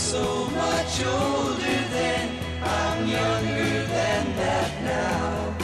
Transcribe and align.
so 0.00 0.46
much 0.46 1.04
older 1.04 1.78
then. 1.92 2.38
I'm 2.62 3.06
younger 3.06 3.86
than 3.86 4.36
that 4.36 4.82
now. 4.82 5.56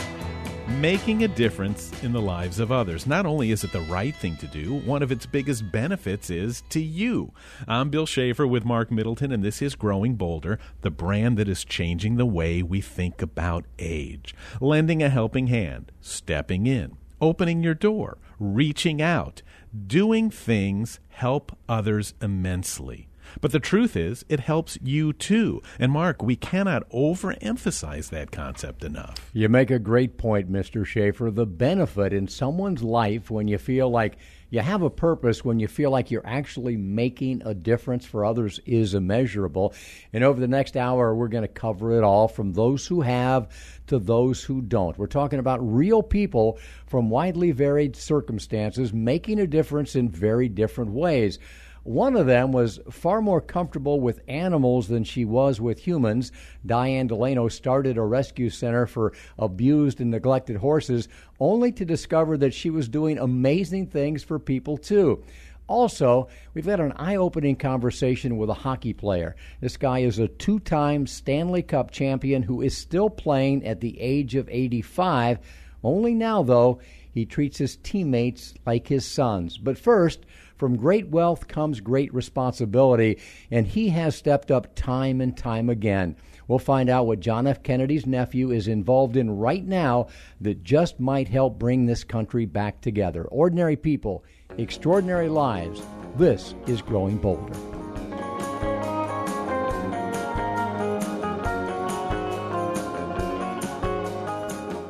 Making 0.79 1.25
a 1.25 1.29
difference 1.29 1.91
in 2.03 2.13
the 2.13 2.21
lives 2.21 2.61
of 2.61 2.71
others. 2.71 3.07
Not 3.07 3.25
only 3.25 3.51
is 3.51 3.65
it 3.65 3.73
the 3.73 3.81
right 3.81 4.15
thing 4.15 4.37
to 4.37 4.47
do, 4.47 4.75
one 4.75 5.03
of 5.03 5.11
its 5.11 5.25
biggest 5.25 5.73
benefits 5.73 6.29
is 6.29 6.63
to 6.69 6.81
you. 6.81 7.33
I'm 7.67 7.89
Bill 7.89 8.05
Schaefer 8.05 8.47
with 8.47 8.67
Marc 8.67 8.91
Middleton, 8.91 9.33
and 9.33 9.43
this 9.43 9.63
is 9.63 9.75
Growing 9.75 10.17
Bolder, 10.17 10.59
the 10.83 10.91
brand 10.91 11.39
that 11.39 11.49
is 11.49 11.65
changing 11.65 12.17
the 12.17 12.27
way 12.27 12.63
we 12.63 12.83
think 12.83 13.23
about 13.23 13.65
age. 13.79 14.35
Lending 14.61 15.03
a 15.03 15.09
helping 15.09 15.47
hand, 15.47 15.93
stepping 16.03 16.67
in, 16.67 16.99
opening 17.23 17.63
your 17.63 17.75
door, 17.75 18.19
reaching 18.39 19.01
out, 19.01 19.41
doing 19.87 20.31
things 20.31 21.01
help 21.09 21.57
others 21.71 22.13
immensely. 22.21 23.09
But 23.41 23.53
the 23.53 23.61
truth 23.61 23.97
is, 23.97 24.25
it 24.29 24.41
helps 24.41 24.79
you 24.83 25.13
too. 25.13 25.63
And 25.79 25.93
Mark, 25.93 26.23
we 26.23 26.37
cannot 26.37 26.89
overemphasize 26.91 28.11
that 28.11 28.31
concept 28.31 28.85
enough. 28.85 29.31
You 29.33 29.49
make 29.49 29.71
a 29.71 29.79
great 29.79 30.19
point, 30.19 30.51
Mr. 30.51 30.85
Schaefer. 30.85 31.31
The 31.31 31.47
benefit 31.47 32.13
in 32.13 32.29
someone's 32.29 32.83
life 32.83 33.31
when 33.31 33.49
you 33.49 33.59
feel 33.59 33.91
like 33.91 34.19
you 34.49 34.61
have 34.61 34.83
a 34.83 34.91
purpose, 34.91 35.45
when 35.45 35.59
you 35.59 35.67
feel 35.67 35.91
like 35.91 36.11
you're 36.11 36.27
actually 36.27 36.77
making 36.77 37.43
a 37.45 37.53
difference 37.53 38.07
for 38.07 38.25
others, 38.25 38.61
is 38.65 38.95
immeasurable. 38.95 39.75
And 40.13 40.23
over 40.23 40.41
the 40.41 40.47
next 40.47 40.77
hour, 40.77 41.15
we're 41.15 41.29
going 41.29 41.43
to 41.43 41.49
cover 41.49 41.99
it 41.99 42.05
all 42.05 42.29
from 42.29 42.53
those 42.53 42.87
who 42.87 43.01
have 43.01 43.49
to 43.89 43.99
those 43.99 44.45
who 44.45 44.63
don't. 44.63 44.97
We're 44.99 45.09
talking 45.09 45.41
about 45.41 45.59
real 45.61 46.03
people 46.03 46.59
from 46.87 47.11
widely 47.11 47.51
varied 47.51 47.97
circumstances 47.97 48.93
making 48.93 49.41
a 49.41 49.47
difference 49.47 49.97
in 49.97 50.09
very 50.09 50.49
different 50.49 50.93
ways. 50.93 51.39
One 51.87 52.17
of 52.17 52.27
them 52.27 52.51
was 52.51 52.81
far 52.91 53.23
more 53.23 53.41
comfortable 53.41 54.01
with 54.01 54.21
animals 54.27 54.89
than 54.89 55.05
she 55.05 55.25
was 55.25 55.61
with 55.61 55.79
humans. 55.79 56.33
Diane 56.67 57.07
Delano 57.07 57.47
started 57.47 57.97
a 57.97 58.03
rescue 58.03 58.51
center 58.51 58.89
for 58.89 59.13
abused 59.39 60.01
and 60.01 60.11
neglected 60.11 60.57
horses, 60.57 61.07
only 61.39 61.71
to 61.71 61.85
discover 61.85 62.37
that 62.39 62.53
she 62.53 62.71
was 62.71 62.89
doing 62.89 63.19
amazing 63.19 63.87
things 63.87 64.25
for 64.25 64.41
people 64.41 64.77
too. 64.77 65.23
Also, 65.69 66.27
we've 66.55 66.65
had 66.65 66.81
an 66.81 66.91
eye 66.97 67.15
opening 67.15 67.55
conversation 67.55 68.37
with 68.37 68.51
a 68.51 68.55
hockey 68.55 68.93
player. 68.93 69.37
This 69.61 69.77
guy 69.77 70.01
is 70.01 70.19
a 70.19 70.27
two 70.27 70.59
time 70.59 71.07
Stanley 71.07 71.63
Cup 71.63 71.93
champion 71.93 72.43
who 72.43 72.63
is 72.63 72.77
still 72.77 73.11
playing 73.11 73.65
at 73.65 73.81
the 73.81 74.01
age 74.01 74.35
of 74.35 74.49
85. 74.49 75.39
Only 75.85 76.15
now, 76.15 76.43
though, 76.43 76.81
he 77.13 77.25
treats 77.25 77.59
his 77.59 77.77
teammates 77.77 78.55
like 78.67 78.89
his 78.89 79.07
sons. 79.07 79.57
But 79.57 79.79
first, 79.79 80.27
from 80.57 80.77
great 80.77 81.09
wealth 81.09 81.49
comes 81.49 81.81
great 81.81 82.13
responsibility, 82.15 83.19
and 83.51 83.67
he 83.67 83.91
has 83.91 84.17
stepped 84.17 84.51
up 84.51 84.75
time 84.75 85.21
and 85.21 85.37
time 85.37 85.69
again. 85.69 86.17
We'll 86.49 86.59
find 86.59 86.89
out 86.89 87.07
what 87.07 87.21
John 87.21 87.47
F. 87.47 87.63
Kennedy's 87.63 88.07
nephew 88.07 88.53
is 88.53 88.69
involved 88.69 89.17
in 89.17 89.31
right 89.37 89.65
now 89.65 90.09
that 90.41 90.63
just 90.63 91.01
might 91.01 91.29
help 91.29 91.59
bring 91.59 91.87
this 91.87 92.05
country 92.05 92.47
back 92.47 92.81
together. 92.81 93.25
Ordinary 93.25 93.77
people, 93.77 94.25
extraordinary 94.57 95.29
lives. 95.29 95.83
This 96.17 96.55
is 96.67 96.81
Growing 96.83 97.19
Bolder. 97.19 97.53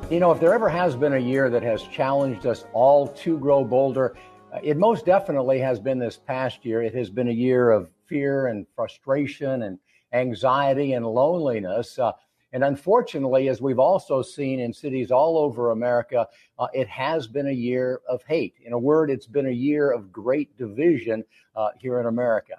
You 0.08 0.20
know, 0.20 0.30
if 0.30 0.39
there 0.39 0.55
ever 0.55 0.69
has 0.69 0.95
been 0.95 1.14
a 1.14 1.19
year 1.19 1.51
that 1.51 1.64
has 1.64 1.83
challenged 1.83 2.47
us 2.47 2.64
all 2.73 3.08
to 3.08 3.39
grow 3.39 3.64
bolder, 3.64 4.14
it 4.62 4.77
most 4.77 5.06
definitely 5.06 5.58
has 5.61 5.80
been 5.80 5.98
this 5.98 6.16
past 6.16 6.64
year. 6.64 6.83
It 6.83 6.94
has 6.94 7.11
been 7.11 7.28
a 7.28 7.33
year 7.33 7.70
of 7.70 7.91
fear 8.06 8.47
and 8.47 8.66
frustration 8.75 9.62
and 9.62 9.78
anxiety 10.12 10.92
and 10.92 11.06
loneliness. 11.06 11.98
Uh, 11.98 12.12
and 12.52 12.64
unfortunately, 12.64 13.48
as 13.48 13.61
we've 13.61 13.78
also 13.78 14.22
seen 14.22 14.61
in 14.61 14.72
cities 14.72 15.11
all 15.11 15.36
over 15.36 15.72
America, 15.72 16.27
uh, 16.58 16.68
it 16.73 16.89
has 16.89 17.27
been 17.27 17.48
a 17.48 17.52
year 17.52 18.01
of 18.08 18.23
hate. 18.23 18.55
In 18.64 18.73
a 18.73 18.79
word, 18.79 19.11
it's 19.11 19.27
been 19.27 19.46
a 19.46 19.51
year 19.51 19.90
of 19.90 20.12
great 20.12 20.57
division 20.57 21.24
uh, 21.55 21.68
here 21.78 22.01
in 22.01 22.07
America. 22.07 22.55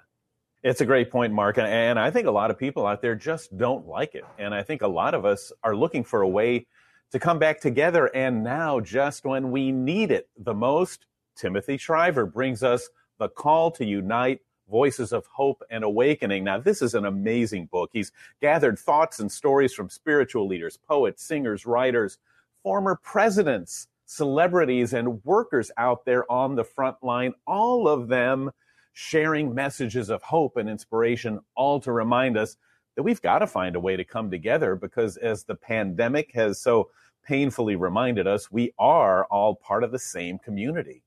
It's 0.62 0.80
a 0.80 0.86
great 0.86 1.10
point, 1.10 1.32
Mark. 1.32 1.58
And 1.58 1.98
I 1.98 2.10
think 2.10 2.26
a 2.26 2.30
lot 2.30 2.50
of 2.50 2.58
people 2.58 2.86
out 2.86 3.00
there 3.00 3.14
just 3.14 3.56
don't 3.56 3.86
like 3.86 4.14
it. 4.14 4.24
And 4.38 4.54
I 4.54 4.62
think 4.62 4.82
a 4.82 4.88
lot 4.88 5.14
of 5.14 5.24
us 5.24 5.52
are 5.62 5.74
looking 5.74 6.04
for 6.04 6.22
a 6.22 6.28
way 6.28 6.66
to 7.12 7.18
come 7.18 7.38
back 7.38 7.60
together. 7.60 8.06
And 8.14 8.44
now, 8.44 8.80
just 8.80 9.24
when 9.24 9.50
we 9.50 9.72
need 9.72 10.10
it 10.10 10.28
the 10.36 10.54
most, 10.54 11.06
Timothy 11.38 11.76
Shriver 11.76 12.26
brings 12.26 12.64
us 12.64 12.88
The 13.18 13.28
Call 13.28 13.70
to 13.72 13.84
Unite 13.84 14.40
Voices 14.68 15.12
of 15.12 15.24
Hope 15.26 15.62
and 15.70 15.84
Awakening. 15.84 16.42
Now, 16.42 16.58
this 16.58 16.82
is 16.82 16.94
an 16.94 17.06
amazing 17.06 17.66
book. 17.66 17.90
He's 17.92 18.10
gathered 18.42 18.76
thoughts 18.76 19.20
and 19.20 19.30
stories 19.30 19.72
from 19.72 19.88
spiritual 19.88 20.48
leaders, 20.48 20.76
poets, 20.76 21.22
singers, 21.22 21.64
writers, 21.64 22.18
former 22.64 22.96
presidents, 22.96 23.86
celebrities, 24.04 24.92
and 24.92 25.24
workers 25.24 25.70
out 25.78 26.04
there 26.04 26.30
on 26.30 26.56
the 26.56 26.64
front 26.64 26.96
line, 27.02 27.32
all 27.46 27.86
of 27.86 28.08
them 28.08 28.50
sharing 28.92 29.54
messages 29.54 30.10
of 30.10 30.20
hope 30.22 30.56
and 30.56 30.68
inspiration, 30.68 31.38
all 31.54 31.78
to 31.78 31.92
remind 31.92 32.36
us 32.36 32.56
that 32.96 33.04
we've 33.04 33.22
got 33.22 33.38
to 33.38 33.46
find 33.46 33.76
a 33.76 33.80
way 33.80 33.96
to 33.96 34.04
come 34.04 34.28
together 34.28 34.74
because 34.74 35.16
as 35.18 35.44
the 35.44 35.54
pandemic 35.54 36.32
has 36.34 36.60
so 36.60 36.90
painfully 37.24 37.76
reminded 37.76 38.26
us, 38.26 38.50
we 38.50 38.72
are 38.76 39.24
all 39.26 39.54
part 39.54 39.84
of 39.84 39.92
the 39.92 39.98
same 40.00 40.36
community. 40.38 41.04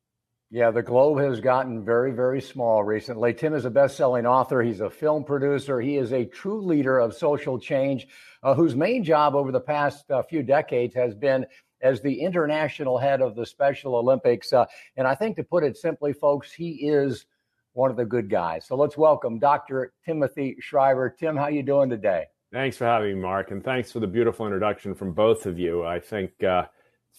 Yeah, 0.54 0.70
the 0.70 0.84
globe 0.84 1.20
has 1.20 1.40
gotten 1.40 1.86
very, 1.86 2.12
very 2.12 2.42
small 2.42 2.84
recently. 2.84 3.34
Tim 3.34 3.54
is 3.54 3.64
a 3.64 3.70
best 3.70 3.96
selling 3.96 4.26
author. 4.26 4.62
He's 4.62 4.82
a 4.82 4.90
film 4.90 5.24
producer. 5.24 5.80
He 5.80 5.96
is 5.96 6.12
a 6.12 6.26
true 6.26 6.62
leader 6.62 7.00
of 7.00 7.14
social 7.14 7.58
change, 7.58 8.10
uh, 8.44 8.54
whose 8.54 8.76
main 8.76 9.02
job 9.02 9.34
over 9.34 9.54
the 9.54 9.62
past 9.62 10.12
uh, 10.12 10.22
few 10.22 10.44
decades 10.44 10.94
has 10.94 11.16
been 11.16 11.46
as 11.82 12.02
the 12.02 12.20
international 12.20 12.98
head 12.98 13.22
of 13.22 13.34
the 13.34 13.46
Special 13.46 13.96
Olympics. 13.96 14.52
Uh, 14.52 14.66
and 14.98 15.08
I 15.08 15.16
think 15.16 15.38
to 15.38 15.44
put 15.46 15.64
it 15.64 15.78
simply, 15.78 16.12
folks, 16.12 16.52
he 16.52 16.72
is 16.86 17.26
one 17.72 17.90
of 17.90 17.96
the 17.96 18.04
good 18.04 18.30
guys. 18.30 18.66
So 18.68 18.76
let's 18.76 18.98
welcome 18.98 19.40
Dr. 19.40 19.94
Timothy 20.04 20.58
Shriver. 20.60 21.16
Tim, 21.18 21.38
how 21.38 21.44
are 21.44 21.52
you 21.52 21.64
doing 21.64 21.90
today? 21.90 22.26
Thanks 22.52 22.76
for 22.76 22.84
having 22.84 23.16
me, 23.16 23.22
Mark, 23.22 23.52
and 23.52 23.64
thanks 23.64 23.94
for 23.94 24.02
the 24.02 24.08
beautiful 24.08 24.46
introduction 24.46 24.96
from 24.96 25.14
both 25.14 25.46
of 25.46 25.58
you. 25.58 25.86
I 25.86 26.02
think 26.02 26.44
uh, 26.44 26.66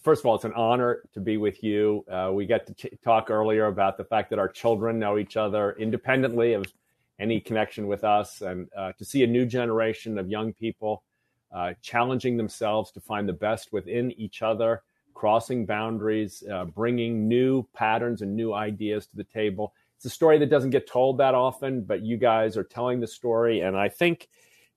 first 0.02 0.22
of 0.22 0.26
all, 0.26 0.34
it's 0.34 0.44
an 0.44 0.54
honor 0.54 1.02
to 1.12 1.20
be 1.20 1.36
with 1.36 1.62
you. 1.62 2.04
Uh, 2.10 2.30
we 2.32 2.46
got 2.46 2.66
to 2.66 2.74
ch- 2.74 2.94
talk 3.04 3.30
earlier 3.30 3.66
about 3.66 3.96
the 3.96 4.04
fact 4.04 4.30
that 4.30 4.38
our 4.38 4.48
children 4.48 4.98
know 4.98 5.18
each 5.18 5.36
other 5.36 5.72
independently 5.78 6.54
of 6.54 6.64
any 7.18 7.40
connection 7.40 7.86
with 7.86 8.02
us, 8.02 8.40
and 8.40 8.68
uh, 8.76 8.92
to 8.98 9.04
see 9.04 9.22
a 9.22 9.26
new 9.26 9.46
generation 9.46 10.18
of 10.18 10.28
young 10.28 10.52
people 10.52 11.04
uh, 11.54 11.74
challenging 11.82 12.36
themselves 12.36 12.90
to 12.90 13.00
find 13.00 13.28
the 13.28 13.32
best 13.32 13.72
within 13.72 14.10
each 14.12 14.42
other, 14.42 14.82
crossing 15.14 15.66
boundaries, 15.66 16.42
uh, 16.50 16.64
bringing 16.64 17.28
new 17.28 17.62
patterns 17.74 18.22
and 18.22 18.34
new 18.34 18.54
ideas 18.54 19.06
to 19.06 19.16
the 19.16 19.24
table. 19.24 19.72
It's 19.96 20.06
a 20.06 20.10
story 20.10 20.38
that 20.38 20.50
doesn't 20.50 20.70
get 20.70 20.88
told 20.88 21.18
that 21.18 21.34
often, 21.34 21.82
but 21.82 22.02
you 22.02 22.16
guys 22.16 22.56
are 22.56 22.64
telling 22.64 22.98
the 22.98 23.06
story, 23.06 23.60
and 23.60 23.76
I 23.76 23.88
think 23.88 24.28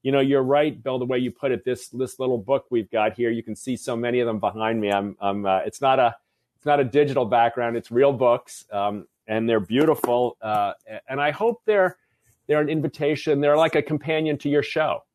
you 0.05 0.11
know, 0.11 0.19
you're 0.19 0.43
right, 0.43 0.81
Bill. 0.83 0.99
The 0.99 1.05
way 1.05 1.17
you 1.17 1.31
put 1.31 1.51
it, 1.51 1.65
this 1.65 1.87
this 1.87 2.19
little 2.19 2.37
book 2.37 2.67
we've 2.69 2.91
got 2.91 3.13
here, 3.13 3.31
you 3.31 3.41
can 3.41 3.55
see 3.55 3.75
so 3.75 3.95
many 3.95 4.19
of 4.19 4.27
them 4.27 4.39
behind 4.39 4.79
me. 4.79 4.91
I'm, 4.91 5.17
I'm 5.19 5.47
uh, 5.47 5.61
it's 5.65 5.81
not 5.81 5.97
a 5.97 6.15
it's 6.57 6.65
not 6.67 6.79
a 6.79 6.83
digital 6.83 7.25
background; 7.25 7.75
it's 7.75 7.89
real 7.89 8.13
books, 8.13 8.65
um, 8.71 9.07
and 9.25 9.49
they're 9.49 9.59
beautiful. 9.59 10.37
Uh, 10.39 10.73
and 11.09 11.19
I 11.19 11.31
hope 11.31 11.63
they're 11.65 11.97
they're 12.45 12.61
an 12.61 12.69
invitation. 12.69 13.41
They're 13.41 13.57
like 13.57 13.73
a 13.73 13.81
companion 13.81 14.37
to 14.39 14.49
your 14.49 14.61
show. 14.61 15.05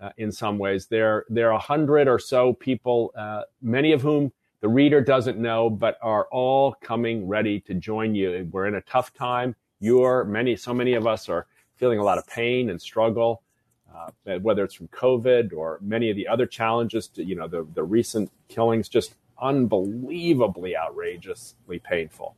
Uh, 0.00 0.10
in 0.16 0.32
some 0.32 0.58
ways, 0.58 0.86
there 0.88 1.24
are 1.38 1.52
a 1.52 1.58
hundred 1.60 2.08
or 2.08 2.18
so 2.18 2.52
people, 2.52 3.12
uh, 3.16 3.42
many 3.62 3.92
of 3.92 4.02
whom 4.02 4.32
the 4.60 4.68
reader 4.68 5.00
doesn't 5.00 5.38
know, 5.38 5.70
but 5.70 5.98
are 6.02 6.26
all 6.32 6.74
coming 6.82 7.28
ready 7.28 7.60
to 7.60 7.74
join 7.74 8.16
you. 8.16 8.48
We're 8.50 8.66
in 8.66 8.74
a 8.74 8.80
tough 8.80 9.14
time. 9.14 9.54
You're 9.78 10.24
many, 10.24 10.56
so 10.56 10.74
many 10.74 10.94
of 10.94 11.06
us 11.06 11.28
are 11.28 11.46
feeling 11.76 12.00
a 12.00 12.02
lot 12.02 12.18
of 12.18 12.26
pain 12.26 12.70
and 12.70 12.82
struggle 12.82 13.44
uh, 13.94 14.38
whether 14.38 14.64
it's 14.64 14.74
from 14.74 14.88
COVID 14.88 15.52
or 15.52 15.78
many 15.82 16.10
of 16.10 16.16
the 16.16 16.28
other 16.28 16.46
challenges, 16.46 17.08
to, 17.08 17.24
you 17.24 17.34
know, 17.34 17.48
the, 17.48 17.66
the 17.74 17.82
recent 17.82 18.30
killings, 18.48 18.88
just 18.88 19.14
unbelievably 19.40 20.76
outrageously 20.76 21.78
painful. 21.78 22.36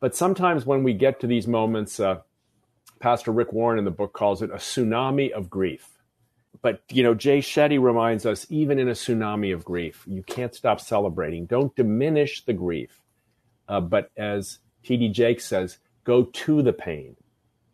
But 0.00 0.16
sometimes 0.16 0.66
when 0.66 0.82
we 0.82 0.94
get 0.94 1.20
to 1.20 1.26
these 1.26 1.46
moments, 1.46 2.00
uh, 2.00 2.20
Pastor 2.98 3.30
Rick 3.32 3.52
Warren 3.52 3.78
in 3.78 3.84
the 3.84 3.90
book 3.90 4.12
calls 4.12 4.42
it 4.42 4.50
a 4.50 4.56
tsunami 4.56 5.30
of 5.30 5.48
grief. 5.48 5.88
But, 6.60 6.82
you 6.90 7.02
know, 7.02 7.14
Jay 7.14 7.38
Shetty 7.40 7.80
reminds 7.80 8.26
us 8.26 8.46
even 8.48 8.78
in 8.78 8.88
a 8.88 8.92
tsunami 8.92 9.54
of 9.54 9.64
grief, 9.64 10.04
you 10.06 10.22
can't 10.22 10.54
stop 10.54 10.80
celebrating. 10.80 11.46
Don't 11.46 11.74
diminish 11.74 12.44
the 12.44 12.52
grief. 12.52 13.00
Uh, 13.68 13.80
but 13.80 14.10
as 14.16 14.58
T.D. 14.84 15.08
Jakes 15.08 15.44
says, 15.44 15.78
go 16.04 16.24
to 16.24 16.62
the 16.62 16.72
pain 16.72 17.16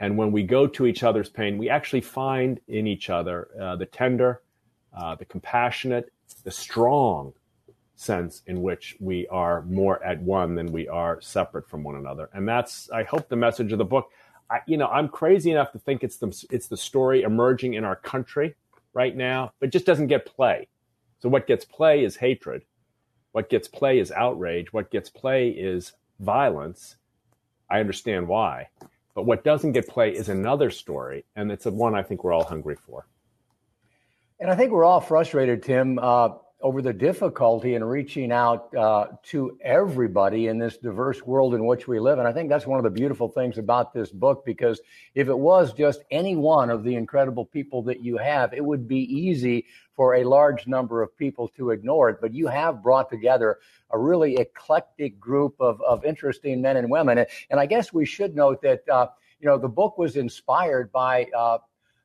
and 0.00 0.16
when 0.16 0.30
we 0.32 0.42
go 0.42 0.66
to 0.66 0.86
each 0.86 1.02
other's 1.02 1.28
pain, 1.28 1.58
we 1.58 1.68
actually 1.68 2.00
find 2.00 2.60
in 2.68 2.86
each 2.86 3.10
other 3.10 3.48
uh, 3.60 3.76
the 3.76 3.86
tender, 3.86 4.42
uh, 4.96 5.14
the 5.16 5.24
compassionate, 5.24 6.12
the 6.44 6.50
strong 6.50 7.32
sense 7.96 8.42
in 8.46 8.62
which 8.62 8.96
we 9.00 9.26
are 9.26 9.62
more 9.62 10.02
at 10.04 10.20
one 10.22 10.54
than 10.54 10.70
we 10.70 10.86
are 10.88 11.20
separate 11.20 11.68
from 11.68 11.82
one 11.82 11.96
another. 11.96 12.30
And 12.32 12.48
that's, 12.48 12.88
I 12.90 13.02
hope, 13.02 13.28
the 13.28 13.36
message 13.36 13.72
of 13.72 13.78
the 13.78 13.84
book. 13.84 14.10
I, 14.50 14.60
you 14.66 14.76
know, 14.76 14.86
I'm 14.86 15.08
crazy 15.08 15.50
enough 15.50 15.72
to 15.72 15.78
think 15.78 16.04
it's 16.04 16.16
the 16.16 16.46
it's 16.50 16.68
the 16.68 16.76
story 16.76 17.22
emerging 17.22 17.74
in 17.74 17.84
our 17.84 17.96
country 17.96 18.54
right 18.94 19.14
now, 19.14 19.52
but 19.60 19.70
just 19.70 19.84
doesn't 19.84 20.06
get 20.06 20.26
play. 20.26 20.68
So 21.18 21.28
what 21.28 21.46
gets 21.46 21.64
play 21.64 22.04
is 22.04 22.16
hatred. 22.16 22.62
What 23.32 23.50
gets 23.50 23.68
play 23.68 23.98
is 23.98 24.10
outrage. 24.12 24.72
What 24.72 24.90
gets 24.90 25.10
play 25.10 25.50
is 25.50 25.92
violence. 26.20 26.96
I 27.68 27.80
understand 27.80 28.28
why. 28.28 28.68
But 29.18 29.26
what 29.26 29.42
doesn't 29.42 29.72
get 29.72 29.88
play 29.88 30.14
is 30.14 30.28
another 30.28 30.70
story, 30.70 31.24
and 31.34 31.50
it's 31.50 31.66
a 31.66 31.72
one 31.72 31.92
I 31.92 32.04
think 32.04 32.22
we're 32.22 32.32
all 32.32 32.44
hungry 32.44 32.76
for. 32.76 33.08
And 34.38 34.48
I 34.48 34.54
think 34.54 34.70
we're 34.70 34.84
all 34.84 35.00
frustrated, 35.00 35.64
Tim. 35.64 35.98
Uh, 35.98 36.34
over 36.60 36.82
the 36.82 36.92
difficulty 36.92 37.74
in 37.74 37.84
reaching 37.84 38.32
out 38.32 38.74
uh, 38.74 39.06
to 39.22 39.56
everybody 39.62 40.48
in 40.48 40.58
this 40.58 40.76
diverse 40.76 41.22
world 41.22 41.54
in 41.54 41.64
which 41.64 41.86
we 41.86 42.00
live. 42.00 42.18
And 42.18 42.26
I 42.26 42.32
think 42.32 42.48
that's 42.48 42.66
one 42.66 42.80
of 42.80 42.84
the 42.84 42.90
beautiful 42.90 43.28
things 43.28 43.58
about 43.58 43.94
this 43.94 44.10
book 44.10 44.44
because 44.44 44.80
if 45.14 45.28
it 45.28 45.38
was 45.38 45.72
just 45.72 46.02
any 46.10 46.34
one 46.34 46.68
of 46.68 46.82
the 46.82 46.96
incredible 46.96 47.44
people 47.44 47.82
that 47.84 48.02
you 48.02 48.16
have, 48.16 48.52
it 48.52 48.64
would 48.64 48.88
be 48.88 49.02
easy 49.02 49.66
for 49.94 50.16
a 50.16 50.24
large 50.24 50.66
number 50.66 51.00
of 51.00 51.16
people 51.16 51.46
to 51.56 51.70
ignore 51.70 52.10
it. 52.10 52.18
But 52.20 52.34
you 52.34 52.48
have 52.48 52.82
brought 52.82 53.08
together 53.08 53.58
a 53.90 53.98
really 53.98 54.36
eclectic 54.36 55.20
group 55.20 55.54
of, 55.60 55.80
of 55.82 56.04
interesting 56.04 56.60
men 56.60 56.76
and 56.76 56.90
women. 56.90 57.18
And, 57.18 57.28
and 57.50 57.60
I 57.60 57.66
guess 57.66 57.92
we 57.92 58.04
should 58.04 58.34
note 58.34 58.62
that. 58.62 58.88
Uh, 58.88 59.08
you 59.40 59.48
know, 59.48 59.56
the 59.56 59.68
book 59.68 59.98
was 59.98 60.16
inspired 60.16 60.90
by 60.90 61.26
uh, 61.36 61.58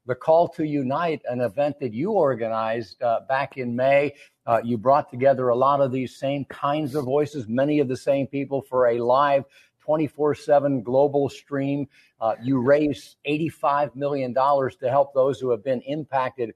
the 0.05 0.15
Call 0.15 0.47
to 0.49 0.65
Unite, 0.65 1.21
an 1.29 1.41
event 1.41 1.79
that 1.79 1.93
you 1.93 2.11
organized 2.11 3.01
uh, 3.01 3.21
back 3.27 3.57
in 3.57 3.75
May. 3.75 4.13
Uh, 4.45 4.59
you 4.63 4.77
brought 4.77 5.09
together 5.09 5.49
a 5.49 5.55
lot 5.55 5.79
of 5.79 5.91
these 5.91 6.17
same 6.17 6.45
kinds 6.45 6.95
of 6.95 7.05
voices, 7.05 7.47
many 7.47 7.79
of 7.79 7.87
the 7.87 7.95
same 7.95 8.27
people 8.27 8.61
for 8.61 8.87
a 8.87 8.99
live 8.99 9.45
24 9.79 10.35
7 10.35 10.81
global 10.81 11.29
stream. 11.29 11.87
Uh, 12.19 12.35
you 12.41 12.59
raised 12.59 13.17
$85 13.27 13.95
million 13.95 14.33
to 14.33 14.89
help 14.89 15.13
those 15.13 15.39
who 15.39 15.49
have 15.51 15.63
been 15.63 15.81
impacted 15.81 16.53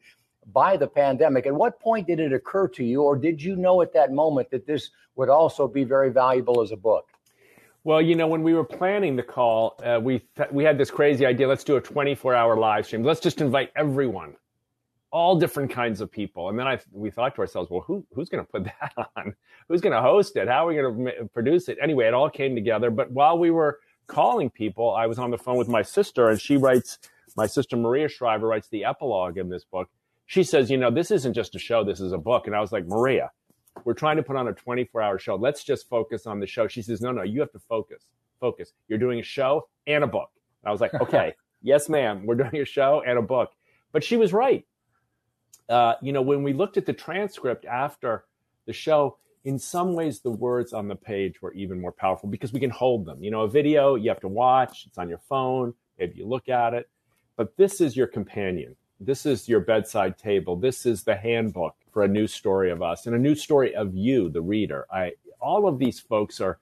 by 0.54 0.78
the 0.78 0.88
pandemic. 0.88 1.46
At 1.46 1.54
what 1.54 1.80
point 1.80 2.08
did 2.08 2.20
it 2.20 2.32
occur 2.32 2.68
to 2.70 2.84
you, 2.84 3.04
or 3.04 3.18
did 3.18 3.42
you 3.42 3.56
know 3.56 3.82
at 3.82 3.94
that 3.94 4.12
moment 4.12 4.50
that 4.52 4.66
this 4.66 4.92
would 5.16 5.30
also 5.30 5.68
be 5.68 5.84
very 5.84 6.10
valuable 6.10 6.62
as 6.62 6.72
a 6.72 6.78
book? 6.78 7.08
Well, 7.88 8.02
you 8.02 8.16
know, 8.16 8.28
when 8.28 8.44
we 8.44 8.54
were 8.54 8.66
planning 8.66 9.16
the 9.16 9.24
call, 9.24 9.80
uh, 9.82 9.98
we 10.04 10.20
th- 10.36 10.52
we 10.52 10.66
had 10.66 10.78
this 10.78 10.92
crazy 10.92 11.26
idea. 11.26 11.48
Let's 11.48 11.64
do 11.64 11.78
a 11.78 11.82
24 11.82 12.36
hour 12.36 12.58
live 12.58 12.86
stream. 12.86 13.02
Let's 13.02 13.22
just 13.22 13.40
invite 13.40 13.72
everyone, 13.78 14.36
all 15.10 15.40
different 15.40 15.72
kinds 15.72 16.02
of 16.02 16.12
people. 16.12 16.50
And 16.50 16.60
then 16.60 16.68
I 16.68 16.80
we 16.92 17.12
thought 17.12 17.34
to 17.36 17.40
ourselves, 17.40 17.72
well, 17.72 17.80
who 17.88 18.06
who's 18.14 18.28
going 18.28 18.46
to 18.46 18.52
put 18.52 18.66
that 18.82 18.92
on? 19.16 19.34
Who's 19.70 19.80
going 19.80 19.94
to 19.94 20.02
host 20.02 20.36
it? 20.36 20.50
How 20.50 20.66
are 20.66 20.68
we 20.68 20.76
going 20.76 21.06
to 21.06 21.12
m- 21.22 21.30
produce 21.30 21.70
it? 21.70 21.78
Anyway, 21.82 22.06
it 22.06 22.14
all 22.14 22.30
came 22.30 22.56
together. 22.56 22.92
But 22.92 23.10
while 23.12 23.38
we 23.38 23.52
were 23.52 23.80
calling 24.08 24.50
people, 24.50 24.94
I 24.94 25.06
was 25.08 25.18
on 25.18 25.32
the 25.32 25.38
phone 25.38 25.56
with 25.56 25.70
my 25.70 25.82
sister, 25.82 26.28
and 26.28 26.42
she 26.42 26.58
writes. 26.58 27.00
My 27.38 27.46
sister 27.46 27.78
Maria 27.78 28.10
Shriver 28.10 28.48
writes 28.48 28.68
the 28.68 28.84
epilogue 28.84 29.38
in 29.38 29.48
this 29.48 29.64
book. 29.64 29.90
She 30.26 30.44
says, 30.44 30.72
you 30.72 30.78
know, 30.78 30.92
this 30.92 31.12
isn't 31.12 31.34
just 31.36 31.56
a 31.56 31.60
show. 31.60 31.84
This 31.84 32.00
is 32.02 32.12
a 32.12 32.18
book. 32.18 32.48
And 32.48 32.56
I 32.56 32.60
was 32.60 32.72
like, 32.72 32.88
Maria, 32.88 33.32
we're 33.86 33.94
trying 33.94 34.18
to 34.18 34.24
put 34.24 34.36
on 34.36 34.48
a 34.48 34.54
24 34.54 35.02
hour 35.02 35.20
show. 35.20 35.36
Let's 35.36 35.64
just 35.64 35.90
focus 35.90 36.26
on 36.28 36.40
the 36.40 36.48
show. 36.48 36.68
She 36.68 36.82
says, 36.82 37.02
no, 37.02 37.12
no, 37.12 37.24
you 37.24 37.40
have 37.40 37.52
to 37.52 37.60
focus. 37.60 38.06
Focus. 38.40 38.74
You're 38.88 39.00
doing 39.00 39.20
a 39.20 39.24
show 39.24 39.68
and 39.86 40.04
a 40.04 40.08
book. 40.08 40.30
And 40.64 40.70
I 40.70 40.72
was 40.72 40.82
like, 40.82 40.94
okay, 41.02 41.34
yes, 41.62 41.90
ma'am. 41.90 42.26
We're 42.26 42.36
doing 42.36 42.58
a 42.58 42.66
show 42.66 43.04
and 43.06 43.18
a 43.18 43.22
book. 43.22 43.52
But 43.92 44.04
she 44.04 44.18
was 44.18 44.34
right. 44.34 44.66
Uh, 45.70 45.96
you 46.02 46.14
know, 46.14 46.22
when 46.22 46.44
we 46.44 46.54
looked 46.54 46.78
at 46.78 46.86
the 46.86 46.94
transcript 46.94 47.66
after 47.66 48.26
the 48.66 48.74
show, 48.74 49.18
in 49.44 49.58
some 49.58 49.94
ways 49.94 50.20
the 50.20 50.32
words 50.32 50.74
on 50.74 50.88
the 50.88 50.96
page 50.96 51.42
were 51.42 51.54
even 51.54 51.80
more 51.80 51.92
powerful 51.92 52.30
because 52.30 52.52
we 52.52 52.60
can 52.60 52.70
hold 52.70 53.06
them. 53.06 53.24
You 53.24 53.32
know, 53.32 53.42
a 53.42 53.50
video 53.50 53.96
you 53.96 54.10
have 54.10 54.20
to 54.22 54.28
watch, 54.28 54.86
it's 54.86 54.98
on 54.98 55.10
your 55.10 55.22
phone, 55.30 55.74
maybe 55.98 56.18
you 56.18 56.28
look 56.28 56.50
at 56.50 56.74
it, 56.74 56.90
but 57.38 57.56
this 57.56 57.80
is 57.80 57.96
your 57.96 58.08
companion. 58.08 58.76
This 59.00 59.26
is 59.26 59.48
your 59.48 59.60
bedside 59.60 60.18
table. 60.18 60.56
This 60.56 60.86
is 60.86 61.04
the 61.04 61.16
handbook 61.16 61.76
for 61.92 62.04
a 62.04 62.08
new 62.08 62.28
story 62.28 62.72
of 62.72 62.82
us 62.82 63.06
and 63.06 63.16
a 63.16 63.20
new 63.20 63.36
story 63.36 63.76
of 63.76 63.96
you, 63.96 64.30
the 64.30 64.42
reader. 64.42 64.88
I 64.92 65.14
all 65.40 65.68
of 65.68 65.78
these 65.78 66.00
folks 66.00 66.42
are, 66.42 66.58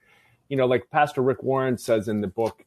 you 0.49 0.57
know, 0.57 0.65
like 0.65 0.89
Pastor 0.89 1.21
Rick 1.21 1.43
Warren 1.43 1.77
says 1.77 2.09
in 2.09 2.19
the 2.19 2.27
book, 2.27 2.65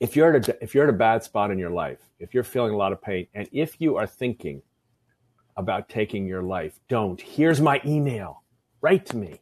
if 0.00 0.16
you're 0.16 0.34
at 0.34 0.48
a 0.48 0.62
if 0.62 0.74
you're 0.74 0.84
at 0.84 0.90
a 0.90 0.96
bad 0.96 1.22
spot 1.22 1.52
in 1.52 1.58
your 1.58 1.70
life, 1.70 2.00
if 2.18 2.34
you're 2.34 2.42
feeling 2.42 2.72
a 2.72 2.76
lot 2.76 2.92
of 2.92 3.00
pain, 3.00 3.28
and 3.34 3.48
if 3.52 3.80
you 3.80 3.96
are 3.96 4.06
thinking 4.06 4.62
about 5.56 5.88
taking 5.88 6.26
your 6.26 6.42
life, 6.42 6.80
don't. 6.88 7.20
Here's 7.20 7.60
my 7.60 7.80
email. 7.84 8.42
Write 8.80 9.06
to 9.06 9.16
me. 9.16 9.40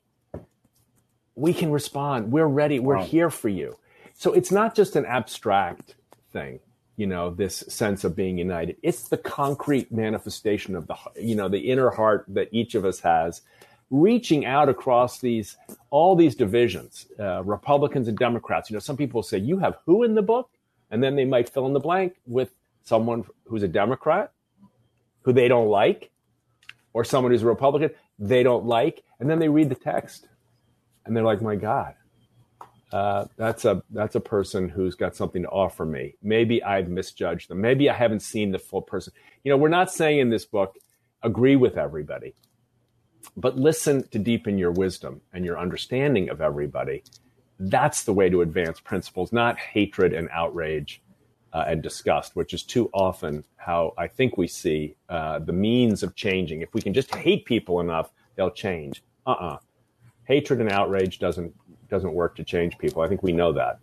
We 1.37 1.55
can 1.55 1.71
respond. 1.71 2.31
We're 2.31 2.47
ready. 2.47 2.81
We're 2.81 2.99
wow. 2.99 3.05
here 3.05 3.31
for 3.31 3.49
you. 3.49 3.79
So 4.13 4.35
it's 4.35 4.53
not 4.53 4.75
just 4.75 4.97
an 4.97 5.07
abstract 5.07 5.95
thing 6.33 6.61
you 7.01 7.07
know 7.07 7.31
this 7.31 7.65
sense 7.67 8.05
of 8.05 8.15
being 8.15 8.37
united. 8.37 8.77
It's 8.83 9.09
the 9.09 9.17
concrete 9.17 9.91
manifestation 9.91 10.77
of 10.77 10.87
the 10.87 10.97
you 11.19 11.35
know 11.35 11.49
the 11.49 11.71
inner 11.73 11.89
heart 11.89 12.27
that 12.29 12.49
each 12.53 12.75
of 12.75 12.85
us 12.85 13.01
has 13.01 13.41
reaching 13.89 14.45
out 14.45 14.69
across 14.69 15.19
these 15.19 15.57
all 15.89 16.15
these 16.15 16.35
divisions 16.35 17.07
uh, 17.19 17.43
republicans 17.43 18.07
and 18.07 18.19
democrats. 18.19 18.69
You 18.69 18.75
know 18.75 18.81
some 18.81 18.99
people 18.99 19.23
say 19.23 19.39
you 19.39 19.59
have 19.61 19.79
who 19.87 20.03
in 20.03 20.15
the 20.15 20.23
book? 20.23 20.51
And 20.91 21.03
then 21.03 21.17
they 21.17 21.25
might 21.25 21.49
fill 21.49 21.67
in 21.67 21.73
the 21.73 21.81
blank 21.81 22.17
with 22.27 22.51
someone 22.83 23.25
who's 23.47 23.63
a 23.63 23.69
democrat 23.69 24.33
who 25.23 25.33
they 25.33 25.49
don't 25.49 25.69
like 25.69 26.11
or 26.93 27.03
someone 27.05 27.33
who's 27.33 27.43
a 27.43 27.47
republican 27.47 27.91
they 28.19 28.43
don't 28.43 28.67
like 28.67 29.03
and 29.19 29.31
then 29.31 29.39
they 29.39 29.49
read 29.49 29.71
the 29.71 29.75
text 29.75 30.29
and 31.07 31.17
they're 31.17 31.25
like 31.25 31.41
my 31.41 31.55
god 31.55 31.95
uh, 32.93 33.27
that's 33.37 33.65
a 33.65 33.83
that's 33.91 34.17
a 34.17 34.21
person 34.21 34.69
who's 34.69 34.95
got 34.95 35.15
something 35.15 35.43
to 35.43 35.49
offer 35.49 35.85
me. 35.85 36.15
Maybe 36.23 36.63
I've 36.63 36.89
misjudged 36.89 37.49
them. 37.49 37.61
Maybe 37.61 37.89
I 37.89 37.95
haven't 37.95 38.21
seen 38.21 38.51
the 38.51 38.59
full 38.59 38.83
person. 38.83 39.13
You 39.45 39.51
know, 39.51 39.57
we're 39.57 39.69
not 39.69 39.93
saying 39.93 40.19
in 40.19 40.31
this 40.31 40.45
book 40.45 40.77
agree 41.23 41.57
with 41.57 41.77
everybody, 41.77 42.35
but 43.37 43.57
listen 43.57 44.09
to 44.09 44.19
deepen 44.19 44.59
your 44.59 44.73
wisdom 44.73 45.21
and 45.33 45.45
your 45.45 45.59
understanding 45.59 46.31
of 46.31 46.41
everybody. 46.41 47.05
That's 47.61 48.05
the 48.05 48.13
way 48.13 48.29
to 48.31 48.41
advance 48.41 48.81
principles, 48.81 49.33
not 49.33 49.59
hatred 49.59 50.13
and 50.13 50.29
outrage 50.33 51.03
uh, 51.53 51.65
and 51.67 51.83
disgust, 51.83 52.35
which 52.35 52.55
is 52.55 52.63
too 52.63 52.91
often 52.93 53.45
how 53.57 53.93
I 53.99 54.09
think 54.09 54.37
we 54.37 54.49
see 54.49 54.97
uh, 55.09 55.39
the 55.41 55.53
means 55.53 56.03
of 56.03 56.17
changing. 56.17 56.63
If 56.63 56.75
we 56.75 56.81
can 56.81 56.95
just 56.95 57.15
hate 57.15 57.45
people 57.45 57.81
enough, 57.81 58.11
they'll 58.35 58.51
change. 58.51 59.03
Uh 59.27 59.31
uh-uh. 59.31 59.47
uh 59.47 59.59
Hatred 60.25 60.61
and 60.61 60.71
outrage 60.71 61.19
doesn't 61.19 61.53
doesn't 61.91 62.13
work 62.13 62.37
to 62.37 62.45
change 62.45 62.79
people. 62.79 63.03
I 63.03 63.09
think 63.09 63.23
we 63.23 63.33
know 63.33 63.53
that. 63.53 63.81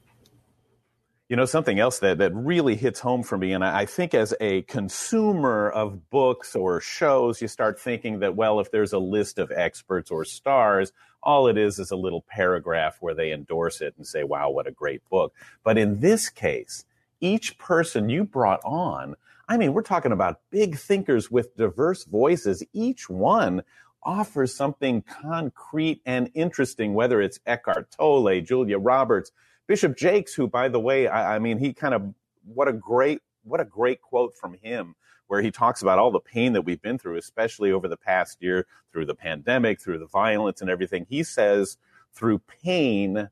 You 1.29 1.35
know, 1.35 1.45
something 1.45 1.77
else 1.77 1.99
that, 1.99 2.19
that 2.19 2.33
really 2.33 2.75
hits 2.75 3.01
home 3.01 3.21
for 3.21 3.37
me, 3.37 3.51
and 3.51 3.63
I, 3.63 3.79
I 3.81 3.85
think 3.85 4.13
as 4.13 4.33
a 4.39 4.61
consumer 4.61 5.69
of 5.69 6.09
books 6.09 6.55
or 6.55 6.79
shows, 6.79 7.41
you 7.41 7.49
start 7.49 7.79
thinking 7.79 8.19
that, 8.19 8.37
well, 8.37 8.61
if 8.61 8.71
there's 8.71 8.93
a 8.93 8.99
list 8.99 9.37
of 9.37 9.51
experts 9.51 10.09
or 10.09 10.23
stars, 10.23 10.93
all 11.21 11.47
it 11.47 11.57
is 11.57 11.79
is 11.79 11.91
a 11.91 11.97
little 11.97 12.21
paragraph 12.21 12.97
where 13.01 13.13
they 13.13 13.33
endorse 13.33 13.81
it 13.81 13.93
and 13.97 14.07
say, 14.07 14.23
wow, 14.23 14.49
what 14.49 14.67
a 14.67 14.71
great 14.71 15.01
book. 15.09 15.33
But 15.65 15.77
in 15.77 15.99
this 15.99 16.29
case, 16.29 16.85
each 17.19 17.57
person 17.57 18.07
you 18.07 18.23
brought 18.23 18.61
on, 18.63 19.15
I 19.49 19.57
mean, 19.57 19.73
we're 19.73 19.81
talking 19.81 20.13
about 20.13 20.39
big 20.49 20.77
thinkers 20.77 21.29
with 21.29 21.57
diverse 21.57 22.05
voices, 22.05 22.63
each 22.71 23.09
one 23.09 23.63
offers 24.07 24.55
something 24.55 25.03
concrete 25.03 26.01
and 26.05 26.31
interesting, 26.33 26.93
whether 26.93 27.21
it's 27.21 27.39
Eckhart 27.45 27.91
Tolle, 27.91 28.41
Julia 28.41 28.79
Roberts, 28.79 29.31
Bishop 29.67 29.97
Jakes, 29.97 30.33
who, 30.33 30.47
by 30.47 30.69
the 30.69 30.79
way, 30.79 31.07
I, 31.07 31.35
I 31.35 31.39
mean, 31.39 31.59
he 31.59 31.73
kind 31.73 31.93
of, 31.93 32.13
what 32.45 32.69
a 32.69 32.73
great, 32.73 33.21
what 33.43 33.59
a 33.59 33.65
great 33.65 34.01
quote 34.01 34.35
from 34.35 34.53
him 34.53 34.95
where 35.27 35.41
he 35.41 35.51
talks 35.51 35.81
about 35.81 35.99
all 35.99 36.09
the 36.09 36.21
pain 36.21 36.53
that 36.53 36.61
we've 36.61 36.81
been 36.81 36.97
through, 36.97 37.17
especially 37.17 37.69
over 37.69 37.89
the 37.89 37.97
past 37.97 38.37
year, 38.41 38.65
through 38.93 39.05
the 39.05 39.13
pandemic, 39.13 39.81
through 39.81 39.99
the 39.99 40.07
violence 40.07 40.61
and 40.61 40.69
everything. 40.69 41.05
He 41.09 41.21
says, 41.21 41.77
through 42.13 42.39
pain 42.63 43.29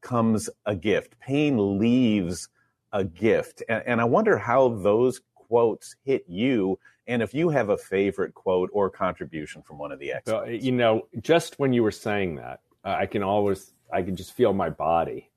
comes 0.00 0.50
a 0.66 0.74
gift. 0.74 1.18
Pain 1.20 1.78
leaves 1.78 2.48
a 2.92 3.04
gift. 3.04 3.62
And, 3.68 3.84
and 3.86 4.00
I 4.00 4.04
wonder 4.04 4.36
how 4.36 4.68
those 4.68 5.20
quotes 5.48 5.96
hit 6.04 6.24
you 6.28 6.78
and 7.08 7.22
if 7.22 7.32
you 7.32 7.48
have 7.48 7.70
a 7.70 7.78
favorite 7.78 8.34
quote 8.34 8.68
or 8.72 8.90
contribution 8.90 9.62
from 9.62 9.78
one 9.78 9.90
of 9.90 9.98
the 9.98 10.12
experts. 10.12 10.46
Well, 10.46 10.50
you 10.50 10.72
know, 10.72 11.08
just 11.22 11.58
when 11.58 11.72
you 11.72 11.82
were 11.82 11.90
saying 11.90 12.36
that, 12.36 12.60
uh, 12.84 12.96
I 12.98 13.06
can 13.06 13.22
always, 13.22 13.72
I 13.90 14.02
can 14.02 14.14
just 14.14 14.34
feel 14.34 14.52
my 14.52 14.68
body 14.68 15.30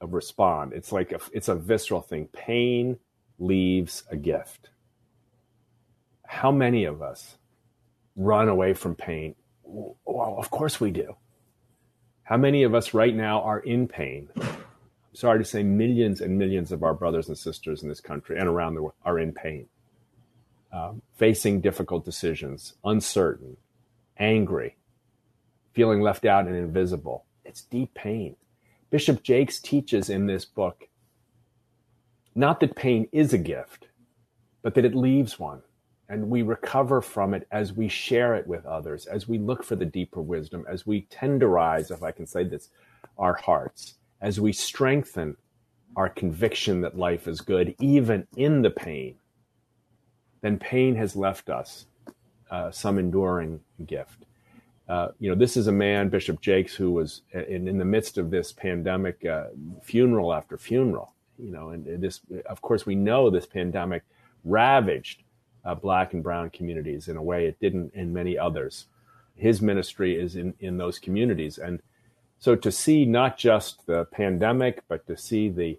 respond. 0.00 0.72
It's 0.72 0.92
like 0.92 1.10
a, 1.10 1.18
it's 1.32 1.48
a 1.48 1.56
visceral 1.56 2.00
thing. 2.02 2.28
Pain 2.28 2.98
leaves 3.40 4.04
a 4.10 4.16
gift. 4.16 4.70
How 6.24 6.52
many 6.52 6.84
of 6.84 7.02
us 7.02 7.36
run 8.14 8.48
away 8.48 8.74
from 8.74 8.94
pain? 8.94 9.34
Well, 9.64 10.36
of 10.38 10.50
course 10.50 10.80
we 10.80 10.92
do. 10.92 11.16
How 12.22 12.36
many 12.36 12.62
of 12.62 12.76
us 12.76 12.94
right 12.94 13.14
now 13.14 13.42
are 13.42 13.58
in 13.58 13.88
pain? 13.88 14.28
Sorry 15.18 15.40
to 15.40 15.44
say, 15.44 15.64
millions 15.64 16.20
and 16.20 16.38
millions 16.38 16.70
of 16.70 16.84
our 16.84 16.94
brothers 16.94 17.26
and 17.26 17.36
sisters 17.36 17.82
in 17.82 17.88
this 17.88 18.00
country 18.00 18.38
and 18.38 18.46
around 18.46 18.76
the 18.76 18.82
world 18.82 18.94
are 19.04 19.18
in 19.18 19.32
pain 19.32 19.66
um, 20.72 21.02
facing 21.16 21.60
difficult 21.60 22.04
decisions, 22.04 22.74
uncertain, 22.84 23.56
angry, 24.16 24.76
feeling 25.72 26.02
left 26.02 26.24
out 26.24 26.46
and 26.46 26.54
invisible. 26.54 27.24
It's 27.44 27.62
deep 27.62 27.94
pain. 27.94 28.36
Bishop 28.90 29.24
Jakes 29.24 29.58
teaches 29.58 30.08
in 30.08 30.26
this 30.26 30.44
book 30.44 30.86
not 32.36 32.60
that 32.60 32.76
pain 32.76 33.08
is 33.10 33.32
a 33.32 33.38
gift, 33.38 33.88
but 34.62 34.76
that 34.76 34.84
it 34.84 34.94
leaves 34.94 35.36
one. 35.36 35.62
And 36.08 36.30
we 36.30 36.42
recover 36.42 37.00
from 37.00 37.34
it 37.34 37.48
as 37.50 37.72
we 37.72 37.88
share 37.88 38.36
it 38.36 38.46
with 38.46 38.64
others, 38.66 39.06
as 39.06 39.26
we 39.26 39.38
look 39.38 39.64
for 39.64 39.74
the 39.74 39.84
deeper 39.84 40.22
wisdom, 40.22 40.64
as 40.68 40.86
we 40.86 41.08
tenderize, 41.10 41.90
if 41.90 42.04
I 42.04 42.12
can 42.12 42.24
say 42.24 42.44
this, 42.44 42.68
our 43.18 43.34
hearts, 43.34 43.94
as 44.20 44.40
we 44.40 44.52
strengthen 44.52 45.36
our 45.96 46.08
conviction 46.08 46.80
that 46.82 46.96
life 46.96 47.26
is 47.26 47.40
good, 47.40 47.74
even 47.80 48.26
in 48.36 48.62
the 48.62 48.70
pain, 48.70 49.16
then 50.40 50.58
pain 50.58 50.94
has 50.94 51.16
left 51.16 51.50
us 51.50 51.86
uh, 52.50 52.70
some 52.70 52.98
enduring 52.98 53.60
gift. 53.86 54.24
Uh, 54.88 55.08
you 55.18 55.28
know, 55.28 55.36
this 55.36 55.56
is 55.56 55.66
a 55.66 55.72
man, 55.72 56.08
Bishop 56.08 56.40
Jakes, 56.40 56.74
who 56.74 56.90
was 56.90 57.22
in, 57.32 57.68
in 57.68 57.78
the 57.78 57.84
midst 57.84 58.16
of 58.16 58.30
this 58.30 58.52
pandemic, 58.52 59.24
uh, 59.26 59.48
funeral 59.82 60.32
after 60.32 60.56
funeral. 60.56 61.12
You 61.38 61.50
know, 61.52 61.68
and 61.70 62.02
this, 62.02 62.20
of 62.46 62.62
course, 62.62 62.86
we 62.86 62.94
know 62.94 63.28
this 63.28 63.46
pandemic 63.46 64.02
ravaged 64.44 65.22
uh, 65.64 65.74
black 65.74 66.14
and 66.14 66.22
brown 66.22 66.50
communities 66.50 67.08
in 67.08 67.16
a 67.16 67.22
way 67.22 67.46
it 67.46 67.60
didn't 67.60 67.92
in 67.94 68.12
many 68.12 68.38
others. 68.38 68.86
His 69.34 69.60
ministry 69.60 70.18
is 70.18 70.36
in, 70.36 70.54
in 70.58 70.78
those 70.78 70.98
communities. 70.98 71.58
And 71.58 71.80
so 72.38 72.54
to 72.54 72.70
see 72.70 73.04
not 73.04 73.36
just 73.36 73.86
the 73.86 74.04
pandemic, 74.06 74.82
but 74.88 75.06
to 75.06 75.16
see 75.16 75.48
the 75.48 75.78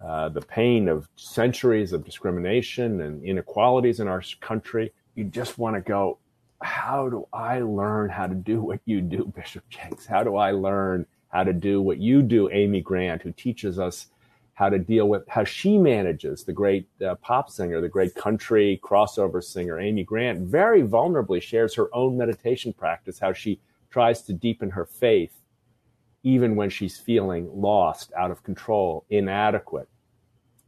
uh, 0.00 0.30
the 0.30 0.40
pain 0.40 0.88
of 0.88 1.06
centuries 1.16 1.92
of 1.92 2.04
discrimination 2.04 3.02
and 3.02 3.22
inequalities 3.22 4.00
in 4.00 4.08
our 4.08 4.22
country, 4.40 4.92
you 5.14 5.24
just 5.24 5.58
want 5.58 5.76
to 5.76 5.82
go, 5.82 6.16
how 6.62 7.06
do 7.10 7.26
I 7.34 7.60
learn 7.60 8.08
how 8.08 8.26
to 8.26 8.34
do 8.34 8.62
what 8.62 8.80
you 8.86 9.02
do, 9.02 9.30
Bishop 9.36 9.68
Jakes? 9.68 10.06
How 10.06 10.24
do 10.24 10.36
I 10.36 10.52
learn 10.52 11.04
how 11.28 11.44
to 11.44 11.52
do 11.52 11.82
what 11.82 11.98
you 11.98 12.22
do, 12.22 12.50
Amy 12.50 12.80
Grant, 12.80 13.20
who 13.20 13.32
teaches 13.32 13.78
us 13.78 14.06
how 14.54 14.70
to 14.70 14.78
deal 14.78 15.06
with 15.06 15.28
how 15.28 15.44
she 15.44 15.76
manages 15.76 16.44
the 16.44 16.52
great 16.52 16.88
uh, 17.06 17.14
pop 17.16 17.50
singer, 17.50 17.82
the 17.82 17.88
great 17.88 18.14
country 18.14 18.80
crossover 18.82 19.44
singer, 19.44 19.78
Amy 19.78 20.02
Grant, 20.02 20.40
very 20.40 20.82
vulnerably 20.82 21.42
shares 21.42 21.74
her 21.74 21.94
own 21.94 22.16
meditation 22.16 22.72
practice, 22.72 23.18
how 23.18 23.34
she 23.34 23.60
tries 23.90 24.22
to 24.22 24.32
deepen 24.32 24.70
her 24.70 24.86
faith 24.86 25.39
even 26.22 26.56
when 26.56 26.70
she's 26.70 26.98
feeling 26.98 27.48
lost, 27.52 28.12
out 28.16 28.30
of 28.30 28.42
control, 28.42 29.04
inadequate, 29.10 29.88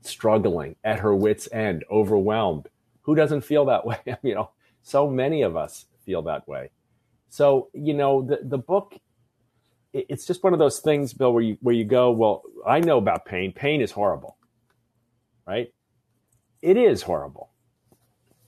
struggling, 0.00 0.76
at 0.84 1.00
her 1.00 1.14
wits' 1.14 1.48
end, 1.52 1.84
overwhelmed. 1.90 2.68
Who 3.02 3.14
doesn't 3.14 3.42
feel 3.42 3.66
that 3.66 3.84
way? 3.86 3.98
you 4.22 4.34
know, 4.34 4.50
so 4.82 5.08
many 5.08 5.42
of 5.42 5.56
us 5.56 5.86
feel 6.04 6.22
that 6.22 6.46
way. 6.48 6.70
So, 7.28 7.68
you 7.72 7.94
know, 7.94 8.22
the, 8.22 8.40
the 8.42 8.58
book, 8.58 8.94
it's 9.92 10.26
just 10.26 10.42
one 10.42 10.52
of 10.52 10.58
those 10.58 10.80
things, 10.80 11.12
Bill, 11.12 11.32
where 11.32 11.42
you, 11.42 11.58
where 11.60 11.74
you 11.74 11.84
go, 11.84 12.10
well, 12.10 12.42
I 12.66 12.80
know 12.80 12.98
about 12.98 13.24
pain. 13.26 13.52
Pain 13.52 13.80
is 13.80 13.90
horrible, 13.90 14.36
right? 15.46 15.72
It 16.62 16.76
is 16.76 17.02
horrible. 17.02 17.51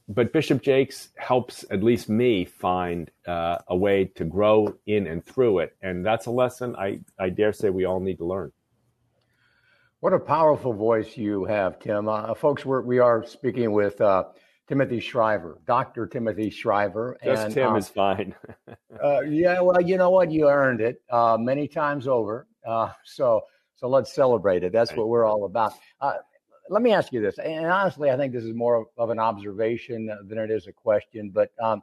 But 0.09 0.33
Bishop 0.33 0.63
Jakes 0.63 1.09
helps 1.17 1.65
at 1.71 1.83
least 1.83 2.11
me 2.11 2.45
find 2.45 3.11
uh, 3.27 3.59
a 3.69 3.77
way 3.77 4.05
to 4.17 4.25
grow 4.25 4.75
in 4.87 5.07
and 5.07 5.25
through 5.25 5.61
it. 5.61 5.77
And 5.81 6.05
that's 6.05 6.27
a 6.27 6.31
lesson 6.31 6.77
I, 6.77 7.01
I 7.19 7.31
dare 7.31 7.55
say 7.55 7.71
we 7.71 7.87
all 7.87 8.01
need 8.01 8.19
to 8.19 8.27
learn. 8.27 8.53
What 10.01 10.13
a 10.13 10.19
powerful 10.19 10.75
voice 10.75 11.17
you 11.17 11.47
have, 11.47 11.79
Tim. 11.79 12.11
Uh, 12.11 12.35
folks, 12.35 12.67
we're, 12.67 12.83
we 12.83 12.99
are 12.99 13.25
speaking 13.25 13.73
with 13.73 13.99
uh, 14.03 14.25
Timothy 14.69 15.01
Shriver, 15.01 15.63
Dr. 15.67 16.07
Timothy 16.07 16.51
Shriver. 16.51 17.17
Just 17.25 17.47
and, 17.47 17.55
Tim 17.55 17.69
um, 17.71 17.77
is 17.77 17.89
fine. 17.89 18.35
uh, 19.03 19.21
yeah, 19.23 19.61
well, 19.61 19.81
you 19.81 19.97
know 19.97 20.11
what? 20.11 20.31
You 20.31 20.51
earned 20.51 20.83
it 20.83 21.01
uh, 21.09 21.39
many 21.41 21.67
times 21.67 22.07
over. 22.07 22.47
Uh, 22.67 22.91
so, 23.05 23.41
so 23.77 23.89
let's 23.89 24.15
celebrate 24.15 24.63
it. 24.63 24.73
That's 24.73 24.93
what 24.93 25.09
we're 25.09 25.25
all 25.25 25.47
about. 25.47 25.73
Let 26.71 26.83
me 26.83 26.92
ask 26.92 27.12
you 27.12 27.21
this, 27.21 27.38
and 27.38 27.66
honestly, 27.66 28.11
I 28.11 28.16
think 28.16 28.33
this 28.33 28.44
is 28.44 28.54
more 28.54 28.87
of 28.97 29.11
an 29.11 29.18
observation 29.18 30.06
than 30.06 30.38
it 30.38 30.50
is 30.50 30.66
a 30.66 30.73
question. 30.73 31.28
But 31.28 31.50
um, 31.62 31.83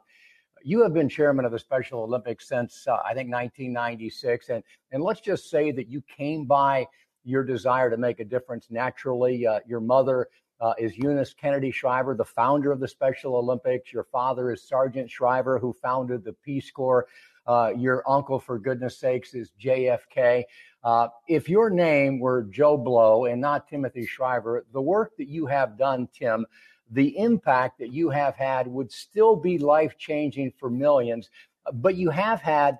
you 0.64 0.82
have 0.82 0.92
been 0.92 1.08
chairman 1.08 1.44
of 1.44 1.52
the 1.52 1.58
Special 1.58 2.02
Olympics 2.02 2.48
since 2.48 2.86
uh, 2.88 2.94
I 3.04 3.14
think 3.14 3.32
1996, 3.32 4.48
and 4.48 4.64
and 4.90 5.02
let's 5.02 5.20
just 5.20 5.50
say 5.50 5.70
that 5.70 5.88
you 5.88 6.02
came 6.02 6.46
by 6.46 6.86
your 7.24 7.44
desire 7.44 7.90
to 7.90 7.96
make 7.96 8.18
a 8.18 8.24
difference 8.24 8.68
naturally. 8.70 9.46
Uh, 9.46 9.60
your 9.68 9.80
mother 9.80 10.28
uh, 10.60 10.74
is 10.78 10.96
Eunice 10.96 11.32
Kennedy 11.32 11.70
Shriver, 11.70 12.16
the 12.16 12.24
founder 12.24 12.72
of 12.72 12.80
the 12.80 12.88
Special 12.88 13.36
Olympics. 13.36 13.92
Your 13.92 14.04
father 14.04 14.50
is 14.50 14.66
Sargent 14.66 15.08
Shriver, 15.08 15.60
who 15.60 15.72
founded 15.72 16.24
the 16.24 16.32
Peace 16.32 16.72
Corps. 16.72 17.06
Uh, 17.46 17.72
your 17.76 18.02
uncle, 18.08 18.38
for 18.38 18.58
goodness 18.58 18.98
sakes, 18.98 19.34
is 19.34 19.52
JFK. 19.60 20.44
Uh, 20.84 21.08
if 21.28 21.48
your 21.48 21.70
name 21.70 22.18
were 22.18 22.44
Joe 22.44 22.76
Blow 22.76 23.26
and 23.26 23.40
not 23.40 23.68
Timothy 23.68 24.06
Shriver, 24.06 24.64
the 24.72 24.80
work 24.80 25.16
that 25.18 25.28
you 25.28 25.46
have 25.46 25.78
done, 25.78 26.08
Tim, 26.12 26.46
the 26.90 27.16
impact 27.18 27.78
that 27.78 27.92
you 27.92 28.10
have 28.10 28.36
had 28.36 28.66
would 28.66 28.92
still 28.92 29.36
be 29.36 29.58
life 29.58 29.96
changing 29.98 30.52
for 30.58 30.70
millions. 30.70 31.30
But 31.74 31.96
you 31.96 32.10
have 32.10 32.40
had 32.40 32.78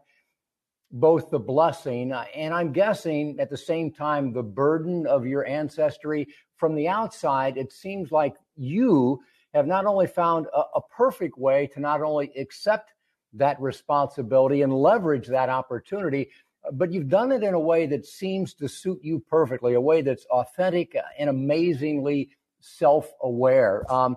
both 0.93 1.31
the 1.31 1.39
blessing 1.39 2.13
uh, 2.13 2.25
and 2.35 2.53
I'm 2.53 2.71
guessing 2.71 3.37
at 3.41 3.49
the 3.49 3.57
same 3.57 3.91
time 3.91 4.33
the 4.33 4.43
burden 4.43 5.07
of 5.07 5.27
your 5.27 5.47
ancestry 5.47 6.29
from 6.57 6.75
the 6.75 6.87
outside, 6.87 7.57
it 7.57 7.73
seems 7.73 8.13
like 8.13 8.37
you 8.57 9.21
have 9.55 9.67
not 9.67 9.87
only 9.87 10.07
found 10.07 10.47
a, 10.55 10.61
a 10.77 10.81
perfect 10.95 11.39
way 11.39 11.67
to 11.69 11.81
not 11.81 12.03
only 12.03 12.31
accept 12.37 12.93
that 13.35 13.61
responsibility 13.61 14.63
and 14.63 14.73
leverage 14.73 15.27
that 15.29 15.49
opportunity, 15.49 16.31
but 16.73 16.93
you've 16.93 17.09
done 17.09 17.33
it 17.33 17.43
in 17.43 17.55
a 17.55 17.61
way 17.61 17.87
that 17.87 18.07
seems 18.07 18.55
to 18.55 18.69
suit 18.69 19.01
you 19.03 19.23
perfectly, 19.29 19.75
a 19.75 19.81
way 19.81 20.03
that's 20.03 20.27
authentic 20.27 20.97
and 21.19 21.29
amazingly 21.29 22.31
self 22.61 23.11
aware. 23.23 23.91
Um, 23.93 24.17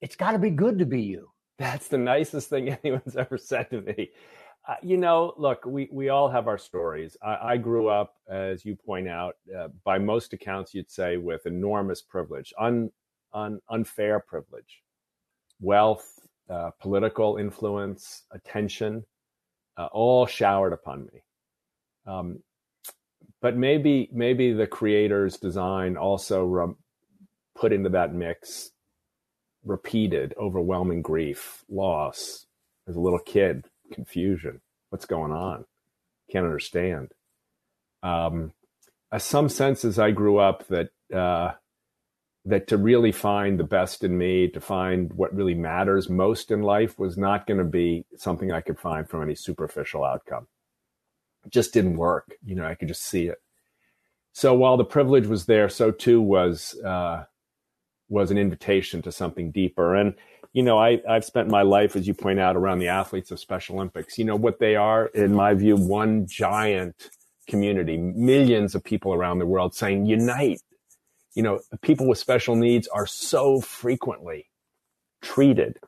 it's 0.00 0.16
got 0.16 0.32
to 0.32 0.38
be 0.38 0.50
good 0.50 0.78
to 0.78 0.86
be 0.86 1.02
you. 1.02 1.30
That's 1.58 1.88
the 1.88 1.98
nicest 1.98 2.48
thing 2.50 2.68
anyone's 2.84 3.16
ever 3.16 3.38
said 3.38 3.70
to 3.70 3.80
me. 3.80 4.10
Uh, 4.68 4.74
you 4.82 4.96
know, 4.96 5.32
look, 5.36 5.64
we, 5.64 5.88
we 5.92 6.08
all 6.08 6.28
have 6.28 6.48
our 6.48 6.58
stories. 6.58 7.16
I, 7.22 7.52
I 7.52 7.56
grew 7.56 7.88
up, 7.88 8.14
as 8.28 8.64
you 8.64 8.74
point 8.74 9.08
out, 9.08 9.36
uh, 9.56 9.68
by 9.84 9.98
most 9.98 10.32
accounts, 10.32 10.74
you'd 10.74 10.90
say, 10.90 11.16
with 11.18 11.46
enormous 11.46 12.02
privilege, 12.02 12.52
un, 12.58 12.90
un, 13.32 13.60
unfair 13.70 14.18
privilege, 14.18 14.82
wealth, 15.60 16.25
uh, 16.48 16.70
political 16.80 17.36
influence, 17.36 18.22
attention, 18.30 19.04
uh, 19.76 19.88
all 19.92 20.26
showered 20.26 20.72
upon 20.72 21.06
me. 21.12 21.22
Um, 22.06 22.40
but 23.42 23.56
maybe 23.56 24.08
maybe 24.12 24.52
the 24.52 24.66
creator's 24.66 25.36
design 25.36 25.96
also 25.96 26.44
re- 26.44 26.74
put 27.54 27.72
into 27.72 27.90
that 27.90 28.14
mix 28.14 28.70
repeated, 29.64 30.32
overwhelming 30.38 31.02
grief, 31.02 31.64
loss 31.68 32.46
as 32.88 32.96
a 32.96 33.00
little 33.00 33.18
kid 33.18 33.66
confusion. 33.92 34.60
What's 34.90 35.06
going 35.06 35.32
on? 35.32 35.64
Can't 36.30 36.46
understand. 36.46 37.10
Um, 38.02 38.52
uh, 39.10 39.18
some 39.18 39.48
senses 39.48 39.98
I 39.98 40.12
grew 40.12 40.38
up 40.38 40.66
that 40.68 40.90
uh, 41.14 41.52
that 42.46 42.68
to 42.68 42.76
really 42.76 43.12
find 43.12 43.58
the 43.58 43.64
best 43.64 44.04
in 44.04 44.16
me, 44.16 44.48
to 44.48 44.60
find 44.60 45.12
what 45.12 45.34
really 45.34 45.54
matters 45.54 46.08
most 46.08 46.50
in 46.50 46.62
life, 46.62 46.98
was 46.98 47.18
not 47.18 47.46
going 47.46 47.58
to 47.58 47.64
be 47.64 48.04
something 48.16 48.52
I 48.52 48.60
could 48.60 48.78
find 48.78 49.08
from 49.08 49.22
any 49.22 49.34
superficial 49.34 50.04
outcome. 50.04 50.46
It 51.44 51.52
just 51.52 51.72
didn't 51.72 51.96
work. 51.96 52.36
You 52.44 52.54
know, 52.54 52.64
I 52.64 52.74
could 52.74 52.88
just 52.88 53.02
see 53.02 53.26
it. 53.26 53.38
So 54.32 54.54
while 54.54 54.76
the 54.76 54.84
privilege 54.84 55.26
was 55.26 55.46
there, 55.46 55.68
so 55.68 55.90
too 55.90 56.20
was 56.20 56.78
uh, 56.84 57.24
was 58.08 58.30
an 58.30 58.38
invitation 58.38 59.02
to 59.02 59.12
something 59.12 59.50
deeper. 59.50 59.96
And 59.96 60.14
you 60.52 60.62
know, 60.62 60.78
I, 60.78 61.02
I've 61.08 61.24
spent 61.24 61.48
my 61.48 61.62
life, 61.62 61.96
as 61.96 62.06
you 62.06 62.14
point 62.14 62.38
out, 62.38 62.56
around 62.56 62.78
the 62.78 62.88
athletes 62.88 63.30
of 63.30 63.40
Special 63.40 63.76
Olympics. 63.76 64.18
You 64.18 64.24
know, 64.24 64.36
what 64.36 64.58
they 64.58 64.76
are, 64.76 65.06
in 65.06 65.34
my 65.34 65.52
view, 65.52 65.76
one 65.76 66.26
giant 66.26 67.10
community, 67.46 67.96
millions 67.96 68.74
of 68.74 68.82
people 68.82 69.12
around 69.12 69.38
the 69.38 69.46
world 69.46 69.74
saying, 69.74 70.06
unite. 70.06 70.60
You 71.36 71.42
know, 71.42 71.60
people 71.82 72.08
with 72.08 72.18
special 72.18 72.56
needs 72.56 72.88
are 72.88 73.06
so 73.06 73.60
frequently 73.60 74.48
treated 75.22 75.78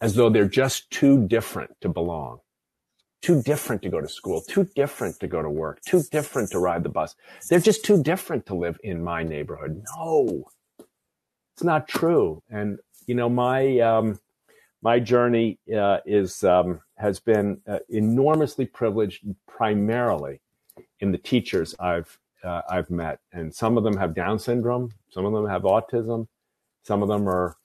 as 0.00 0.16
though 0.16 0.28
they're 0.28 0.48
just 0.48 0.90
too 0.90 1.26
different 1.28 1.70
to 1.80 1.88
belong, 1.88 2.40
too 3.22 3.40
different 3.40 3.82
to 3.82 3.88
go 3.88 4.00
to 4.00 4.08
school, 4.08 4.40
too 4.40 4.68
different 4.74 5.20
to 5.20 5.28
go 5.28 5.42
to 5.42 5.48
work, 5.48 5.80
too 5.86 6.02
different 6.10 6.50
to 6.50 6.58
ride 6.58 6.82
the 6.82 6.88
bus. 6.88 7.14
They're 7.48 7.60
just 7.60 7.84
too 7.84 8.02
different 8.02 8.46
to 8.46 8.54
live 8.54 8.78
in 8.82 9.04
my 9.04 9.22
neighborhood. 9.22 9.84
No, 9.96 10.50
it's 11.54 11.62
not 11.62 11.86
true. 11.86 12.42
And 12.50 12.80
you 13.06 13.14
know, 13.14 13.28
my 13.28 13.78
um, 13.78 14.18
my 14.82 14.98
journey 14.98 15.60
uh, 15.72 15.98
is 16.04 16.42
um, 16.42 16.80
has 16.96 17.20
been 17.20 17.60
uh, 17.68 17.78
enormously 17.88 18.66
privileged, 18.66 19.22
primarily 19.46 20.40
in 20.98 21.12
the 21.12 21.18
teachers 21.18 21.76
I've 21.78 22.18
uh, 22.44 22.62
I've 22.68 22.90
met, 22.90 23.20
and 23.32 23.54
some 23.54 23.76
of 23.76 23.84
them 23.84 23.96
have 23.96 24.14
Down 24.14 24.38
syndrome, 24.38 24.92
some 25.10 25.24
of 25.24 25.32
them 25.32 25.48
have 25.48 25.62
autism, 25.62 26.26
some 26.82 27.02
of 27.02 27.08
them 27.08 27.28
are 27.28 27.56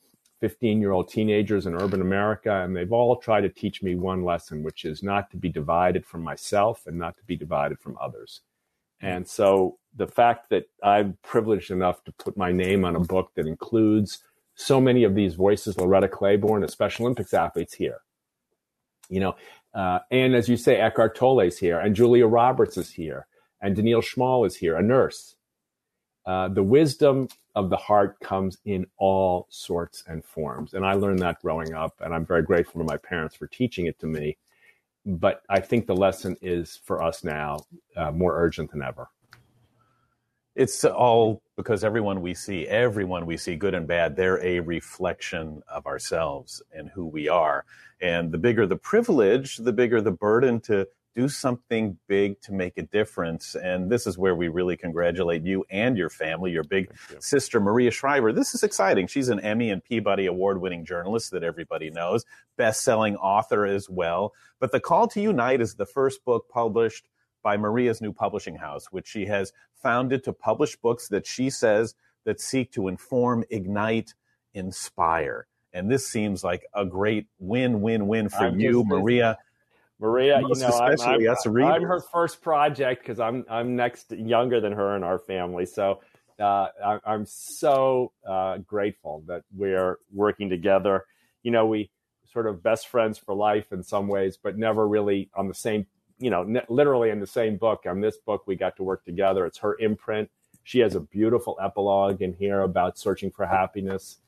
15 0.41 0.79
year 0.79 0.91
old 0.91 1.09
teenagers 1.09 1.65
in 1.65 1.75
urban 1.75 2.01
America, 2.01 2.63
and 2.63 2.75
they've 2.75 2.91
all 2.91 3.15
tried 3.17 3.41
to 3.41 3.49
teach 3.49 3.81
me 3.81 3.95
one 3.95 4.23
lesson, 4.23 4.63
which 4.63 4.85
is 4.85 5.01
not 5.01 5.31
to 5.31 5.37
be 5.37 5.49
divided 5.49 6.05
from 6.05 6.21
myself 6.21 6.83
and 6.85 6.97
not 6.97 7.17
to 7.17 7.23
be 7.23 7.35
divided 7.35 7.79
from 7.79 7.97
others. 8.01 8.41
And 9.01 9.27
so 9.27 9.77
the 9.95 10.07
fact 10.07 10.49
that 10.49 10.65
I'm 10.83 11.17
privileged 11.23 11.71
enough 11.71 12.03
to 12.03 12.11
put 12.11 12.37
my 12.37 12.51
name 12.51 12.85
on 12.85 12.95
a 12.95 12.99
book 12.99 13.31
that 13.35 13.47
includes 13.47 14.23
so 14.55 14.79
many 14.79 15.03
of 15.03 15.15
these 15.15 15.35
voices, 15.35 15.77
Loretta 15.77 16.07
Claiborne, 16.07 16.63
a 16.63 16.67
Special 16.67 17.05
Olympics 17.05 17.33
athletes 17.33 17.73
here, 17.73 17.99
you 19.09 19.19
know, 19.19 19.35
uh, 19.73 19.99
and 20.09 20.33
as 20.35 20.47
you 20.47 20.57
say, 20.57 20.77
Eckhart 20.77 21.15
Tolle 21.15 21.41
is 21.41 21.57
here, 21.57 21.79
and 21.79 21.95
Julia 21.95 22.25
Roberts 22.25 22.77
is 22.77 22.91
here, 22.91 23.27
and 23.65 23.75
Daniil 23.75 24.01
Schmall 24.01 24.45
is 24.45 24.55
here, 24.55 24.75
a 24.75 24.83
nurse. 24.83 25.37
Uh, 26.27 26.47
the 26.49 26.61
wisdom 26.61 27.27
of 27.55 27.71
the 27.71 27.77
heart 27.77 28.19
comes 28.19 28.59
in 28.65 28.85
all 28.97 29.47
sorts 29.49 30.03
and 30.07 30.23
forms. 30.23 30.75
And 30.75 30.85
I 30.85 30.93
learned 30.93 31.17
that 31.19 31.41
growing 31.41 31.73
up, 31.73 31.95
and 32.01 32.13
I'm 32.13 32.27
very 32.27 32.43
grateful 32.43 32.79
to 32.79 32.85
my 32.85 32.97
parents 32.97 33.35
for 33.35 33.47
teaching 33.47 33.87
it 33.87 33.97
to 33.99 34.05
me. 34.05 34.37
But 35.03 35.41
I 35.49 35.59
think 35.61 35.87
the 35.87 35.95
lesson 35.95 36.37
is 36.43 36.79
for 36.83 37.01
us 37.01 37.23
now 37.23 37.65
uh, 37.95 38.11
more 38.11 38.39
urgent 38.39 38.69
than 38.69 38.83
ever. 38.83 39.09
It's 40.53 40.85
all 40.85 41.41
because 41.57 41.83
everyone 41.83 42.21
we 42.21 42.35
see, 42.35 42.67
everyone 42.67 43.25
we 43.25 43.35
see, 43.35 43.55
good 43.55 43.73
and 43.73 43.87
bad, 43.87 44.15
they're 44.15 44.43
a 44.43 44.59
reflection 44.59 45.63
of 45.67 45.87
ourselves 45.87 46.61
and 46.71 46.89
who 46.89 47.07
we 47.07 47.29
are. 47.29 47.65
And 47.99 48.31
the 48.31 48.37
bigger 48.37 48.67
the 48.67 48.75
privilege, 48.75 49.57
the 49.57 49.73
bigger 49.73 50.01
the 50.01 50.11
burden 50.11 50.59
to 50.61 50.87
do 51.15 51.29
something 51.29 51.97
big 52.07 52.41
to 52.41 52.53
make 52.53 52.77
a 52.77 52.83
difference. 52.83 53.55
And 53.55 53.89
this 53.89 54.05
is 54.05 54.17
where 54.17 54.35
we 54.35 54.49
really 54.49 54.75
congratulate 54.75 55.43
you 55.43 55.65
and 55.69 55.97
your 55.97 56.09
family, 56.09 56.51
your 56.51 56.63
big 56.63 56.91
you. 57.09 57.17
sister, 57.19 57.59
Maria 57.59 57.91
Shriver. 57.91 58.33
This 58.33 58.53
is 58.53 58.63
exciting. 58.63 59.07
She's 59.07 59.29
an 59.29 59.39
Emmy 59.39 59.69
and 59.69 59.83
Peabody 59.83 60.25
award 60.25 60.61
winning 60.61 60.85
journalist 60.85 61.31
that 61.31 61.43
everybody 61.43 61.89
knows, 61.89 62.25
best 62.57 62.83
selling 62.83 63.15
author 63.15 63.65
as 63.65 63.89
well. 63.89 64.33
But 64.59 64.71
The 64.71 64.79
Call 64.81 65.07
to 65.09 65.21
Unite 65.21 65.61
is 65.61 65.75
the 65.75 65.85
first 65.85 66.25
book 66.25 66.49
published 66.49 67.07
by 67.41 67.57
Maria's 67.57 68.01
new 68.01 68.11
publishing 68.11 68.55
house, 68.55 68.87
which 68.91 69.07
she 69.07 69.27
has 69.27 69.53
founded 69.81 70.23
to 70.23 70.33
publish 70.33 70.75
books 70.75 71.07
that 71.09 71.25
she 71.25 71.49
says 71.49 71.95
that 72.25 72.41
seek 72.41 72.71
to 72.71 72.87
inform, 72.87 73.43
ignite, 73.49 74.15
inspire. 74.53 75.47
And 75.71 75.91
this 75.91 76.07
seems 76.07 76.43
like 76.43 76.65
a 76.73 76.85
great 76.85 77.27
win, 77.37 77.81
win, 77.81 78.07
win 78.07 78.29
for 78.29 78.45
I'm 78.45 78.59
you, 78.59 78.83
Maria. 78.83 79.37
Maria, 79.99 80.41
Most 80.41 80.61
you 80.61 80.67
know, 80.67 80.77
I'm, 80.77 80.99
I'm, 81.01 81.63
I'm, 81.63 81.83
her 81.83 82.01
first 82.11 82.41
project 82.41 83.01
because 83.01 83.19
I'm 83.19 83.45
I'm 83.49 83.75
next 83.75 84.11
younger 84.11 84.59
than 84.59 84.73
her 84.73 84.95
in 84.95 85.03
our 85.03 85.19
family. 85.19 85.65
So 85.65 86.01
uh, 86.39 86.67
I, 86.83 87.13
am 87.13 87.25
so 87.25 88.11
uh, 88.27 88.57
grateful 88.57 89.23
that 89.27 89.43
we're 89.55 89.99
working 90.13 90.49
together. 90.49 91.05
You 91.43 91.51
know, 91.51 91.65
we 91.65 91.91
sort 92.25 92.47
of 92.47 92.61
best 92.61 92.87
friends 92.87 93.17
for 93.17 93.33
life 93.33 93.71
in 93.71 93.83
some 93.83 94.07
ways, 94.07 94.37
but 94.41 94.57
never 94.57 94.87
really 94.87 95.29
on 95.33 95.47
the 95.47 95.53
same. 95.53 95.85
You 96.19 96.29
know, 96.29 96.43
ne- 96.43 96.65
literally 96.67 97.09
in 97.09 97.19
the 97.19 97.27
same 97.27 97.55
book. 97.55 97.83
On 97.87 98.01
this 98.01 98.17
book, 98.17 98.43
we 98.47 98.55
got 98.55 98.75
to 98.77 98.83
work 98.83 99.05
together. 99.05 99.45
It's 99.45 99.59
her 99.59 99.77
imprint. 99.79 100.29
She 100.63 100.79
has 100.79 100.95
a 100.95 100.99
beautiful 100.99 101.57
epilogue 101.61 102.21
in 102.21 102.33
here 102.33 102.61
about 102.61 102.97
searching 102.97 103.31
for 103.31 103.45
happiness. 103.45 104.19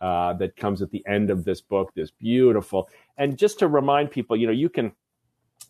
Uh, 0.00 0.32
that 0.32 0.56
comes 0.56 0.82
at 0.82 0.90
the 0.90 1.06
end 1.06 1.30
of 1.30 1.44
this 1.44 1.60
book, 1.60 1.92
this 1.94 2.10
beautiful. 2.10 2.88
And 3.18 3.38
just 3.38 3.60
to 3.60 3.68
remind 3.68 4.10
people, 4.10 4.36
you 4.36 4.48
know, 4.48 4.52
you 4.52 4.68
can 4.68 4.90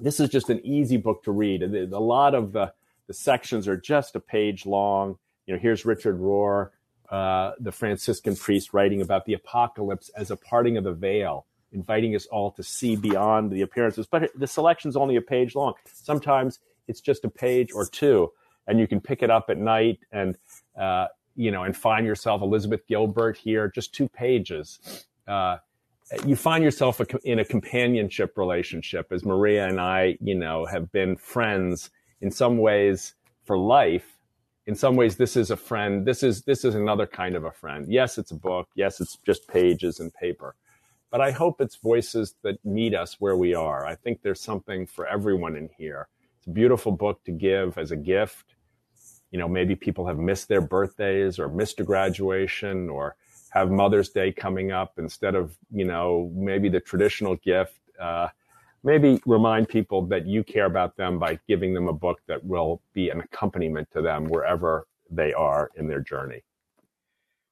this 0.00 0.20
is 0.20 0.28
just 0.28 0.50
an 0.50 0.60
easy 0.64 0.96
book 0.96 1.22
to 1.24 1.32
read. 1.32 1.62
A 1.62 1.98
lot 1.98 2.34
of 2.34 2.52
the, 2.52 2.72
the 3.06 3.14
sections 3.14 3.68
are 3.68 3.76
just 3.76 4.16
a 4.16 4.20
page 4.20 4.66
long. 4.66 5.18
You 5.46 5.54
know, 5.54 5.60
here's 5.60 5.84
Richard 5.84 6.20
Rohr, 6.20 6.70
uh, 7.10 7.52
the 7.58 7.72
Franciscan 7.72 8.36
priest, 8.36 8.72
writing 8.72 9.00
about 9.00 9.26
the 9.26 9.34
apocalypse 9.34 10.08
as 10.10 10.30
a 10.30 10.36
parting 10.36 10.76
of 10.76 10.84
the 10.84 10.92
veil, 10.92 11.46
inviting 11.72 12.14
us 12.14 12.26
all 12.26 12.50
to 12.52 12.62
see 12.62 12.96
beyond 12.96 13.50
the 13.50 13.62
appearances. 13.62 14.06
But 14.06 14.30
the 14.34 14.46
selection's 14.46 14.96
only 14.96 15.16
a 15.16 15.20
page 15.20 15.54
long. 15.54 15.74
Sometimes 15.92 16.58
it's 16.88 17.00
just 17.00 17.24
a 17.24 17.28
page 17.28 17.72
or 17.72 17.86
two, 17.86 18.32
and 18.66 18.78
you 18.78 18.86
can 18.86 19.00
pick 19.00 19.22
it 19.22 19.30
up 19.30 19.50
at 19.50 19.58
night 19.58 20.00
and 20.10 20.36
uh, 20.78 21.08
you 21.34 21.50
know 21.50 21.64
and 21.64 21.76
find 21.76 22.06
yourself 22.06 22.42
Elizabeth 22.42 22.86
Gilbert 22.86 23.36
here, 23.36 23.68
just 23.68 23.94
two 23.94 24.08
pages. 24.08 25.06
Uh, 25.26 25.58
you 26.26 26.36
find 26.36 26.62
yourself 26.62 27.00
in 27.24 27.38
a 27.38 27.44
companionship 27.44 28.36
relationship 28.36 29.12
as 29.12 29.24
Maria 29.24 29.66
and 29.66 29.80
I, 29.80 30.18
you 30.20 30.34
know, 30.34 30.66
have 30.66 30.92
been 30.92 31.16
friends 31.16 31.90
in 32.20 32.30
some 32.30 32.58
ways 32.58 33.14
for 33.44 33.58
life. 33.58 34.18
In 34.66 34.74
some 34.74 34.94
ways, 34.94 35.16
this 35.16 35.36
is 35.36 35.50
a 35.50 35.56
friend. 35.56 36.06
This 36.06 36.22
is, 36.22 36.42
this 36.42 36.64
is 36.64 36.74
another 36.74 37.06
kind 37.06 37.34
of 37.34 37.44
a 37.44 37.50
friend. 37.50 37.86
Yes, 37.88 38.18
it's 38.18 38.30
a 38.30 38.36
book. 38.36 38.68
Yes, 38.74 39.00
it's 39.00 39.16
just 39.26 39.48
pages 39.48 39.98
and 40.00 40.12
paper, 40.14 40.54
but 41.10 41.20
I 41.20 41.32
hope 41.32 41.60
it's 41.60 41.76
voices 41.76 42.34
that 42.42 42.64
meet 42.64 42.94
us 42.94 43.16
where 43.18 43.36
we 43.36 43.54
are. 43.54 43.84
I 43.84 43.96
think 43.96 44.22
there's 44.22 44.40
something 44.40 44.86
for 44.86 45.06
everyone 45.06 45.56
in 45.56 45.68
here. 45.76 46.08
It's 46.38 46.46
a 46.46 46.50
beautiful 46.50 46.92
book 46.92 47.24
to 47.24 47.32
give 47.32 47.76
as 47.76 47.90
a 47.90 47.96
gift. 47.96 48.54
You 49.30 49.38
know, 49.38 49.48
maybe 49.48 49.74
people 49.74 50.06
have 50.06 50.18
missed 50.18 50.48
their 50.48 50.60
birthdays 50.60 51.38
or 51.38 51.48
missed 51.48 51.80
a 51.80 51.84
graduation 51.84 52.88
or 52.88 53.16
have 53.52 53.70
Mother's 53.70 54.08
Day 54.08 54.32
coming 54.32 54.72
up 54.72 54.94
instead 54.98 55.34
of, 55.34 55.56
you 55.70 55.84
know, 55.84 56.30
maybe 56.34 56.68
the 56.70 56.80
traditional 56.80 57.36
gift. 57.36 57.78
Uh, 58.00 58.28
maybe 58.82 59.20
remind 59.26 59.68
people 59.68 60.06
that 60.06 60.26
you 60.26 60.42
care 60.42 60.64
about 60.64 60.96
them 60.96 61.18
by 61.18 61.38
giving 61.46 61.74
them 61.74 61.86
a 61.86 61.92
book 61.92 62.20
that 62.26 62.42
will 62.44 62.80
be 62.94 63.10
an 63.10 63.20
accompaniment 63.20 63.88
to 63.92 64.00
them 64.00 64.24
wherever 64.24 64.86
they 65.10 65.34
are 65.34 65.70
in 65.76 65.86
their 65.86 66.00
journey. 66.00 66.42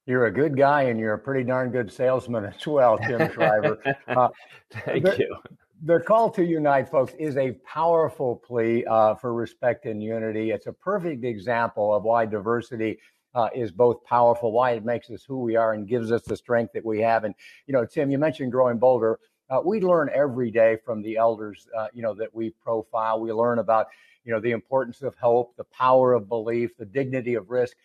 You're 0.06 0.26
a 0.26 0.32
good 0.32 0.56
guy 0.56 0.84
and 0.84 0.98
you're 0.98 1.14
a 1.14 1.18
pretty 1.18 1.44
darn 1.44 1.70
good 1.70 1.92
salesman 1.92 2.46
as 2.46 2.66
well, 2.66 2.98
Tim 2.98 3.30
Shriver. 3.32 3.78
Uh, 4.08 4.28
Thank 4.72 5.04
the, 5.04 5.16
you. 5.18 5.36
The 5.84 6.00
call 6.00 6.30
to 6.30 6.44
unite, 6.44 6.88
folks, 6.88 7.12
is 7.18 7.36
a 7.36 7.52
powerful 7.64 8.36
plea 8.36 8.84
uh, 8.86 9.14
for 9.14 9.34
respect 9.34 9.86
and 9.86 10.02
unity. 10.02 10.50
It's 10.50 10.66
a 10.66 10.72
perfect 10.72 11.24
example 11.24 11.94
of 11.94 12.04
why 12.04 12.26
diversity 12.26 12.98
uh, 13.34 13.48
is 13.54 13.70
both 13.70 14.04
powerful, 14.04 14.52
why 14.52 14.72
it 14.72 14.84
makes 14.84 15.10
us 15.10 15.24
who 15.24 15.40
we 15.40 15.56
are 15.56 15.72
and 15.74 15.88
gives 15.88 16.10
us 16.10 16.22
the 16.22 16.36
strength 16.36 16.72
that 16.72 16.84
we 16.84 17.00
have. 17.00 17.24
And, 17.24 17.34
you 17.66 17.72
know, 17.72 17.84
Tim, 17.86 18.10
you 18.10 18.18
mentioned 18.18 18.52
growing 18.52 18.78
bolder. 18.78 19.18
Uh, 19.48 19.60
we 19.64 19.80
learn 19.80 20.10
every 20.14 20.50
day 20.50 20.76
from 20.84 21.02
the 21.02 21.16
elders, 21.16 21.66
uh, 21.76 21.88
you 21.92 22.02
know, 22.02 22.14
that 22.14 22.34
we 22.34 22.50
profile. 22.50 23.20
We 23.20 23.32
learn 23.32 23.58
about, 23.58 23.86
you 24.24 24.32
know, 24.32 24.40
the 24.40 24.52
importance 24.52 25.02
of 25.02 25.14
hope, 25.16 25.56
the 25.56 25.64
power 25.64 26.12
of 26.12 26.28
belief, 26.28 26.76
the 26.76 26.84
dignity 26.84 27.34
of 27.34 27.50
risk. 27.50 27.76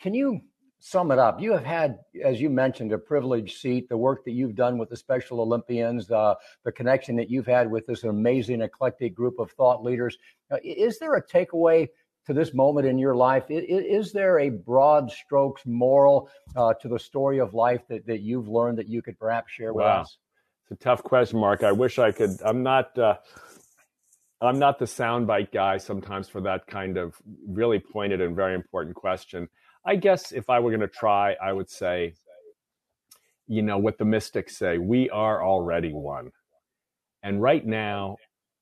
Can 0.00 0.14
you 0.14 0.40
sum 0.80 1.12
it 1.12 1.18
up? 1.18 1.40
You 1.40 1.52
have 1.52 1.64
had, 1.64 1.98
as 2.24 2.40
you 2.40 2.48
mentioned, 2.48 2.92
a 2.92 2.98
privileged 2.98 3.58
seat, 3.58 3.88
the 3.88 3.96
work 3.96 4.24
that 4.24 4.32
you've 4.32 4.54
done 4.54 4.78
with 4.78 4.88
the 4.88 4.96
Special 4.96 5.40
Olympians, 5.40 6.10
uh, 6.10 6.34
the 6.64 6.72
connection 6.72 7.16
that 7.16 7.30
you've 7.30 7.46
had 7.46 7.70
with 7.70 7.86
this 7.86 8.04
amazing, 8.04 8.62
eclectic 8.62 9.14
group 9.14 9.38
of 9.38 9.52
thought 9.52 9.84
leaders. 9.84 10.16
Uh, 10.50 10.56
is 10.64 10.98
there 10.98 11.14
a 11.14 11.22
takeaway 11.22 11.86
to 12.30 12.34
this 12.34 12.54
moment 12.54 12.86
in 12.86 12.96
your 12.96 13.16
life, 13.16 13.44
is, 13.48 14.12
there 14.12 14.38
a 14.38 14.50
broad 14.50 15.10
strokes 15.10 15.62
moral 15.66 16.30
uh, 16.54 16.72
to 16.74 16.88
the 16.88 16.98
story 16.98 17.40
of 17.40 17.54
life 17.54 17.80
that, 17.88 18.06
that 18.06 18.20
you've 18.20 18.48
learned 18.48 18.78
that 18.78 18.88
you 18.88 19.02
could 19.02 19.18
perhaps 19.18 19.52
share 19.52 19.74
with 19.74 19.84
wow. 19.84 20.02
us? 20.02 20.16
It's 20.62 20.80
a 20.80 20.84
tough 20.84 21.02
question, 21.02 21.40
Mark. 21.40 21.64
I 21.64 21.72
wish 21.72 21.98
I 21.98 22.12
could. 22.12 22.30
I'm 22.44 22.62
not. 22.62 22.96
Uh, 22.96 23.16
I'm 24.40 24.60
not 24.60 24.78
the 24.78 24.84
soundbite 24.84 25.52
guy 25.52 25.76
sometimes 25.76 26.28
for 26.28 26.40
that 26.42 26.66
kind 26.66 26.96
of 26.96 27.16
really 27.46 27.78
pointed 27.78 28.20
and 28.20 28.34
very 28.34 28.54
important 28.54 28.94
question. 28.94 29.48
I 29.84 29.96
guess 29.96 30.32
if 30.32 30.48
I 30.48 30.60
were 30.60 30.70
going 30.70 30.80
to 30.80 30.88
try, 30.88 31.34
I 31.42 31.52
would 31.52 31.68
say, 31.68 32.14
you 33.48 33.60
know, 33.60 33.76
what 33.76 33.98
the 33.98 34.04
mystics 34.04 34.56
say: 34.56 34.78
we 34.78 35.10
are 35.10 35.44
already 35.44 35.92
one. 35.92 36.30
And 37.24 37.42
right 37.42 37.66
now, 37.66 38.16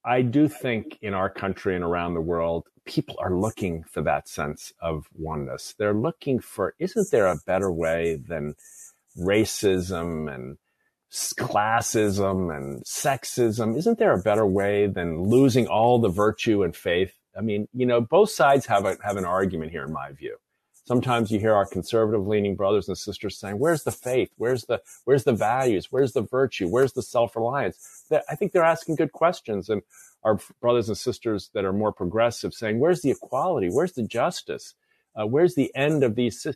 I 0.05 0.23
do 0.23 0.49
think 0.49 0.99
in 1.03 1.13
our 1.13 1.29
country 1.29 1.75
and 1.75 1.85
around 1.85 2.15
the 2.15 2.23
world, 2.23 2.67
people 2.89 3.17
are 3.21 3.37
looking 3.37 3.85
for 3.85 4.03
that 4.03 4.27
sense 4.27 4.73
of 4.81 5.07
oneness. 5.13 5.75
They're 5.79 5.95
looking 5.95 6.41
for, 6.41 6.75
isn't 6.79 7.11
there 7.11 7.27
a 7.27 7.39
better 7.47 7.71
way 7.71 8.17
than 8.17 8.55
racism 9.17 10.35
and 10.35 10.57
classism 11.13 12.55
and 12.57 12.83
sexism? 12.85 13.77
Isn't 13.77 13.99
there 13.99 14.15
a 14.15 14.23
better 14.23 14.47
way 14.47 14.87
than 14.87 15.23
losing 15.23 15.67
all 15.67 15.99
the 15.99 16.09
virtue 16.09 16.63
and 16.63 16.75
faith? 16.75 17.13
I 17.37 17.43
mean, 17.43 17.69
you 17.73 17.87
know, 17.87 18.01
both 18.01 18.31
sides 18.31 18.67
have 18.67 18.87
a, 18.87 18.97
have 19.05 19.17
an 19.17 19.27
argument 19.27 19.71
here, 19.71 19.85
in 19.85 19.93
my 19.93 20.13
view. 20.13 20.39
Sometimes 20.89 21.31
you 21.31 21.39
hear 21.39 21.53
our 21.53 21.67
conservative 21.67 22.27
leaning 22.27 22.57
brothers 22.57 22.89
and 22.89 22.97
sisters 22.97 23.37
saying, 23.37 23.59
where's 23.59 23.83
the 23.83 23.93
faith? 23.93 24.31
Where's 24.39 24.65
the, 24.65 24.81
where's 25.05 25.25
the 25.25 25.35
values? 25.35 25.89
Where's 25.93 26.15
the 26.15 26.23
virtue? 26.23 26.67
Where's 26.67 26.95
the 26.95 27.03
self-reliance? 27.03 28.07
I 28.11 28.35
think 28.35 28.53
they're 28.53 28.65
asking 28.65 28.97
good 28.97 29.13
questions. 29.13 29.69
And 29.69 29.83
our 30.25 30.41
brothers 30.63 30.89
and 30.89 30.97
sisters 30.97 31.51
that 31.53 31.67
are 31.67 31.75
more 31.75 31.93
progressive 31.93 32.55
saying, 32.55 32.79
where's 32.79 33.03
the 33.03 33.11
equality? 33.11 33.69
Where's 33.69 33.93
the 33.93 34.03
justice? 34.03 34.73
Uh, 35.15 35.27
where's 35.27 35.57
the 35.57 35.71
end 35.77 36.05
of 36.05 36.15
these? 36.15 36.47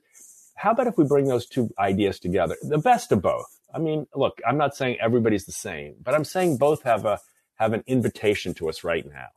How 0.55 0.71
about 0.71 0.87
if 0.87 0.97
we 0.97 1.05
bring 1.05 1.27
those 1.27 1.45
two 1.45 1.69
ideas 1.79 2.19
together? 2.19 2.57
The 2.63 2.79
best 2.79 3.13
of 3.13 3.21
both. 3.21 3.61
I 3.75 3.81
mean, 3.81 4.07
look, 4.15 4.41
I'm 4.49 4.57
not 4.57 4.75
saying 4.75 4.97
everybody's 4.99 5.45
the 5.45 5.53
same, 5.53 5.97
but 6.03 6.15
I'm 6.15 6.25
saying 6.25 6.57
both 6.57 6.85
have 6.85 7.05
a, 7.05 7.21
have 7.57 7.75
an 7.75 7.85
invitation 7.87 8.55
to 8.55 8.71
us 8.71 8.83
right 8.83 9.05
now 9.07 9.29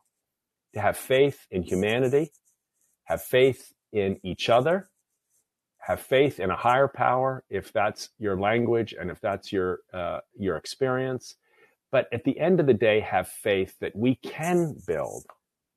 to 0.74 0.80
have 0.80 0.96
faith 0.96 1.48
in 1.52 1.64
humanity, 1.64 2.32
have 3.04 3.22
faith 3.22 3.74
in 3.96 4.20
each 4.24 4.50
other, 4.50 4.90
have 5.80 6.02
faith 6.02 6.40
in 6.40 6.52
a 6.52 6.56
higher 6.56 6.88
power 6.88 7.44
if 7.50 7.72
that's 7.72 8.10
your 8.20 8.40
language 8.40 8.94
and 9.00 9.10
if 9.10 9.22
that's 9.22 9.52
your 9.52 9.80
uh, 9.94 10.20
your 10.38 10.58
experience. 10.58 11.36
But 11.92 12.08
at 12.12 12.24
the 12.26 12.38
end 12.38 12.60
of 12.60 12.68
the 12.68 12.74
day, 12.74 13.00
have 13.00 13.28
faith 13.28 13.80
that 13.80 13.96
we 13.96 14.16
can 14.16 14.76
build 14.86 15.26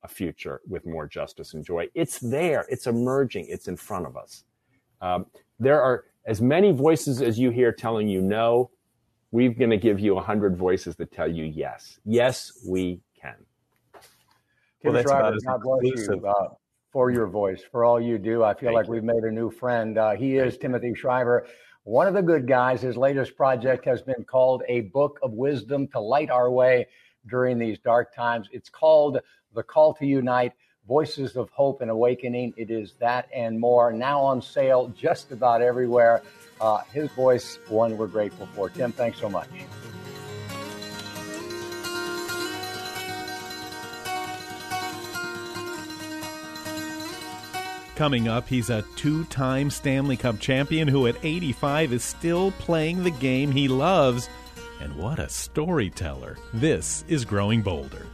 a 0.03 0.09
future 0.09 0.61
with 0.67 0.85
more 0.85 1.07
justice 1.07 1.55
and 1.55 1.65
joy. 1.65 1.89
It's 1.95 2.19
there, 2.19 2.67
it's 2.69 2.87
emerging, 2.87 3.47
it's 3.49 3.69
in 3.69 3.77
front 3.77 4.07
of 4.07 4.17
us. 4.17 4.45
Um, 5.01 5.27
there 5.61 5.81
are 5.81 6.05
as 6.27 6.41
many 6.41 6.73
voices 6.73 7.23
as 7.23 7.39
you 7.39 7.51
hear 7.51 7.73
telling 7.73 8.09
you 8.09 8.21
no. 8.21 8.71
We're 9.31 9.53
going 9.53 9.71
to 9.71 9.77
give 9.77 10.01
you 10.01 10.13
a 10.13 10.17
100 10.17 10.57
voices 10.57 10.97
that 10.97 11.13
tell 11.13 11.31
you 11.31 11.45
yes. 11.45 12.01
Yes, 12.07 12.51
we 12.67 13.01
can. 13.21 13.35
Tim 14.83 14.95
well, 14.95 15.03
Shriver, 15.03 15.37
God 15.45 15.61
bless 15.63 16.09
you 16.09 16.27
uh, 16.27 16.49
for 16.99 17.13
your 17.13 17.29
voice, 17.29 17.63
for 17.71 17.85
all 17.85 18.01
you 18.01 18.19
do. 18.19 18.43
I 18.43 18.55
feel 18.55 18.71
Thank 18.71 18.75
like 18.75 18.87
you. 18.87 18.95
we've 18.95 19.05
made 19.05 19.23
a 19.23 19.31
new 19.31 19.53
friend. 19.53 19.97
Uh, 19.97 20.17
he 20.17 20.37
is 20.37 20.59
Timothy 20.59 20.95
Shriver, 20.97 21.47
one 21.85 22.09
of 22.09 22.15
the 22.15 22.23
good 22.23 22.49
guys. 22.49 22.83
His 22.83 22.97
latest 22.97 23.37
project 23.37 23.85
has 23.85 24.03
been 24.03 24.25
called 24.25 24.65
A 24.69 24.81
Book 24.81 25.21
of 25.23 25.31
Wisdom 25.31 25.87
to 25.93 26.01
Light 26.01 26.29
Our 26.29 26.51
Way 26.51 26.89
during 27.29 27.57
these 27.57 27.79
dark 27.79 28.13
times. 28.17 28.49
It's 28.51 28.69
called 28.69 29.21
The 29.55 29.63
Call 29.63 29.95
to 29.95 30.07
Unite 30.07 30.55
Voices 30.89 31.37
of 31.37 31.51
Hope 31.51 31.83
and 31.83 31.91
Awakening. 31.93 32.53
It 32.57 32.69
is 32.69 32.95
that 32.99 33.29
and 33.33 33.61
more. 33.61 33.93
Now 33.93 34.21
on 34.21 34.43
sale 34.43 34.89
just 34.89 35.31
about 35.31 35.63
everywhere. 35.63 36.23
Uh, 36.61 36.79
his 36.93 37.13
voice, 37.13 37.61
one 37.69 37.97
we're 37.97 38.09
grateful 38.09 38.49
for. 38.57 38.71
Tim, 38.71 38.91
thanks 38.91 39.21
so 39.21 39.31
much. 39.31 39.47
Coming 47.99 48.29
up, 48.29 48.47
he's 48.47 48.71
a 48.71 48.85
two 48.95 49.25
time 49.25 49.71
Stanley 49.71 50.17
Cup 50.17 50.39
champion 50.39 50.87
who 50.87 51.09
at 51.09 51.17
85 51.25 51.93
is 51.93 52.05
still 52.05 52.53
playing 52.53 53.03
the 53.03 53.11
game 53.11 53.51
he 53.51 53.67
loves. 53.67 54.29
And 54.81 54.95
what 54.95 55.19
a 55.19 55.29
storyteller! 55.29 56.39
This 56.55 57.05
is 57.09 57.25
Growing 57.25 57.61
Bolder. 57.61 58.07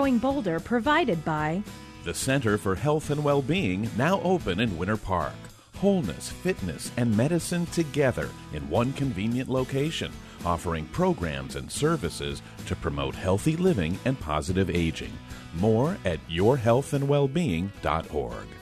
Growing 0.00 0.16
Bolder 0.16 0.58
provided 0.58 1.22
by 1.26 1.62
the 2.04 2.14
Center 2.14 2.56
for 2.56 2.74
Health 2.74 3.10
and 3.10 3.22
Well-Being, 3.22 3.90
now 3.98 4.18
open 4.22 4.58
in 4.58 4.78
Winter 4.78 4.96
Park. 4.96 5.34
Wholeness, 5.76 6.30
fitness, 6.30 6.90
and 6.96 7.14
medicine 7.14 7.66
together 7.66 8.30
in 8.54 8.66
one 8.70 8.94
convenient 8.94 9.50
location, 9.50 10.10
offering 10.42 10.86
programs 10.86 11.56
and 11.56 11.70
services 11.70 12.40
to 12.64 12.74
promote 12.76 13.14
healthy 13.14 13.58
living 13.58 13.98
and 14.06 14.18
positive 14.18 14.70
aging. 14.70 15.12
More 15.56 15.98
at 16.06 16.26
yourhealthandwellbeing.org. 16.30 18.59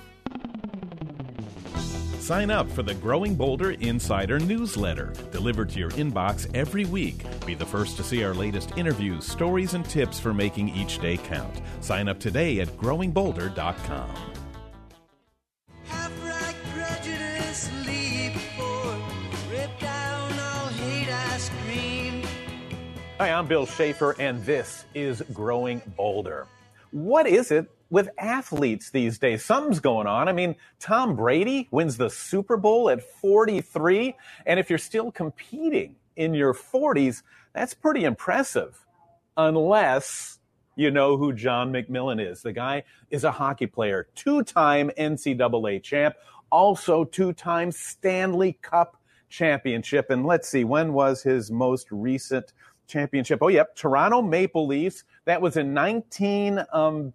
Sign 2.29 2.51
up 2.51 2.71
for 2.71 2.83
the 2.83 2.93
Growing 2.93 3.35
Bolder 3.35 3.71
Insider 3.71 4.39
newsletter, 4.39 5.15
delivered 5.33 5.71
to 5.71 5.79
your 5.79 5.89
inbox 5.93 6.47
every 6.55 6.85
week. 6.85 7.25
Be 7.47 7.55
the 7.55 7.65
first 7.65 7.97
to 7.97 8.05
see 8.05 8.23
our 8.23 8.35
latest 8.35 8.77
interviews, 8.77 9.25
stories, 9.27 9.73
and 9.73 9.83
tips 9.83 10.21
for 10.21 10.35
making 10.35 10.69
each 10.77 10.99
day 10.99 11.17
count. 11.17 11.63
Sign 11.81 12.07
up 12.07 12.21
today 12.21 12.61
at 12.61 12.69
growingbolder.com. 12.77 14.15
Hi, 23.17 23.31
I'm 23.31 23.47
Bill 23.47 23.65
Schaefer, 23.65 24.15
and 24.19 24.45
this 24.45 24.85
is 24.95 25.23
Growing 25.33 25.81
Bolder. 25.97 26.47
What 26.91 27.27
is 27.27 27.51
it 27.51 27.71
with 27.91 28.11
athletes 28.19 28.91
these 28.91 29.19
days. 29.19 29.45
Something's 29.45 29.81
going 29.81 30.07
on. 30.07 30.29
I 30.29 30.33
mean, 30.33 30.57
Tom 30.79 31.17
Brady 31.17 31.69
wins 31.71 31.97
the 31.97 32.11
Super 32.11 32.57
Bowl 32.57 32.91
at 32.91 33.03
43. 33.03 34.15
And 34.47 34.61
if 34.61 34.69
you're 34.69 34.79
still 34.79 35.11
competing 35.11 35.97
in 36.17 36.35
your 36.35 36.53
40s, 36.53 37.23
that's 37.55 37.75
pretty 37.75 38.05
impressive. 38.05 38.85
Unless 39.37 40.39
you 40.79 40.93
know 40.93 41.17
who 41.17 41.33
John 41.33 41.73
MacMillan 41.73 42.25
is. 42.25 42.41
The 42.41 42.53
guy 42.53 42.85
is 43.11 43.25
a 43.25 43.33
hockey 43.33 43.67
player, 43.67 44.07
two 44.15 44.45
time 44.45 44.91
NCAA 44.97 45.83
champ, 45.83 46.15
also 46.51 47.05
two 47.05 47.33
time 47.33 47.73
Stanley 47.73 48.59
Cup 48.63 48.97
championship. 49.29 50.11
And 50.11 50.25
let's 50.25 50.49
see, 50.49 50.63
when 50.63 50.93
was 50.93 51.23
his 51.23 51.51
most 51.51 51.89
recent 51.91 52.53
championship? 52.87 53.41
Oh, 53.43 53.49
yep, 53.49 53.75
Toronto 53.75 54.23
Maple 54.23 54.69
Leafs. 54.69 55.03
That 55.25 55.43
was 55.43 55.57
in 55.57 55.75
19. 55.75 56.65
Um, 56.73 57.13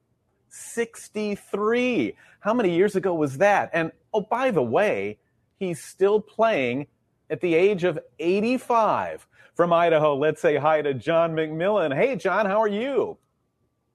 63. 0.53 2.15
How 2.39 2.53
many 2.53 2.75
years 2.75 2.95
ago 2.95 3.15
was 3.15 3.39
that? 3.39 3.71
And 3.73 3.91
oh, 4.13 4.21
by 4.21 4.51
the 4.51 4.61
way, 4.61 5.17
he's 5.57 5.83
still 5.83 6.21
playing 6.21 6.87
at 7.29 7.41
the 7.41 7.55
age 7.55 7.83
of 7.83 7.97
85. 8.19 9.27
From 9.55 9.73
Idaho, 9.73 10.15
let's 10.15 10.41
say 10.41 10.57
hi 10.57 10.81
to 10.81 10.93
John 10.93 11.33
MacMillan. 11.33 11.95
Hey, 11.95 12.15
John, 12.15 12.45
how 12.45 12.61
are 12.61 12.67
you? 12.67 13.17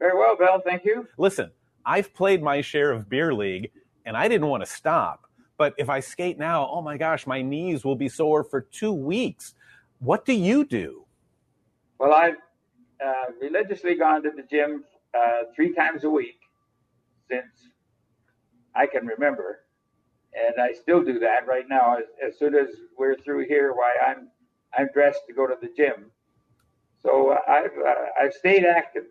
Very 0.00 0.16
well, 0.16 0.36
Bill. 0.36 0.60
Thank 0.64 0.84
you. 0.84 1.06
Listen, 1.16 1.50
I've 1.84 2.12
played 2.12 2.42
my 2.42 2.60
share 2.60 2.90
of 2.90 3.08
beer 3.08 3.32
league 3.32 3.70
and 4.04 4.16
I 4.16 4.26
didn't 4.28 4.48
want 4.48 4.64
to 4.64 4.70
stop. 4.70 5.26
But 5.58 5.74
if 5.78 5.88
I 5.88 6.00
skate 6.00 6.38
now, 6.38 6.68
oh 6.70 6.82
my 6.82 6.96
gosh, 6.96 7.26
my 7.26 7.42
knees 7.42 7.84
will 7.84 7.96
be 7.96 8.08
sore 8.08 8.42
for 8.44 8.60
two 8.60 8.92
weeks. 8.92 9.54
What 10.00 10.24
do 10.24 10.32
you 10.32 10.64
do? 10.64 11.04
Well, 11.98 12.12
I've 12.12 12.36
uh, 13.04 13.32
religiously 13.40 13.96
gone 13.96 14.22
to 14.24 14.30
the 14.30 14.42
gym 14.42 14.84
uh, 15.12 15.44
three 15.54 15.72
times 15.72 16.04
a 16.04 16.10
week 16.10 16.38
since 17.30 17.70
I 18.74 18.86
can 18.86 19.06
remember. 19.06 19.60
And 20.34 20.60
I 20.60 20.72
still 20.72 21.02
do 21.02 21.18
that 21.20 21.46
right 21.46 21.64
now. 21.68 21.96
As, 21.96 22.04
as 22.26 22.38
soon 22.38 22.54
as 22.54 22.68
we're 22.98 23.16
through 23.16 23.46
here, 23.46 23.72
why 23.72 23.94
I'm 24.06 24.28
I'm 24.76 24.88
dressed 24.92 25.22
to 25.28 25.32
go 25.32 25.46
to 25.46 25.54
the 25.60 25.68
gym. 25.76 26.10
So 27.02 27.30
uh, 27.30 27.38
I've 27.50 27.72
uh, 27.86 27.94
I've 28.22 28.32
stayed 28.34 28.64
active. 28.64 29.04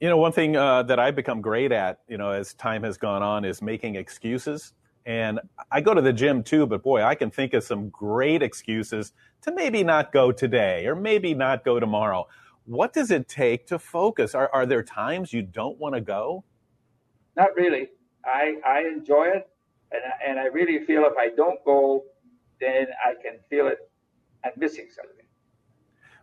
You 0.00 0.08
know, 0.08 0.16
one 0.16 0.32
thing 0.32 0.56
uh, 0.56 0.82
that 0.84 0.98
I've 0.98 1.16
become 1.16 1.40
great 1.40 1.72
at, 1.72 2.00
you 2.06 2.18
know, 2.18 2.30
as 2.30 2.52
time 2.54 2.82
has 2.82 2.98
gone 2.98 3.22
on, 3.22 3.44
is 3.46 3.62
making 3.62 3.94
excuses. 3.94 4.74
And 5.06 5.40
I 5.70 5.80
go 5.80 5.94
to 5.94 6.02
the 6.02 6.12
gym 6.12 6.42
too, 6.42 6.66
but 6.66 6.82
boy, 6.82 7.02
I 7.02 7.14
can 7.14 7.30
think 7.30 7.54
of 7.54 7.62
some 7.62 7.88
great 7.90 8.42
excuses 8.42 9.12
to 9.42 9.52
maybe 9.52 9.84
not 9.84 10.12
go 10.12 10.32
today 10.32 10.86
or 10.86 10.96
maybe 10.96 11.32
not 11.32 11.64
go 11.64 11.78
tomorrow 11.78 12.26
what 12.66 12.92
does 12.92 13.10
it 13.10 13.28
take 13.28 13.66
to 13.68 13.78
focus? 13.78 14.34
Are, 14.34 14.50
are 14.52 14.66
there 14.66 14.82
times 14.82 15.32
you 15.32 15.42
don't 15.42 15.78
want 15.78 15.94
to 15.94 16.00
go? 16.00 16.44
Not 17.36 17.54
really. 17.56 17.88
I, 18.24 18.56
I 18.66 18.80
enjoy 18.80 19.26
it. 19.26 19.48
And, 19.92 20.02
and 20.28 20.38
I 20.40 20.46
really 20.46 20.84
feel 20.84 21.04
if 21.04 21.16
I 21.16 21.28
don't 21.34 21.64
go, 21.64 22.04
then 22.60 22.88
I 23.04 23.14
can 23.22 23.38
feel 23.48 23.68
it. 23.68 23.78
I'm 24.44 24.52
missing 24.56 24.88
something. 24.94 25.26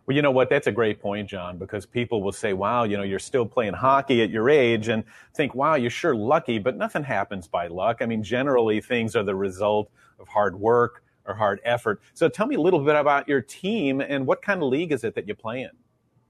Well, 0.06 0.14
you 0.14 0.20
know 0.20 0.30
what? 0.30 0.50
That's 0.50 0.66
a 0.66 0.72
great 0.72 1.00
point, 1.00 1.30
John, 1.30 1.56
because 1.56 1.86
people 1.86 2.22
will 2.22 2.32
say, 2.32 2.52
wow, 2.52 2.84
you 2.84 2.98
know, 2.98 3.04
you're 3.04 3.18
still 3.18 3.46
playing 3.46 3.72
hockey 3.72 4.22
at 4.22 4.28
your 4.28 4.50
age 4.50 4.88
and 4.88 5.02
think, 5.34 5.54
wow, 5.54 5.76
you're 5.76 5.88
sure 5.88 6.14
lucky, 6.14 6.58
but 6.58 6.76
nothing 6.76 7.04
happens 7.04 7.48
by 7.48 7.68
luck. 7.68 7.98
I 8.02 8.06
mean, 8.06 8.22
generally 8.22 8.82
things 8.82 9.16
are 9.16 9.22
the 9.22 9.34
result 9.34 9.90
of 10.18 10.28
hard 10.28 10.60
work 10.60 11.04
or 11.24 11.34
hard 11.34 11.60
effort. 11.64 12.02
So 12.12 12.28
tell 12.28 12.46
me 12.46 12.56
a 12.56 12.60
little 12.60 12.84
bit 12.84 12.96
about 12.96 13.28
your 13.28 13.40
team 13.40 14.02
and 14.02 14.26
what 14.26 14.42
kind 14.42 14.62
of 14.62 14.68
league 14.68 14.92
is 14.92 15.04
it 15.04 15.14
that 15.14 15.26
you 15.26 15.34
play 15.34 15.62
in? 15.62 15.70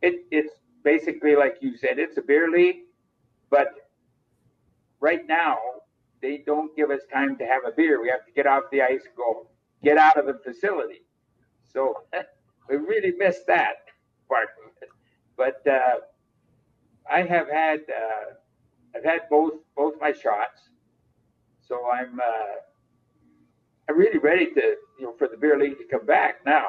It, 0.04 0.26
it's 0.30 0.54
basically 0.84 1.36
like 1.36 1.56
you 1.60 1.76
said, 1.76 1.98
it's 1.98 2.18
a 2.18 2.22
beer 2.22 2.50
league, 2.50 2.82
but 3.50 3.68
right 5.00 5.26
now 5.26 5.58
they 6.22 6.42
don't 6.46 6.74
give 6.76 6.90
us 6.90 7.02
time 7.12 7.36
to 7.38 7.46
have 7.46 7.62
a 7.66 7.72
beer. 7.72 8.02
We 8.02 8.10
have 8.10 8.26
to 8.26 8.32
get 8.32 8.46
off 8.46 8.64
the 8.72 8.82
ice 8.82 9.02
and 9.06 9.16
go 9.16 9.48
get 9.82 9.98
out 9.98 10.16
of 10.18 10.26
the 10.26 10.38
facility. 10.44 11.02
So 11.72 12.04
we 12.68 12.76
really 12.76 13.12
missed 13.18 13.46
that 13.48 13.76
part. 14.28 14.48
But 15.36 15.66
uh, 15.66 15.96
I 17.10 17.22
have 17.22 17.48
had 17.50 17.80
uh, 17.90 18.34
I've 18.96 19.04
had 19.04 19.22
both 19.30 19.54
both 19.76 19.94
my 20.00 20.12
shots, 20.12 20.70
so 21.66 21.90
I'm 21.90 22.20
uh, 22.20 22.56
I'm 23.88 23.98
really 23.98 24.18
ready 24.18 24.46
to 24.54 24.76
you 24.98 25.06
know 25.06 25.14
for 25.18 25.28
the 25.28 25.36
beer 25.36 25.58
league 25.58 25.78
to 25.78 25.84
come 25.90 26.06
back 26.06 26.36
now. 26.46 26.68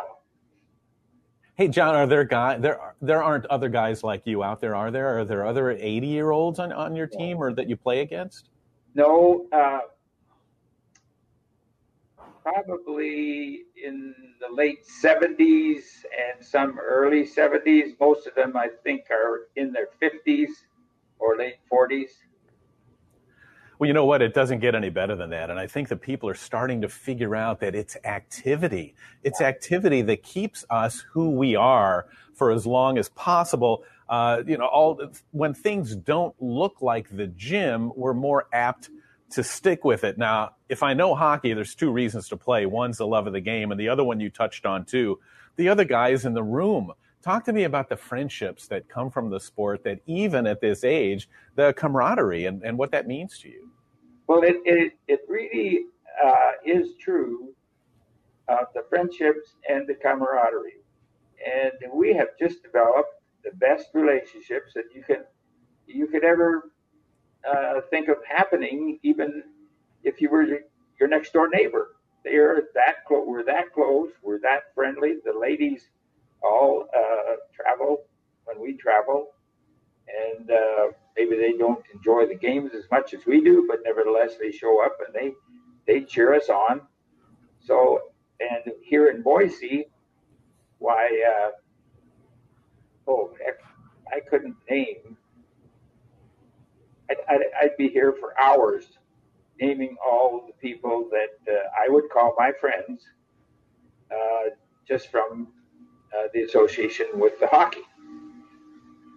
Hey, 1.57 1.69
John, 1.69 1.95
are 1.95 2.05
there 2.05 2.25
guy 2.25 2.57
there 2.57 2.95
there 3.01 3.23
aren't 3.23 3.45
other 3.45 3.69
guys 3.69 4.03
like 4.03 4.23
you 4.25 4.43
out 4.43 4.59
there, 4.59 4.75
are 4.75 4.91
there? 4.91 5.19
Are 5.19 5.23
there 5.23 5.45
other 5.45 5.71
80 5.71 6.05
year 6.05 6.31
olds 6.31 6.59
on, 6.59 6.73
on 6.73 6.97
your 6.97 7.07
team 7.07 7.37
or 7.37 7.53
that 7.53 7.69
you 7.69 7.77
play 7.77 8.01
against? 8.01 8.49
No, 8.93 9.47
uh, 9.53 9.79
probably 12.43 13.63
in 13.81 14.13
the 14.41 14.53
late 14.53 14.85
70s 14.85 16.03
and 16.03 16.45
some 16.45 16.77
early 16.77 17.25
70s. 17.25 17.97
Most 18.01 18.27
of 18.27 18.35
them, 18.35 18.57
I 18.57 18.69
think, 18.83 19.05
are 19.09 19.47
in 19.55 19.71
their 19.71 19.87
50s 20.01 20.49
or 21.19 21.37
late 21.37 21.55
40s. 21.71 22.11
Well, 23.77 23.87
you 23.87 23.93
know 23.93 24.05
what? 24.05 24.21
It 24.21 24.33
doesn't 24.33 24.59
get 24.59 24.73
any 24.73 24.89
better 24.89 25.15
than 25.15 25.31
that. 25.31 25.49
And 25.49 25.59
I 25.59 25.67
think 25.67 25.89
that 25.89 25.97
people 25.97 26.29
are 26.29 26.35
starting 26.35 26.81
to 26.81 26.89
figure 26.89 27.35
out 27.35 27.59
that 27.59 27.75
it's 27.75 27.97
activity. 28.05 28.95
It's 29.23 29.41
activity 29.41 30.01
that 30.03 30.23
keeps 30.23 30.63
us 30.69 31.05
who 31.11 31.31
we 31.31 31.55
are 31.55 32.07
for 32.33 32.51
as 32.51 32.65
long 32.65 32.97
as 32.97 33.09
possible. 33.09 33.83
Uh, 34.07 34.43
you 34.45 34.57
know, 34.57 34.65
all 34.65 35.01
when 35.31 35.53
things 35.53 35.95
don't 35.95 36.35
look 36.41 36.81
like 36.81 37.09
the 37.09 37.27
gym, 37.27 37.91
we're 37.95 38.13
more 38.13 38.47
apt 38.53 38.89
to 39.31 39.43
stick 39.43 39.83
with 39.83 40.03
it. 40.03 40.17
Now, 40.17 40.51
if 40.69 40.83
I 40.83 40.93
know 40.93 41.15
hockey, 41.15 41.53
there's 41.53 41.75
two 41.75 41.91
reasons 41.91 42.29
to 42.29 42.37
play. 42.37 42.65
One's 42.65 42.97
the 42.97 43.07
love 43.07 43.27
of 43.27 43.33
the 43.33 43.41
game, 43.41 43.71
and 43.71 43.79
the 43.79 43.89
other 43.89 44.03
one 44.03 44.19
you 44.19 44.29
touched 44.29 44.65
on 44.65 44.85
too. 44.85 45.19
The 45.57 45.69
other 45.69 45.83
guy 45.83 46.09
is 46.09 46.25
in 46.25 46.33
the 46.33 46.43
room. 46.43 46.91
Talk 47.25 47.43
to 47.45 47.53
me 47.53 47.63
about 47.63 47.89
the 47.89 47.97
friendships 47.97 48.67
that 48.67 48.87
come 48.87 49.09
from 49.09 49.31
the 49.31 49.39
sport 49.39 49.83
that 49.83 49.99
even 50.05 50.45
at 50.45 50.61
this 50.61 50.83
age, 50.83 51.27
the 51.55 51.73
camaraderie 51.73 52.45
and, 52.45 52.61
and 52.61 52.77
what 52.77 52.91
that 52.91 53.07
means 53.07 53.39
to 53.39 53.49
you. 53.49 53.67
Well, 54.27 54.43
it, 54.43 54.57
it, 54.63 54.93
it 55.07 55.21
really 55.27 55.85
uh, 56.23 56.51
is 56.63 56.89
true 56.99 57.51
of 58.47 58.67
the 58.75 58.83
friendships 58.89 59.55
and 59.67 59.87
the 59.87 59.95
camaraderie. 59.95 60.83
And 61.43 61.71
we 61.91 62.13
have 62.13 62.27
just 62.39 62.61
developed 62.61 63.09
the 63.43 63.49
best 63.55 63.87
relationships 63.95 64.73
that 64.75 64.85
you 64.93 65.01
can 65.01 65.23
you 65.87 66.05
could 66.05 66.23
ever 66.23 66.69
uh, 67.51 67.81
think 67.89 68.07
of 68.07 68.17
happening, 68.27 68.99
even 69.01 69.41
if 70.03 70.21
you 70.21 70.29
were 70.29 70.43
your 70.99 71.09
next 71.09 71.33
door 71.33 71.49
neighbor. 71.49 71.95
They're 72.23 72.65
that 72.75 73.03
close. 73.07 73.25
We're 73.27 73.43
that 73.45 73.73
close. 73.73 74.11
We're 74.21 74.39
that 74.41 74.75
friendly. 74.75 75.15
The 75.25 75.33
ladies 75.33 75.89
all 76.43 76.87
uh, 76.95 77.35
travel 77.53 78.03
when 78.45 78.61
we 78.61 78.73
travel, 78.73 79.27
and 80.07 80.51
uh, 80.51 80.87
maybe 81.17 81.35
they 81.35 81.53
don't 81.57 81.83
enjoy 81.93 82.25
the 82.27 82.35
games 82.35 82.71
as 82.75 82.83
much 82.91 83.13
as 83.13 83.25
we 83.25 83.41
do, 83.41 83.65
but 83.67 83.79
nevertheless 83.83 84.37
they 84.39 84.51
show 84.51 84.83
up 84.83 84.97
and 85.05 85.13
they 85.13 85.33
they 85.87 86.03
cheer 86.03 86.33
us 86.33 86.49
on. 86.49 86.81
So, 87.59 87.99
and 88.39 88.73
here 88.81 89.09
in 89.09 89.21
Boise, 89.21 89.87
why? 90.79 91.23
Uh, 91.27 91.49
oh, 93.07 93.31
heck, 93.43 93.59
I 94.11 94.19
couldn't 94.19 94.55
name. 94.69 95.17
I'd, 97.09 97.17
I'd, 97.29 97.41
I'd, 97.61 97.77
be 97.77 97.87
here 97.87 98.13
for 98.19 98.39
hours 98.39 98.97
naming 99.59 99.95
all 100.03 100.43
the 100.47 100.53
people 100.53 101.09
that 101.11 101.51
uh, 101.51 101.59
I 101.77 101.87
would 101.87 102.09
call 102.09 102.35
my 102.37 102.51
friends, 102.59 103.03
uh, 104.11 104.49
just 104.87 105.11
from 105.11 105.47
Uh, 106.15 106.27
the 106.33 106.43
association 106.43 107.07
with 107.15 107.37
the 107.39 107.47
hockey. 107.47 107.81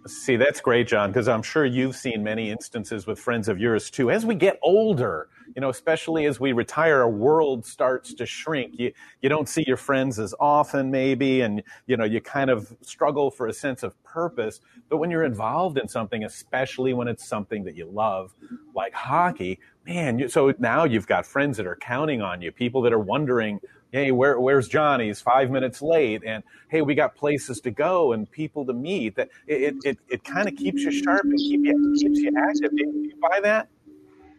See, 0.05 0.35
that's 0.35 0.59
great, 0.59 0.87
John, 0.87 1.11
because 1.11 1.27
I'm 1.27 1.43
sure 1.43 1.65
you've 1.65 1.95
seen 1.95 2.23
many 2.23 2.49
instances 2.49 3.07
with 3.07 3.19
friends 3.19 3.47
of 3.47 3.59
yours 3.59 3.89
too. 3.89 4.11
As 4.11 4.25
we 4.25 4.35
get 4.35 4.59
older, 4.63 5.29
you 5.55 5.61
know, 5.61 5.69
especially 5.69 6.25
as 6.25 6.39
we 6.39 6.51
retire, 6.51 7.01
our 7.01 7.09
world 7.09 7.65
starts 7.65 8.13
to 8.15 8.25
shrink. 8.25 8.73
You 8.77 8.91
you 9.21 9.29
don't 9.29 9.47
see 9.47 9.63
your 9.67 9.77
friends 9.77 10.19
as 10.19 10.33
often, 10.39 10.91
maybe, 10.91 11.41
and 11.41 11.63
you 11.85 11.95
know, 11.95 12.05
you 12.05 12.19
kind 12.21 12.49
of 12.49 12.75
struggle 12.81 13.31
for 13.31 13.47
a 13.47 13.53
sense 13.53 13.83
of 13.83 14.01
purpose. 14.03 14.61
But 14.89 14.97
when 14.97 15.09
you're 15.09 15.25
involved 15.25 15.77
in 15.77 15.87
something, 15.87 16.23
especially 16.23 16.93
when 16.93 17.07
it's 17.07 17.25
something 17.25 17.63
that 17.63 17.75
you 17.75 17.85
love, 17.85 18.33
like 18.75 18.93
hockey, 18.93 19.59
man, 19.85 20.19
you, 20.19 20.27
so 20.27 20.53
now 20.59 20.83
you've 20.83 21.07
got 21.07 21.25
friends 21.25 21.55
that 21.57 21.67
are 21.67 21.77
counting 21.77 22.21
on 22.21 22.41
you, 22.41 22.51
people 22.51 22.81
that 22.81 22.93
are 22.93 22.99
wondering 22.99 23.59
hey, 23.91 24.11
where, 24.11 24.39
where's 24.39 24.67
Johnny? 24.67 25.07
He's 25.07 25.21
five 25.21 25.49
minutes 25.49 25.81
late. 25.81 26.23
And 26.25 26.43
hey, 26.69 26.81
we 26.81 26.95
got 26.95 27.15
places 27.15 27.59
to 27.61 27.71
go 27.71 28.13
and 28.13 28.29
people 28.29 28.65
to 28.65 28.73
meet. 28.73 29.15
That 29.15 29.29
it, 29.47 29.75
it, 29.83 29.97
it 30.09 30.23
kind 30.23 30.47
of 30.47 30.55
keeps 30.55 30.81
you 30.83 30.91
sharp 30.91 31.23
and 31.23 31.37
keep 31.37 31.61
you, 31.63 31.95
keeps 31.99 32.19
you 32.19 32.31
active. 32.37 32.71
Do 32.75 32.83
you 32.85 33.15
buy 33.21 33.39
that? 33.41 33.69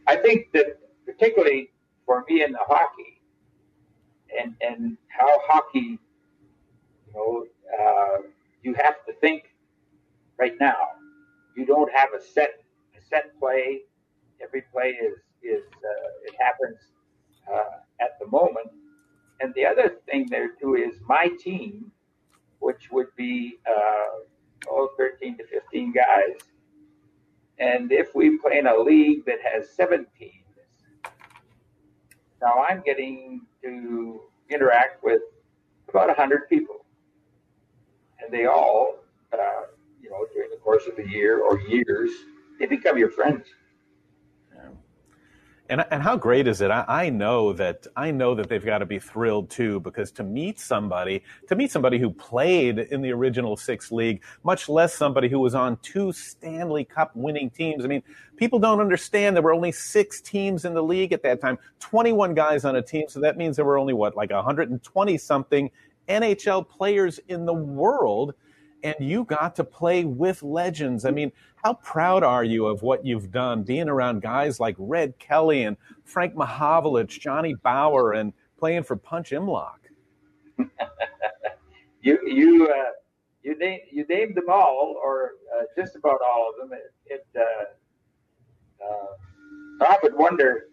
I 0.06 0.16
think 0.16 0.52
that 0.52 0.78
particularly 1.04 1.70
for 2.06 2.24
me 2.28 2.42
in 2.42 2.52
the 2.52 2.58
hockey 2.58 3.20
and, 4.38 4.54
and 4.60 4.96
how 5.08 5.28
hockey, 5.46 5.98
you 7.06 7.12
know, 7.14 7.46
uh, 7.78 8.22
you 8.62 8.74
have 8.74 9.04
to 9.06 9.12
think 9.20 9.54
right 10.38 10.54
now. 10.60 10.76
You 11.56 11.66
don't 11.66 11.90
have 11.92 12.10
a 12.16 12.22
set, 12.22 12.62
a 12.96 13.00
set 13.04 13.38
play. 13.38 13.80
Every 14.42 14.62
play 14.72 14.90
is, 14.90 15.18
is 15.42 15.62
uh, 15.62 16.08
it 16.24 16.34
happens 16.38 16.78
uh, 17.52 17.80
at 18.00 18.18
the 18.20 18.26
moment 18.28 18.70
and 19.40 19.54
the 19.54 19.64
other 19.64 19.96
thing 20.06 20.26
there 20.28 20.50
too 20.60 20.74
is 20.74 20.94
my 21.08 21.28
team, 21.38 21.90
which 22.58 22.90
would 22.90 23.14
be 23.16 23.58
uh, 23.68 24.20
oh, 24.68 24.90
13 24.96 25.38
to 25.38 25.44
15 25.46 25.92
guys. 25.92 26.36
And 27.58 27.92
if 27.92 28.14
we 28.14 28.38
play 28.38 28.58
in 28.58 28.66
a 28.66 28.76
league 28.76 29.24
that 29.26 29.38
has 29.42 29.70
seven 29.70 30.06
teams, 30.18 30.34
now 32.40 32.64
I'm 32.68 32.82
getting 32.84 33.42
to 33.62 34.20
interact 34.48 35.02
with 35.04 35.22
about 35.88 36.08
100 36.08 36.48
people. 36.48 36.84
And 38.22 38.32
they 38.32 38.46
all, 38.46 38.96
uh, 39.32 39.62
you 40.02 40.10
know, 40.10 40.26
during 40.32 40.50
the 40.50 40.56
course 40.56 40.86
of 40.86 40.96
the 40.96 41.06
year 41.06 41.40
or 41.42 41.60
years, 41.60 42.10
they 42.58 42.66
become 42.66 42.96
your 42.96 43.10
friends. 43.10 43.46
And, 45.70 45.86
and 45.92 46.02
how 46.02 46.16
great 46.16 46.48
is 46.48 46.60
it? 46.60 46.72
I, 46.72 46.84
I 46.88 47.10
know 47.10 47.52
that 47.52 47.86
I 47.94 48.10
know 48.10 48.34
that 48.34 48.48
they've 48.48 48.64
got 48.64 48.78
to 48.78 48.86
be 48.86 48.98
thrilled 48.98 49.50
too, 49.50 49.78
because 49.80 50.10
to 50.12 50.24
meet 50.24 50.58
somebody, 50.58 51.22
to 51.46 51.54
meet 51.54 51.70
somebody 51.70 52.00
who 52.00 52.10
played 52.10 52.80
in 52.80 53.02
the 53.02 53.12
original 53.12 53.56
six 53.56 53.92
league, 53.92 54.20
much 54.42 54.68
less 54.68 54.92
somebody 54.92 55.28
who 55.28 55.38
was 55.38 55.54
on 55.54 55.76
two 55.76 56.10
Stanley 56.10 56.84
Cup 56.84 57.12
winning 57.14 57.50
teams. 57.50 57.84
I 57.84 57.88
mean, 57.88 58.02
people 58.36 58.58
don't 58.58 58.80
understand 58.80 59.36
there 59.36 59.44
were 59.44 59.52
only 59.52 59.70
six 59.70 60.20
teams 60.20 60.64
in 60.64 60.74
the 60.74 60.82
league 60.82 61.12
at 61.12 61.22
that 61.22 61.40
time, 61.40 61.56
21 61.78 62.34
guys 62.34 62.64
on 62.64 62.74
a 62.74 62.82
team. 62.82 63.04
So 63.08 63.20
that 63.20 63.36
means 63.36 63.54
there 63.54 63.64
were 63.64 63.78
only 63.78 63.94
what, 63.94 64.16
like 64.16 64.32
120 64.32 65.18
something 65.18 65.70
NHL 66.08 66.68
players 66.68 67.20
in 67.28 67.46
the 67.46 67.54
world 67.54 68.34
and 68.82 68.94
you 68.98 69.24
got 69.24 69.54
to 69.56 69.64
play 69.64 70.04
with 70.04 70.42
legends. 70.42 71.04
I 71.04 71.10
mean, 71.10 71.32
how 71.56 71.74
proud 71.74 72.22
are 72.22 72.44
you 72.44 72.66
of 72.66 72.82
what 72.82 73.04
you've 73.04 73.30
done, 73.30 73.62
being 73.62 73.88
around 73.88 74.22
guys 74.22 74.60
like 74.60 74.76
Red 74.78 75.18
Kelly 75.18 75.64
and 75.64 75.76
Frank 76.04 76.34
Mahovlich, 76.34 77.20
Johnny 77.20 77.54
Bower, 77.54 78.12
and 78.12 78.32
playing 78.58 78.84
for 78.84 78.96
Punch 78.96 79.30
Imlach? 79.30 79.78
you 82.02 82.18
you 82.26 82.68
uh, 82.68 82.90
you 83.42 83.58
named 83.58 83.82
you 83.90 84.04
named 84.08 84.34
them 84.34 84.48
all, 84.48 84.98
or 85.02 85.32
uh, 85.56 85.62
just 85.76 85.96
about 85.96 86.20
all 86.26 86.50
of 86.50 86.68
them. 86.68 86.78
It, 86.78 86.92
it 87.06 87.26
uh, 87.36 88.84
uh 88.84 89.86
I 89.86 89.98
would 90.02 90.14
wonder 90.14 90.66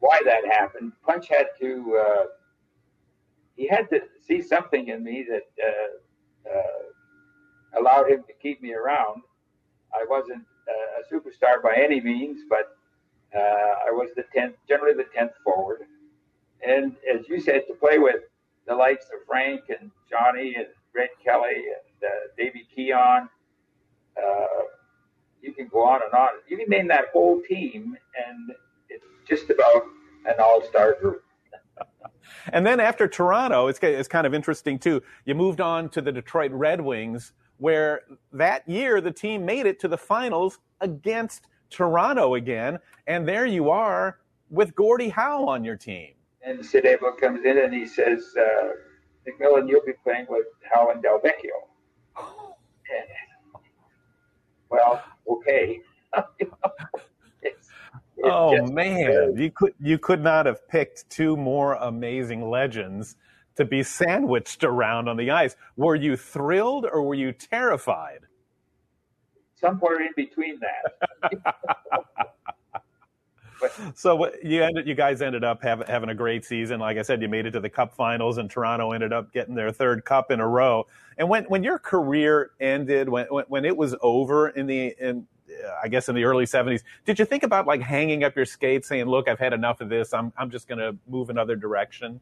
why 0.00 0.20
that 0.24 0.46
happened. 0.46 0.92
Punch 1.04 1.28
had 1.28 1.48
to 1.60 1.96
uh, 1.96 2.24
he 3.56 3.66
had 3.66 3.90
to 3.90 4.02
see 4.26 4.40
something 4.40 4.88
in 4.88 5.02
me 5.02 5.26
that 5.28 5.42
uh, 5.62 6.52
allowed 7.76 8.10
him 8.10 8.24
to 8.26 8.32
keep 8.40 8.62
me 8.62 8.74
around. 8.74 9.22
I 9.94 10.04
wasn't 10.08 10.44
uh, 10.68 11.00
a 11.00 11.14
superstar 11.14 11.62
by 11.62 11.74
any 11.76 12.00
means, 12.00 12.42
but 12.48 12.76
uh, 13.34 13.40
I 13.88 13.90
was 13.90 14.10
the 14.16 14.24
tenth, 14.34 14.56
generally 14.68 14.94
the 14.94 15.06
tenth 15.14 15.32
forward. 15.44 15.82
And 16.66 16.96
as 17.12 17.28
you 17.28 17.40
said, 17.40 17.62
to 17.68 17.74
play 17.74 17.98
with 17.98 18.22
the 18.66 18.74
likes 18.74 19.06
of 19.06 19.26
Frank 19.26 19.62
and 19.68 19.90
Johnny 20.10 20.54
and 20.56 20.66
Red 20.94 21.10
Kelly 21.24 21.54
and 21.56 22.10
uh, 22.10 22.14
Davy 22.36 22.66
Keon, 22.74 23.28
uh, 24.16 24.46
you 25.40 25.52
can 25.52 25.68
go 25.68 25.86
on 25.86 26.00
and 26.02 26.12
on. 26.12 26.28
You 26.48 26.56
can 26.56 26.68
name 26.68 26.88
that 26.88 27.06
whole 27.12 27.40
team, 27.40 27.96
and 28.26 28.52
it's 28.88 29.04
just 29.26 29.50
about 29.50 29.84
an 30.26 30.34
all-star 30.38 30.96
group. 31.00 31.22
and 32.52 32.66
then 32.66 32.80
after 32.80 33.06
Toronto, 33.06 33.68
it's, 33.68 33.78
it's 33.80 34.08
kind 34.08 34.26
of 34.26 34.34
interesting 34.34 34.78
too. 34.78 35.02
You 35.24 35.34
moved 35.34 35.60
on 35.60 35.88
to 35.90 36.00
the 36.00 36.10
Detroit 36.10 36.50
Red 36.52 36.80
Wings, 36.80 37.32
where 37.58 38.02
that 38.32 38.68
year 38.68 39.00
the 39.00 39.10
team 39.10 39.44
made 39.44 39.66
it 39.66 39.78
to 39.80 39.88
the 39.88 39.98
finals 39.98 40.58
against 40.80 41.46
Toronto 41.70 42.34
again. 42.34 42.78
And 43.06 43.26
there 43.28 43.46
you 43.46 43.70
are 43.70 44.18
with 44.50 44.74
Gordie 44.74 45.10
Howe 45.10 45.44
on 45.46 45.64
your 45.64 45.76
team. 45.76 46.12
And 46.42 46.64
Abel 46.74 47.12
comes 47.12 47.44
in 47.44 47.58
and 47.58 47.74
he 47.74 47.86
says, 47.86 48.34
uh, 48.38 48.68
MacMillan, 49.26 49.68
you'll 49.68 49.84
be 49.84 49.92
playing 50.02 50.26
with 50.28 50.46
Howe 50.72 50.90
and 50.90 51.02
Delvecchio. 51.02 51.50
well, 54.70 55.02
okay. 55.28 55.80
it's, 56.38 56.50
it's 57.42 57.70
oh 58.24 58.66
man, 58.68 59.36
you 59.36 59.50
could 59.50 59.74
you 59.78 59.98
could 59.98 60.22
not 60.22 60.46
have 60.46 60.66
picked 60.68 61.08
two 61.10 61.36
more 61.36 61.74
amazing 61.74 62.48
legends 62.48 63.16
to 63.58 63.64
be 63.64 63.82
sandwiched 63.82 64.62
around 64.62 65.08
on 65.08 65.16
the 65.16 65.32
ice. 65.32 65.56
Were 65.76 65.96
you 65.96 66.16
thrilled 66.16 66.86
or 66.90 67.02
were 67.02 67.16
you 67.16 67.32
terrified? 67.32 68.20
Somewhere 69.56 70.00
in 70.00 70.12
between 70.14 70.60
that. 70.60 71.56
so 73.96 74.30
you 74.44 74.62
ended, 74.62 74.86
you 74.86 74.94
guys 74.94 75.20
ended 75.20 75.42
up 75.42 75.60
have, 75.64 75.84
having 75.88 76.10
a 76.10 76.14
great 76.14 76.44
season. 76.44 76.78
Like 76.78 76.98
I 76.98 77.02
said, 77.02 77.20
you 77.20 77.28
made 77.28 77.46
it 77.46 77.50
to 77.50 77.60
the 77.60 77.68
Cup 77.68 77.92
Finals, 77.96 78.38
and 78.38 78.48
Toronto 78.48 78.92
ended 78.92 79.12
up 79.12 79.32
getting 79.32 79.56
their 79.56 79.72
third 79.72 80.04
Cup 80.04 80.30
in 80.30 80.38
a 80.38 80.46
row. 80.46 80.86
And 81.18 81.28
when 81.28 81.42
when 81.46 81.64
your 81.64 81.80
career 81.80 82.52
ended, 82.60 83.08
when 83.08 83.26
when, 83.26 83.44
when 83.48 83.64
it 83.64 83.76
was 83.76 83.96
over 84.00 84.50
in 84.50 84.66
the 84.66 84.94
in 85.00 85.26
I 85.82 85.88
guess 85.88 86.08
in 86.08 86.14
the 86.14 86.22
early 86.22 86.44
70s. 86.44 86.82
Did 87.04 87.18
you 87.18 87.24
think 87.24 87.42
about 87.42 87.66
like 87.66 87.80
hanging 87.80 88.22
up 88.22 88.36
your 88.36 88.44
skates, 88.44 88.86
saying, 88.86 89.06
"Look, 89.06 89.28
I've 89.28 89.40
had 89.40 89.52
enough 89.52 89.80
of 89.80 89.88
this. 89.88 90.14
I'm 90.14 90.32
I'm 90.36 90.48
just 90.48 90.68
going 90.68 90.78
to 90.78 90.96
move 91.08 91.28
another 91.28 91.56
direction"? 91.56 92.20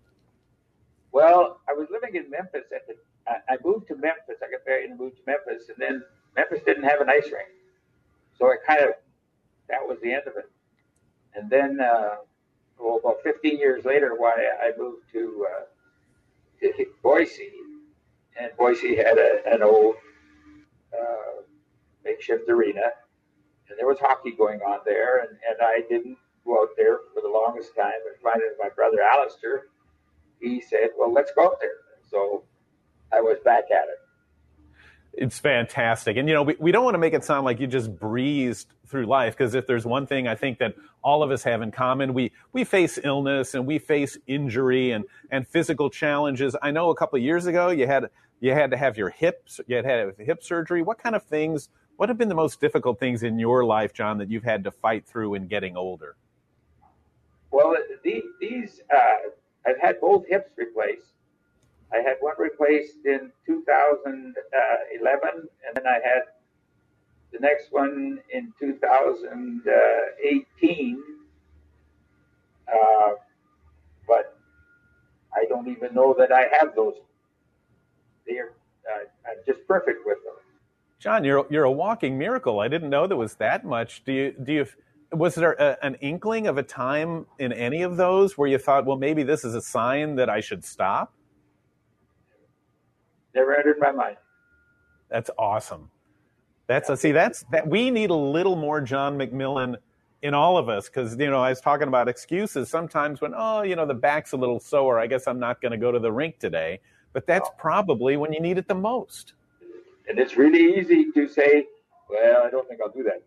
Well, 1.16 1.60
I 1.66 1.72
was 1.72 1.88
living 1.90 2.14
in 2.14 2.30
Memphis 2.30 2.66
at 2.74 2.86
the. 2.86 2.94
I 3.26 3.56
moved 3.64 3.88
to 3.88 3.94
Memphis. 3.94 4.36
I 4.42 4.50
got 4.50 4.60
married 4.66 4.90
and 4.90 5.00
moved 5.00 5.16
to 5.16 5.22
Memphis, 5.26 5.70
and 5.70 5.78
then 5.78 6.04
Memphis 6.36 6.60
didn't 6.66 6.82
have 6.82 7.00
an 7.00 7.08
ice 7.08 7.30
rink, 7.32 7.48
so 8.38 8.48
I 8.48 8.56
kind 8.66 8.84
of 8.84 8.90
that 9.70 9.80
was 9.80 9.96
the 10.02 10.12
end 10.12 10.24
of 10.26 10.36
it. 10.36 10.50
And 11.34 11.48
then, 11.48 11.80
uh, 11.80 12.16
well, 12.78 13.00
about 13.02 13.22
15 13.22 13.56
years 13.56 13.86
later, 13.86 14.14
why 14.14 14.34
I 14.62 14.72
moved 14.76 15.04
to, 15.12 15.46
uh, 15.50 16.66
to 16.66 16.86
Boise, 17.02 17.50
and 18.38 18.50
Boise 18.58 18.94
had 18.94 19.16
a, 19.16 19.40
an 19.46 19.62
old 19.62 19.94
uh, 20.92 21.40
makeshift 22.04 22.46
arena, 22.50 22.90
and 23.70 23.78
there 23.78 23.86
was 23.86 23.98
hockey 24.00 24.32
going 24.32 24.60
on 24.60 24.80
there, 24.84 25.20
and, 25.20 25.30
and 25.30 25.56
I 25.62 25.80
didn't 25.88 26.18
go 26.44 26.60
out 26.60 26.76
there 26.76 26.98
for 27.14 27.22
the 27.22 27.28
longest 27.28 27.74
time. 27.74 28.04
And 28.06 28.20
finally, 28.22 28.50
my 28.60 28.68
brother 28.68 28.98
Alistair, 29.00 29.68
he 30.40 30.60
said, 30.60 30.90
"Well, 30.98 31.12
let's 31.12 31.32
go 31.32 31.46
out 31.46 31.60
there." 31.60 31.70
So 32.10 32.44
I 33.12 33.20
was 33.20 33.38
back 33.44 33.64
at 33.70 33.88
it. 33.88 34.00
It's 35.16 35.38
fantastic. 35.38 36.18
And, 36.18 36.28
you 36.28 36.34
know, 36.34 36.42
we, 36.42 36.56
we 36.58 36.72
don't 36.72 36.84
want 36.84 36.94
to 36.94 36.98
make 36.98 37.14
it 37.14 37.24
sound 37.24 37.46
like 37.46 37.58
you 37.58 37.66
just 37.66 37.98
breezed 37.98 38.68
through 38.86 39.06
life 39.06 39.36
because 39.36 39.54
if 39.54 39.66
there's 39.66 39.86
one 39.86 40.06
thing 40.06 40.28
I 40.28 40.34
think 40.34 40.58
that 40.58 40.74
all 41.02 41.22
of 41.22 41.30
us 41.30 41.42
have 41.44 41.62
in 41.62 41.70
common, 41.70 42.12
we, 42.12 42.32
we 42.52 42.64
face 42.64 42.98
illness 43.02 43.54
and 43.54 43.66
we 43.66 43.78
face 43.78 44.18
injury 44.26 44.90
and, 44.90 45.06
and 45.30 45.48
physical 45.48 45.88
challenges. 45.88 46.54
I 46.60 46.70
know 46.70 46.90
a 46.90 46.94
couple 46.94 47.16
of 47.16 47.22
years 47.22 47.46
ago 47.46 47.70
you 47.70 47.86
had, 47.86 48.10
you 48.40 48.52
had 48.52 48.70
to 48.72 48.76
have 48.76 48.98
your 48.98 49.08
hips, 49.08 49.58
you 49.66 49.76
had 49.76 49.86
have 49.86 50.18
hip 50.18 50.44
surgery. 50.44 50.82
What 50.82 50.98
kind 50.98 51.16
of 51.16 51.22
things, 51.22 51.70
what 51.96 52.10
have 52.10 52.18
been 52.18 52.28
the 52.28 52.34
most 52.34 52.60
difficult 52.60 53.00
things 53.00 53.22
in 53.22 53.38
your 53.38 53.64
life, 53.64 53.94
John, 53.94 54.18
that 54.18 54.30
you've 54.30 54.44
had 54.44 54.64
to 54.64 54.70
fight 54.70 55.06
through 55.06 55.32
in 55.34 55.46
getting 55.46 55.78
older? 55.78 56.16
Well, 57.50 57.74
these, 58.04 58.82
uh, 58.94 59.30
I've 59.66 59.80
had 59.80 60.00
both 60.00 60.26
hips 60.28 60.50
replaced 60.56 61.08
I 61.92 61.98
had 61.98 62.16
one 62.20 62.34
replaced 62.38 63.04
in 63.04 63.30
2011, 63.46 65.30
and 65.32 65.48
then 65.74 65.86
I 65.86 66.00
had 66.04 66.22
the 67.32 67.38
next 67.40 67.70
one 67.70 68.18
in 68.32 68.52
2018. 68.58 71.02
Uh, 72.68 73.12
but 74.08 74.36
I 75.34 75.44
don't 75.48 75.68
even 75.68 75.94
know 75.94 76.12
that 76.18 76.32
I 76.32 76.48
have 76.58 76.74
those. 76.74 76.94
They're 78.26 78.54
uh, 78.92 79.04
I'm 79.28 79.36
just 79.46 79.64
perfect 79.68 80.04
with 80.04 80.18
them. 80.24 80.34
John, 80.98 81.22
you're 81.22 81.46
you're 81.48 81.62
a 81.64 81.70
walking 81.70 82.18
miracle. 82.18 82.58
I 82.58 82.66
didn't 82.66 82.90
know 82.90 83.06
there 83.06 83.16
was 83.16 83.36
that 83.36 83.64
much. 83.64 84.02
Do 84.04 84.12
you 84.12 84.32
do 84.32 84.52
you? 84.52 84.66
Was 85.12 85.34
there 85.34 85.52
a, 85.52 85.78
an 85.82 85.94
inkling 85.96 86.46
of 86.46 86.58
a 86.58 86.62
time 86.62 87.26
in 87.38 87.52
any 87.52 87.82
of 87.82 87.96
those 87.96 88.36
where 88.36 88.48
you 88.48 88.58
thought, 88.58 88.86
well, 88.86 88.96
maybe 88.96 89.22
this 89.22 89.44
is 89.44 89.54
a 89.54 89.62
sign 89.62 90.16
that 90.16 90.28
I 90.28 90.40
should 90.40 90.64
stop? 90.64 91.12
never 93.36 93.54
entered 93.54 93.78
my 93.78 93.92
mind. 93.92 94.16
That's 95.08 95.30
awesome. 95.38 95.90
That's 96.66 96.88
a, 96.88 96.96
see 96.96 97.12
that's 97.12 97.44
that 97.52 97.68
we 97.68 97.92
need 97.92 98.10
a 98.10 98.14
little 98.14 98.56
more 98.56 98.80
John 98.80 99.16
McMillan 99.16 99.76
in 100.22 100.34
all 100.34 100.58
of 100.58 100.68
us 100.68 100.88
because 100.88 101.16
you 101.16 101.30
know 101.30 101.40
I 101.40 101.50
was 101.50 101.60
talking 101.60 101.86
about 101.86 102.08
excuses 102.08 102.68
sometimes 102.68 103.20
when 103.20 103.32
oh 103.36 103.62
you 103.62 103.76
know 103.76 103.86
the 103.86 103.94
back's 103.94 104.32
a 104.32 104.36
little 104.36 104.58
sore 104.58 104.98
I 104.98 105.06
guess 105.06 105.28
I'm 105.28 105.38
not 105.38 105.60
going 105.60 105.70
to 105.70 105.78
go 105.78 105.92
to 105.92 106.00
the 106.00 106.10
rink 106.10 106.40
today 106.40 106.80
but 107.12 107.24
that's 107.24 107.48
oh. 107.48 107.54
probably 107.56 108.16
when 108.16 108.32
you 108.32 108.40
need 108.40 108.58
it 108.58 108.66
the 108.66 108.74
most. 108.74 109.34
And 110.08 110.18
it's 110.18 110.36
really 110.36 110.78
easy 110.78 111.12
to 111.12 111.28
say, 111.28 111.66
well 112.10 112.42
I 112.44 112.50
don't 112.50 112.66
think 112.68 112.80
I'll 112.80 112.90
do 112.90 113.04
that 113.04 113.22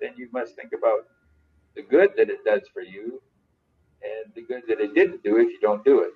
then 0.00 0.12
you 0.16 0.28
must 0.32 0.56
think 0.56 0.72
about 0.72 1.06
the 1.76 1.82
good 1.82 2.10
that 2.16 2.30
it 2.30 2.44
does 2.44 2.62
for 2.72 2.82
you 2.82 3.20
and 4.02 4.32
the 4.34 4.42
good 4.42 4.62
that 4.68 4.80
it 4.80 4.94
didn't 4.94 5.22
do 5.22 5.36
if 5.36 5.48
you 5.48 5.58
don't 5.60 5.84
do 5.84 6.00
it. 6.00 6.10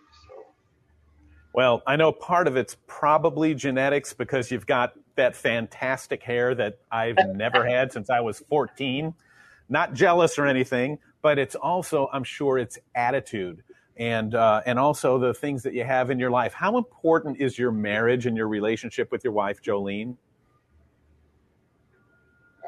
Well, 1.54 1.82
I 1.86 1.94
know 1.94 2.10
part 2.10 2.48
of 2.48 2.56
it's 2.56 2.76
probably 2.88 3.54
genetics 3.54 4.12
because 4.12 4.50
you've 4.50 4.66
got 4.66 4.94
that 5.14 5.36
fantastic 5.36 6.22
hair 6.22 6.52
that 6.56 6.78
I've 6.90 7.16
never 7.28 7.64
had 7.64 7.92
since 7.92 8.10
I 8.10 8.20
was 8.20 8.42
14. 8.48 9.14
Not 9.68 9.94
jealous 9.94 10.36
or 10.38 10.46
anything, 10.46 10.98
but 11.22 11.38
it's 11.38 11.54
also, 11.54 12.10
I'm 12.12 12.24
sure, 12.24 12.58
it's 12.58 12.78
attitude 12.94 13.62
and 13.96 14.34
uh, 14.34 14.60
and 14.66 14.78
also 14.78 15.18
the 15.18 15.32
things 15.32 15.62
that 15.62 15.72
you 15.72 15.84
have 15.84 16.10
in 16.10 16.18
your 16.18 16.30
life. 16.30 16.52
How 16.52 16.76
important 16.76 17.40
is 17.40 17.58
your 17.58 17.70
marriage 17.70 18.26
and 18.26 18.36
your 18.36 18.48
relationship 18.48 19.10
with 19.12 19.22
your 19.22 19.32
wife, 19.32 19.62
Jolene? 19.62 20.16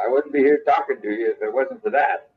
I 0.02 0.08
wouldn't 0.08 0.32
be 0.32 0.40
here 0.40 0.60
talking 0.66 1.00
to 1.00 1.08
you 1.08 1.30
if 1.30 1.42
it 1.42 1.52
wasn't 1.52 1.82
for 1.82 1.90
that. 1.90 2.30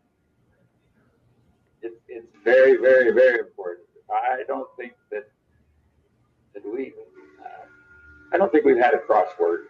It, 1.82 2.00
it's 2.08 2.28
very, 2.44 2.78
very, 2.78 3.12
very 3.12 3.40
important. 3.40 3.88
I 4.10 4.44
don't 4.48 4.68
think 4.78 4.94
that 5.12 5.30
that 6.54 6.64
we, 6.66 6.94
uh, 7.44 7.48
I 8.34 8.38
don't 8.38 8.52
think 8.52 8.66
we've 8.66 8.78
had 8.78 8.94
a 8.94 8.98
crossword. 8.98 9.66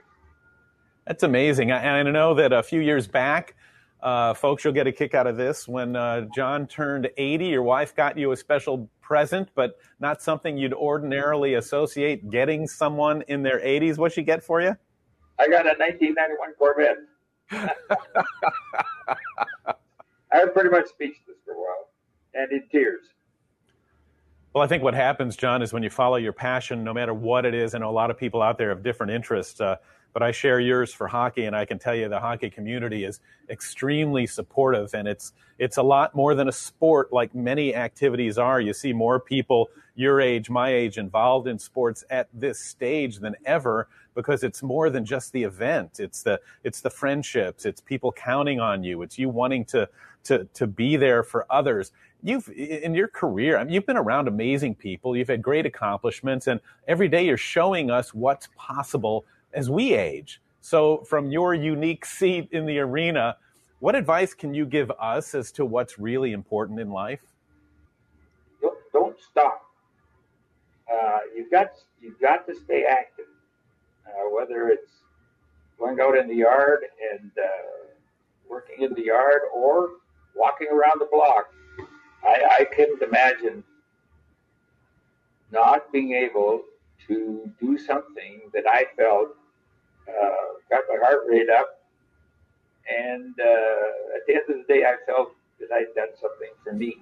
That's 1.06 1.23
amazing. 1.23 1.71
And 1.71 2.08
I 2.08 2.12
know 2.12 2.34
that 2.36 2.54
a 2.54 2.63
few 2.63 2.82
years 2.82 3.08
back, 3.08 3.56
uh, 4.02 4.34
folks, 4.34 4.63
you'll 4.63 4.73
get 4.73 4.88
a 4.88 4.91
kick 4.91 5.13
out 5.13 5.28
of 5.28 5.38
this. 5.38 5.67
When 5.67 5.95
uh, 5.95 6.28
John 6.34 6.67
turned 6.67 7.10
80, 7.17 7.47
your 7.47 7.63
wife 7.63 7.95
got 7.95 8.17
you 8.17 8.32
a 8.32 8.38
special 8.38 8.89
present, 9.02 9.49
but 9.56 9.78
not 9.99 10.21
something 10.21 10.58
you'd 10.58 10.73
ordinarily 10.73 11.56
associate 11.56 12.30
getting 12.30 12.67
someone 12.67 13.23
in 13.23 13.43
their 13.43 13.60
80s. 13.60 13.97
What'd 13.97 14.15
she 14.15 14.21
get 14.21 14.43
for 14.43 14.62
you? 14.62 14.75
I 15.39 15.47
got 15.47 15.65
a 15.65 15.75
1991 15.78 16.54
Corvette. 16.58 16.97
I 17.51 17.65
was 20.33 20.49
pretty 20.53 20.69
much 20.69 20.88
speechless 20.88 21.38
for 21.45 21.53
a 21.53 21.57
while 21.57 21.89
and 22.33 22.51
in 22.51 22.67
tears. 22.71 23.05
Well, 24.53 24.63
I 24.63 24.67
think 24.67 24.83
what 24.83 24.93
happens, 24.93 25.35
John, 25.35 25.62
is 25.62 25.73
when 25.73 25.83
you 25.83 25.89
follow 25.89 26.15
your 26.17 26.33
passion, 26.33 26.83
no 26.83 26.93
matter 26.93 27.13
what 27.13 27.45
it 27.45 27.53
is, 27.53 27.75
I 27.75 27.79
know 27.79 27.89
a 27.89 27.91
lot 27.91 28.09
of 28.09 28.17
people 28.17 28.41
out 28.41 28.57
there 28.57 28.69
have 28.69 28.83
different 28.83 29.12
interests, 29.12 29.62
uh, 29.62 29.77
but 30.13 30.24
I 30.24 30.32
share 30.32 30.60
yours 30.60 30.93
for 30.93 31.08
hockey, 31.08 31.45
and 31.45 31.56
I 31.56 31.65
can 31.65 31.80
tell 31.80 31.95
you 31.95 32.10
the 32.10 32.19
hockey 32.19 32.50
community 32.50 33.04
is 33.04 33.19
extremely 33.50 34.28
supportive, 34.28 34.93
and 34.93 35.08
it's 35.08 35.34
it's 35.58 35.78
a 35.78 35.84
lot 35.84 36.15
more 36.15 36.36
than 36.36 36.48
a 36.48 36.52
sport 36.52 37.12
like 37.12 37.36
many 37.36 37.76
activities 37.76 38.38
are. 38.38 38.62
You 38.62 38.74
see 38.74 38.93
more 38.93 39.19
people 39.19 39.69
your 39.95 40.22
age, 40.22 40.50
my 40.50 40.69
age, 40.74 40.98
involved 40.98 41.48
in 41.48 41.60
sports 41.60 42.04
at 42.10 42.30
this 42.34 42.60
stage 42.60 43.17
than 43.17 43.36
ever 43.45 43.89
because 44.15 44.43
it's 44.43 44.63
more 44.63 44.89
than 44.89 45.04
just 45.04 45.34
the 45.34 45.43
event. 45.43 46.00
It's 46.00 46.24
the 46.24 46.39
it's 46.63 46.82
the 46.82 46.89
friendships. 46.89 47.65
It's 47.65 47.82
people 47.82 48.12
counting 48.12 48.60
on 48.60 48.84
you. 48.84 49.02
It's 49.02 49.19
you 49.19 49.30
wanting 49.30 49.65
to 49.65 49.89
to 50.24 50.45
to 50.54 50.67
be 50.67 50.98
there 50.98 51.24
for 51.24 51.45
others 51.50 51.91
you've 52.22 52.50
in 52.50 52.93
your 52.93 53.08
career 53.08 53.58
I 53.58 53.63
mean, 53.63 53.74
you've 53.74 53.86
been 53.86 53.98
around 53.98 54.28
amazing 54.28 54.76
people 54.76 55.15
you've 55.15 55.30
had 55.30 55.41
great 55.41 55.65
accomplishments 55.65 56.48
and 56.48 56.60
every 56.88 57.08
day 57.08 57.26
you're 57.26 57.38
showing 57.38 57.89
us 57.89 58.13
what's 58.13 58.50
possible 58.56 59.26
as 59.53 59.69
we 59.69 59.93
age. 59.93 60.41
So 60.62 61.03
from 61.05 61.31
your 61.31 61.53
unique 61.53 62.05
seat 62.05 62.49
in 62.51 62.65
the 62.65 62.79
arena 62.79 63.38
what 63.79 63.95
advice 63.95 64.33
can 64.33 64.53
you 64.53 64.65
give 64.65 64.91
us 64.99 65.33
as 65.33 65.53
to 65.53 65.65
what's 65.65 65.97
really 65.97 66.33
important 66.33 66.81
in 66.81 66.89
life? 66.89 67.21
Don't, 68.62 68.77
don't 68.91 69.17
stop. 69.21 69.65
Uh, 70.91 71.19
you've 71.33 71.49
got 71.49 71.71
you've 72.01 72.19
got 72.19 72.45
to 72.47 72.55
stay 72.55 72.83
active 72.83 73.25
uh, 74.05 74.29
whether 74.29 74.67
it's 74.67 74.91
going 75.77 75.99
out 76.01 76.17
in 76.17 76.27
the 76.27 76.35
yard 76.35 76.79
and 77.13 77.31
uh, 77.38 77.88
working 78.49 78.83
in 78.83 78.93
the 78.95 79.05
yard 79.05 79.41
or 79.53 79.91
walking 80.36 80.67
around 80.67 80.99
the 80.99 81.07
block. 81.09 81.53
I, 82.24 82.57
I 82.59 82.63
couldn't 82.65 83.01
imagine 83.01 83.63
not 85.53 85.89
being 85.93 86.13
able 86.13 86.63
to 87.07 87.49
do 87.61 87.78
something 87.78 88.41
that 88.53 88.65
I 88.67 88.88
felt 88.97 89.30
got 90.70 90.84
my 90.89 90.97
heart 91.03 91.22
rate 91.28 91.49
up. 91.49 91.82
And 92.89 93.36
uh, 93.39 94.16
at 94.16 94.26
the 94.28 94.34
end 94.34 94.43
of 94.49 94.68
the 94.68 94.74
day, 94.74 94.84
I 94.84 94.95
felt 95.05 95.34
that 95.60 95.72
I'd 95.72 95.93
done 95.95 96.10
something 96.20 96.49
for 96.64 96.74
me 96.74 96.97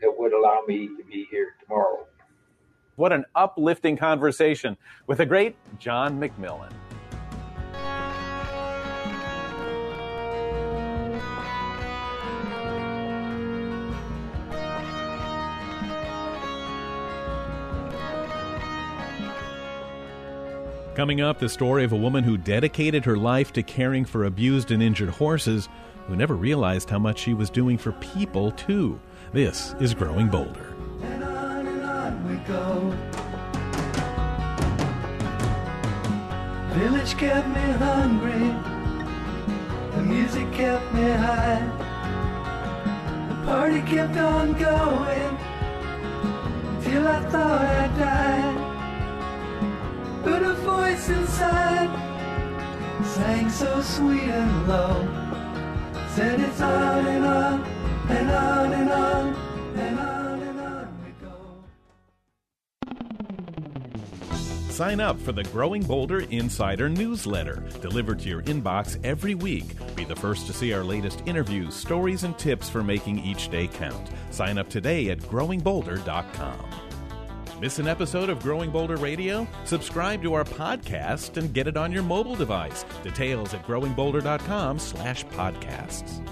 that 0.00 0.12
would 0.16 0.32
allow 0.32 0.62
me 0.66 0.88
to 0.88 1.04
be 1.10 1.26
here 1.30 1.54
tomorrow. 1.62 2.06
What 2.96 3.12
an 3.12 3.24
uplifting 3.34 3.96
conversation 3.96 4.76
with 5.06 5.18
the 5.18 5.26
great 5.26 5.56
John 5.78 6.20
McMillan. 6.20 6.72
Coming 21.00 21.22
up, 21.22 21.38
the 21.38 21.48
story 21.48 21.82
of 21.84 21.92
a 21.92 21.96
woman 21.96 22.24
who 22.24 22.36
dedicated 22.36 23.06
her 23.06 23.16
life 23.16 23.54
to 23.54 23.62
caring 23.62 24.04
for 24.04 24.24
abused 24.24 24.70
and 24.70 24.82
injured 24.82 25.08
horses, 25.08 25.66
who 26.06 26.14
never 26.14 26.34
realized 26.34 26.90
how 26.90 26.98
much 26.98 27.20
she 27.20 27.32
was 27.32 27.48
doing 27.48 27.78
for 27.78 27.92
people, 27.92 28.50
too. 28.50 29.00
This 29.32 29.74
is 29.80 29.94
Growing 29.94 30.28
Bolder. 30.28 30.74
And 31.00 31.24
on 31.24 31.66
and 31.66 31.82
on 31.84 32.28
we 32.28 32.36
go. 32.44 32.90
Village 36.74 37.16
kept 37.16 37.48
me 37.48 37.72
hungry. 37.78 38.54
The 39.96 40.02
music 40.02 40.52
kept 40.52 40.92
me 40.92 41.12
high. 41.12 41.64
The 43.30 43.46
party 43.46 43.80
kept 43.80 44.18
on 44.18 44.52
going 44.52 45.38
till 46.82 47.08
I 47.08 47.20
thought 47.30 47.62
I'd 47.62 47.98
die. 47.98 48.66
But 50.22 50.42
voice 50.70 51.08
inside 51.08 51.90
sang 53.04 53.50
so 53.50 53.80
sweet 53.80 54.22
and 54.22 54.68
low. 54.68 55.06
Said 56.14 56.40
it's 56.40 56.60
on 56.60 57.06
and 57.06 57.24
on 57.24 57.64
and 58.08 58.30
on 58.30 58.72
and 58.72 58.90
on 58.90 59.34
and 59.76 59.98
on 59.98 60.42
and 60.42 60.60
on 60.60 61.04
we 61.04 61.10
go. 61.22 61.32
Sign 64.70 65.00
up 65.00 65.18
for 65.20 65.32
the 65.32 65.44
Growing 65.44 65.82
Boulder 65.82 66.20
Insider 66.20 66.88
newsletter, 66.88 67.62
delivered 67.80 68.20
to 68.20 68.28
your 68.28 68.42
inbox 68.42 68.98
every 69.04 69.34
week. 69.34 69.66
Be 69.96 70.04
the 70.04 70.16
first 70.16 70.46
to 70.46 70.52
see 70.52 70.72
our 70.72 70.84
latest 70.84 71.22
interviews, 71.26 71.74
stories, 71.74 72.24
and 72.24 72.38
tips 72.38 72.68
for 72.68 72.82
making 72.82 73.18
each 73.24 73.50
day 73.50 73.66
count. 73.66 74.10
Sign 74.30 74.58
up 74.58 74.68
today 74.68 75.10
at 75.10 75.18
growingboulder.com. 75.18 76.89
Miss 77.60 77.78
an 77.78 77.86
episode 77.86 78.30
of 78.30 78.42
Growing 78.42 78.70
Boulder 78.70 78.96
Radio? 78.96 79.46
Subscribe 79.64 80.22
to 80.22 80.32
our 80.32 80.44
podcast 80.44 81.36
and 81.36 81.52
get 81.52 81.66
it 81.66 81.76
on 81.76 81.92
your 81.92 82.02
mobile 82.02 82.34
device. 82.34 82.86
Details 83.02 83.52
at 83.52 83.66
growingboulder.com 83.66 84.78
slash 84.78 85.26
podcasts. 85.26 86.26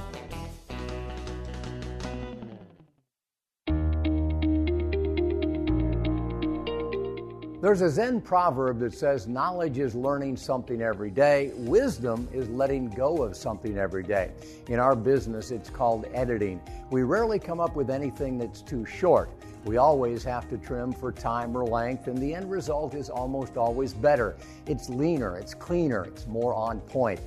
There's 7.61 7.81
a 7.81 7.91
Zen 7.91 8.21
proverb 8.21 8.79
that 8.79 8.95
says 8.95 9.27
knowledge 9.27 9.79
is 9.79 9.97
learning 9.97 10.37
something 10.37 10.81
every 10.81 11.11
day, 11.11 11.51
wisdom 11.57 12.29
is 12.33 12.49
letting 12.51 12.89
go 12.89 13.25
of 13.25 13.37
something 13.37 13.77
every 13.77 14.05
day. 14.05 14.31
In 14.69 14.79
our 14.79 14.95
business, 14.95 15.51
it's 15.51 15.69
called 15.69 16.07
editing. 16.15 16.61
We 16.91 17.03
rarely 17.03 17.41
come 17.41 17.59
up 17.59 17.75
with 17.75 17.91
anything 17.91 18.39
that's 18.39 18.63
too 18.63 18.87
short. 18.87 19.29
We 19.65 19.77
always 19.77 20.23
have 20.23 20.49
to 20.51 20.57
trim 20.57 20.93
for 20.93 21.11
time 21.11 21.57
or 21.57 21.65
length, 21.65 22.07
and 22.07 22.17
the 22.19 22.33
end 22.33 22.49
result 22.49 22.95
is 22.95 23.11
almost 23.11 23.57
always 23.57 23.93
better. 23.93 24.37
It's 24.67 24.89
leaner, 24.89 25.37
it's 25.37 25.53
cleaner, 25.53 26.05
it's 26.05 26.29
more 26.29 26.55
on 26.55 26.79
point. 26.83 27.19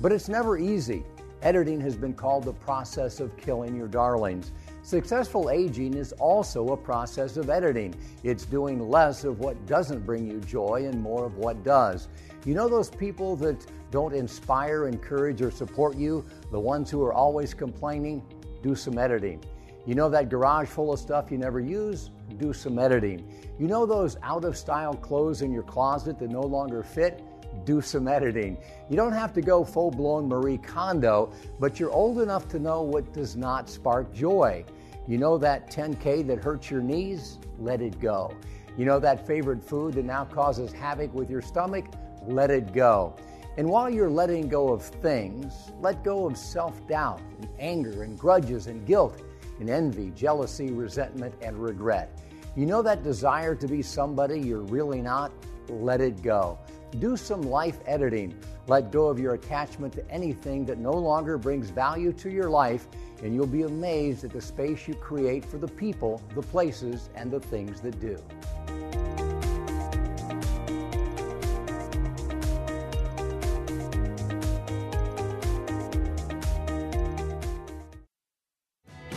But 0.00 0.12
it's 0.12 0.30
never 0.30 0.56
easy. 0.56 1.04
Editing 1.42 1.78
has 1.82 1.94
been 1.94 2.14
called 2.14 2.44
the 2.44 2.54
process 2.54 3.20
of 3.20 3.36
killing 3.36 3.76
your 3.76 3.88
darlings. 3.88 4.50
Successful 4.84 5.48
aging 5.48 5.94
is 5.94 6.12
also 6.12 6.68
a 6.68 6.76
process 6.76 7.38
of 7.38 7.48
editing. 7.48 7.94
It's 8.22 8.44
doing 8.44 8.90
less 8.90 9.24
of 9.24 9.38
what 9.38 9.64
doesn't 9.64 10.04
bring 10.04 10.30
you 10.30 10.40
joy 10.40 10.84
and 10.84 11.00
more 11.00 11.24
of 11.24 11.38
what 11.38 11.64
does. 11.64 12.08
You 12.44 12.52
know 12.52 12.68
those 12.68 12.90
people 12.90 13.34
that 13.36 13.64
don't 13.90 14.12
inspire, 14.14 14.86
encourage, 14.86 15.40
or 15.40 15.50
support 15.50 15.96
you? 15.96 16.22
The 16.52 16.60
ones 16.60 16.90
who 16.90 17.02
are 17.02 17.14
always 17.14 17.54
complaining? 17.54 18.22
Do 18.62 18.74
some 18.74 18.98
editing. 18.98 19.42
You 19.86 19.94
know 19.94 20.10
that 20.10 20.28
garage 20.28 20.68
full 20.68 20.92
of 20.92 21.00
stuff 21.00 21.30
you 21.30 21.38
never 21.38 21.60
use? 21.60 22.10
Do 22.36 22.52
some 22.52 22.78
editing. 22.78 23.26
You 23.58 23.68
know 23.68 23.86
those 23.86 24.18
out 24.22 24.44
of 24.44 24.54
style 24.54 24.92
clothes 24.92 25.40
in 25.40 25.50
your 25.50 25.62
closet 25.62 26.18
that 26.18 26.28
no 26.28 26.42
longer 26.42 26.82
fit? 26.82 27.24
do 27.64 27.80
some 27.80 28.08
editing. 28.08 28.58
You 28.90 28.96
don't 28.96 29.12
have 29.12 29.32
to 29.34 29.40
go 29.40 29.64
full 29.64 29.90
blown 29.90 30.28
Marie 30.28 30.58
Kondo, 30.58 31.32
but 31.60 31.78
you're 31.78 31.90
old 31.90 32.20
enough 32.20 32.48
to 32.48 32.58
know 32.58 32.82
what 32.82 33.12
does 33.12 33.36
not 33.36 33.68
spark 33.68 34.12
joy. 34.12 34.64
You 35.06 35.18
know 35.18 35.36
that 35.36 35.70
10K 35.70 36.26
that 36.28 36.42
hurts 36.42 36.70
your 36.70 36.80
knees? 36.80 37.38
Let 37.58 37.82
it 37.82 38.00
go. 38.00 38.34
You 38.78 38.86
know 38.86 38.98
that 39.00 39.26
favorite 39.26 39.62
food 39.62 39.94
that 39.94 40.04
now 40.06 40.24
causes 40.24 40.72
havoc 40.72 41.12
with 41.12 41.28
your 41.28 41.42
stomach? 41.42 41.84
Let 42.26 42.50
it 42.50 42.72
go. 42.72 43.14
And 43.58 43.68
while 43.68 43.90
you're 43.90 44.08
letting 44.08 44.48
go 44.48 44.72
of 44.72 44.82
things, 44.82 45.72
let 45.80 46.02
go 46.02 46.26
of 46.26 46.38
self 46.38 46.86
doubt 46.88 47.20
and 47.38 47.48
anger 47.58 48.02
and 48.02 48.18
grudges 48.18 48.66
and 48.66 48.86
guilt 48.86 49.22
and 49.60 49.68
envy, 49.68 50.10
jealousy, 50.16 50.70
resentment, 50.70 51.34
and 51.42 51.62
regret. 51.62 52.18
You 52.56 52.64
know 52.64 52.82
that 52.82 53.02
desire 53.02 53.54
to 53.54 53.68
be 53.68 53.82
somebody 53.82 54.40
you're 54.40 54.60
really 54.60 55.02
not? 55.02 55.32
Let 55.68 56.00
it 56.00 56.22
go. 56.22 56.58
Do 56.98 57.16
some 57.16 57.42
life 57.42 57.78
editing. 57.86 58.38
Let 58.66 58.90
go 58.90 59.08
of 59.08 59.20
your 59.20 59.34
attachment 59.34 59.92
to 59.94 60.10
anything 60.10 60.64
that 60.66 60.78
no 60.78 60.92
longer 60.92 61.36
brings 61.36 61.70
value 61.70 62.12
to 62.14 62.30
your 62.30 62.48
life, 62.48 62.88
and 63.24 63.34
you'll 63.34 63.46
be 63.46 63.62
amazed 63.62 64.22
at 64.22 64.30
the 64.30 64.40
space 64.40 64.86
you 64.86 64.94
create 64.94 65.46
for 65.46 65.56
the 65.56 65.66
people, 65.66 66.22
the 66.34 66.42
places, 66.42 67.08
and 67.16 67.30
the 67.30 67.40
things 67.40 67.80
that 67.80 67.98
do. 67.98 68.22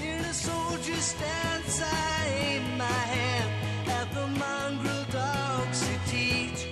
In 0.01 0.19
a 0.21 0.33
soldier's 0.33 1.03
stance, 1.03 1.81
I 1.81 2.27
aim 2.39 2.77
my 2.77 2.85
hand 2.85 3.89
at 3.89 4.13
the 4.13 4.25
mongrel 4.25 5.03
dogs 5.11 5.81
to 5.81 5.99
teach. 6.09 6.65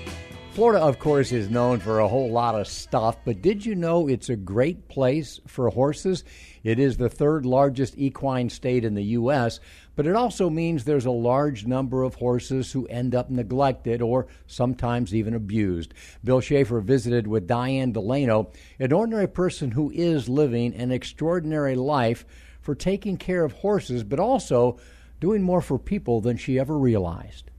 Florida, 0.54 0.82
of 0.82 1.00
course, 1.00 1.34
is 1.34 1.50
known 1.50 1.82
for 1.82 2.00
a 2.00 2.08
whole 2.08 2.32
lot 2.32 2.56
of 2.56 2.66
stuff, 2.66 3.18
but 3.26 3.42
did 3.42 3.66
you 3.66 3.76
know 3.76 4.08
it's 4.08 4.30
a 4.30 4.38
great 4.38 4.88
place 4.88 5.42
for 5.48 5.68
horses? 5.68 6.24
It 6.66 6.80
is 6.80 6.98
the 6.98 7.10
third 7.10 7.46
largest 7.46 7.94
equine 7.96 8.50
state 8.50 8.84
in 8.84 8.96
the 8.96 9.04
U.S., 9.04 9.60
but 9.96 10.08
it 10.08 10.16
also 10.16 10.50
means 10.50 10.84
there's 10.84 11.06
a 11.06 11.12
large 11.12 11.68
number 11.68 12.02
of 12.02 12.16
horses 12.16 12.72
who 12.72 12.88
end 12.88 13.14
up 13.14 13.30
neglected 13.30 14.02
or 14.02 14.26
sometimes 14.48 15.14
even 15.14 15.36
abused. 15.36 15.94
Bill 16.24 16.42
Schaefer 16.42 16.82
visited 16.82 17.28
with 17.28 17.46
Diane 17.46 17.92
Delano, 17.92 18.52
an 18.80 18.92
ordinary 18.92 19.28
person 19.28 19.70
who 19.70 19.92
is 19.92 20.28
living 20.28 20.74
an 20.74 20.92
extraordinary 20.92 21.76
life 21.76 22.26
for 22.62 22.74
taking 22.74 23.16
care 23.16 23.44
of 23.44 23.52
horses, 23.52 24.04
but 24.04 24.20
also 24.20 24.80
doing 25.20 25.44
more 25.44 25.62
for 25.62 25.78
people 25.78 26.20
than 26.20 26.36
she 26.36 26.58
ever 26.58 26.80
realized. 26.80 27.52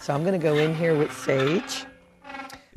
So 0.00 0.12
I'm 0.12 0.22
going 0.22 0.38
to 0.38 0.46
go 0.46 0.58
in 0.58 0.74
here 0.74 0.94
with 0.94 1.12
Sage. 1.16 1.86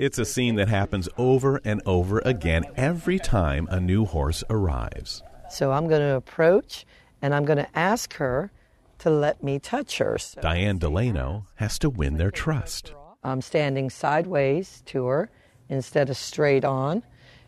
It's 0.01 0.17
a 0.17 0.25
scene 0.25 0.55
that 0.55 0.67
happens 0.67 1.07
over 1.15 1.61
and 1.63 1.79
over 1.85 2.23
again 2.25 2.65
every 2.75 3.19
time 3.19 3.67
a 3.69 3.79
new 3.79 4.05
horse 4.05 4.43
arrives. 4.49 5.21
So 5.51 5.71
I'm 5.71 5.87
going 5.87 6.01
to 6.01 6.15
approach 6.15 6.87
and 7.21 7.35
I'm 7.35 7.45
going 7.45 7.59
to 7.59 7.77
ask 7.77 8.15
her 8.15 8.51
to 8.97 9.11
let 9.11 9.43
me 9.43 9.59
touch 9.59 9.99
her. 9.99 10.17
So 10.17 10.41
Diane 10.41 10.79
Delano 10.79 11.45
has 11.57 11.77
to 11.77 11.89
win 11.91 12.17
their 12.17 12.31
trust. 12.31 12.95
I'm 13.23 13.41
standing 13.41 13.91
sideways 13.91 14.81
to 14.87 15.05
her 15.05 15.29
instead 15.69 16.09
of 16.09 16.17
straight 16.17 16.65
on. 16.65 17.03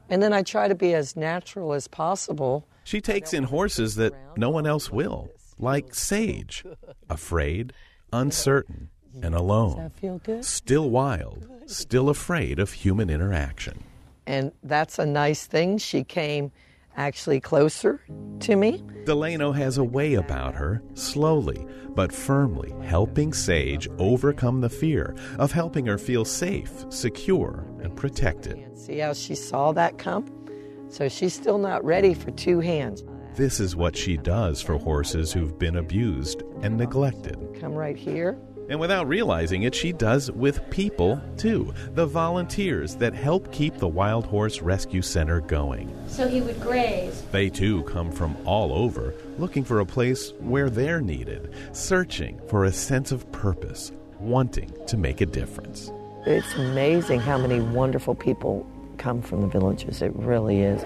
And 0.08 0.22
then 0.22 0.32
I 0.32 0.43
try 0.43 0.68
to 0.68 0.76
be 0.76 0.93
as 0.93 1.16
natural 1.16 1.74
as 1.74 1.88
possible. 1.88 2.68
She 2.84 3.01
takes 3.01 3.34
in 3.34 3.45
horses 3.45 3.95
that 3.95 4.14
no 4.38 4.51
one 4.51 4.68
else 4.68 4.91
will, 4.91 5.32
like 5.58 5.95
Sage, 5.95 6.64
afraid, 7.10 7.74
uncertain, 8.12 8.91
and 9.22 9.34
Does 9.34 9.41
alone. 9.41 9.78
that 9.78 9.93
feel 9.99 10.20
good? 10.24 10.43
Still 10.45 10.89
wild, 10.89 11.47
still 11.66 12.09
afraid 12.09 12.59
of 12.59 12.72
human 12.72 13.09
interaction. 13.09 13.84
And 14.26 14.51
that's 14.64 14.99
a 14.99 15.05
nice 15.05 15.45
thing. 15.45 15.78
She 15.78 16.03
came 16.03 16.51
actually 16.95 17.39
closer 17.39 18.01
to 18.41 18.55
me. 18.55 18.84
Delano 19.05 19.51
has 19.51 19.78
a 19.78 19.84
way 19.84 20.14
about 20.14 20.55
her, 20.55 20.82
slowly 20.93 21.66
but 21.95 22.11
firmly 22.11 22.74
helping 22.86 23.34
Sage 23.34 23.88
overcome 23.99 24.61
the 24.61 24.70
fear 24.70 25.16
of 25.38 25.51
helping 25.51 25.86
her 25.86 25.97
feel 25.97 26.26
safe, 26.26 26.86
secure, 26.89 27.66
and 27.82 27.95
protected. 27.95 28.59
See 28.78 28.97
how 28.99 29.14
she 29.14 29.36
saw 29.36 29.72
that 29.74 29.97
come? 29.97 30.26
So 30.89 31.07
she's 31.09 31.34
still 31.34 31.57
not 31.57 31.84
ready 31.84 32.14
for 32.14 32.32
two 32.32 32.59
hands. 32.59 33.03
This 33.36 33.59
is 33.59 33.76
what 33.76 33.95
she 33.95 34.18
does 34.18 34.61
for 34.61 34.78
horses 34.78 35.34
who've 35.34 35.57
been 35.57 35.78
abused 35.78 36.43
and 36.61 36.78
neglected. 36.78 37.38
Come 37.59 37.74
right 37.74 37.97
here. 37.97 38.38
And 38.70 38.80
without 38.80 39.07
realizing 39.07 39.64
it, 39.64 39.76
she 39.76 39.91
does 39.91 40.32
with 40.32 40.70
people 40.70 41.22
too, 41.38 41.74
the 41.93 42.05
volunteers 42.05 42.95
that 42.95 43.14
help 43.14 43.51
keep 43.51 43.78
the 43.78 43.88
Wild 43.88 44.26
Horse 44.26 44.61
Rescue 44.61 45.01
Center 45.01 45.41
going. 45.41 45.93
so 46.07 46.28
he 46.28 46.41
would 46.41 46.59
graze. 46.61 47.24
They 47.32 47.49
too 47.49 47.84
come 47.84 48.11
from 48.11 48.38
all 48.45 48.74
over, 48.74 49.14
looking 49.38 49.64
for 49.64 49.80
a 49.80 49.86
place 49.86 50.32
where 50.39 50.70
they're 50.70 51.01
needed, 51.01 51.53
searching 51.74 52.39
for 52.47 52.66
a 52.66 52.72
sense 52.72 53.11
of 53.11 53.30
purpose, 53.32 53.91
wanting 54.20 54.72
to 54.88 54.97
make 54.97 55.22
a 55.22 55.26
difference. 55.26 55.91
It's 56.26 56.55
amazing 56.55 57.20
how 57.20 57.38
many 57.38 57.59
wonderful 57.59 58.16
people 58.16 58.66
come 58.97 59.22
from 59.22 59.41
the 59.41 59.47
villages. 59.47 60.01
It 60.01 60.16
really 60.16 60.61
is. 60.61 60.82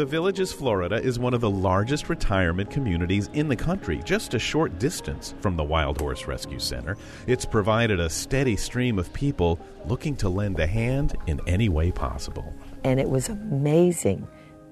The 0.00 0.06
Villages, 0.06 0.50
Florida 0.50 0.96
is 0.96 1.18
one 1.18 1.34
of 1.34 1.42
the 1.42 1.50
largest 1.50 2.08
retirement 2.08 2.70
communities 2.70 3.28
in 3.34 3.48
the 3.48 3.54
country, 3.54 4.00
just 4.02 4.32
a 4.32 4.38
short 4.38 4.78
distance 4.78 5.34
from 5.42 5.58
the 5.58 5.62
Wild 5.62 6.00
Horse 6.00 6.26
Rescue 6.26 6.58
Center. 6.58 6.96
It's 7.26 7.44
provided 7.44 8.00
a 8.00 8.08
steady 8.08 8.56
stream 8.56 8.98
of 8.98 9.12
people 9.12 9.60
looking 9.84 10.16
to 10.16 10.30
lend 10.30 10.58
a 10.58 10.66
hand 10.66 11.16
in 11.26 11.38
any 11.46 11.68
way 11.68 11.90
possible. 11.90 12.50
And 12.82 12.98
it 12.98 13.10
was 13.10 13.28
amazing 13.28 14.26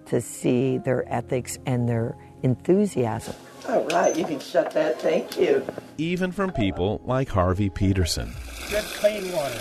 to 0.07 0.23
see 0.23 0.79
their 0.79 1.05
ethics 1.13 1.59
and 1.67 1.87
their 1.87 2.17
enthusiasm. 2.43 3.35
All 3.69 3.85
right, 3.89 4.17
you 4.17 4.25
can 4.25 4.41
shut 4.41 4.71
that. 4.71 4.99
Thank 5.03 5.39
you. 5.39 5.63
Even 5.99 6.33
from 6.33 6.53
people 6.53 7.03
like 7.05 7.29
Harvey 7.29 7.69
Peterson. 7.69 8.33
Good 8.71 8.85
clean 8.85 9.31
water. 9.33 9.61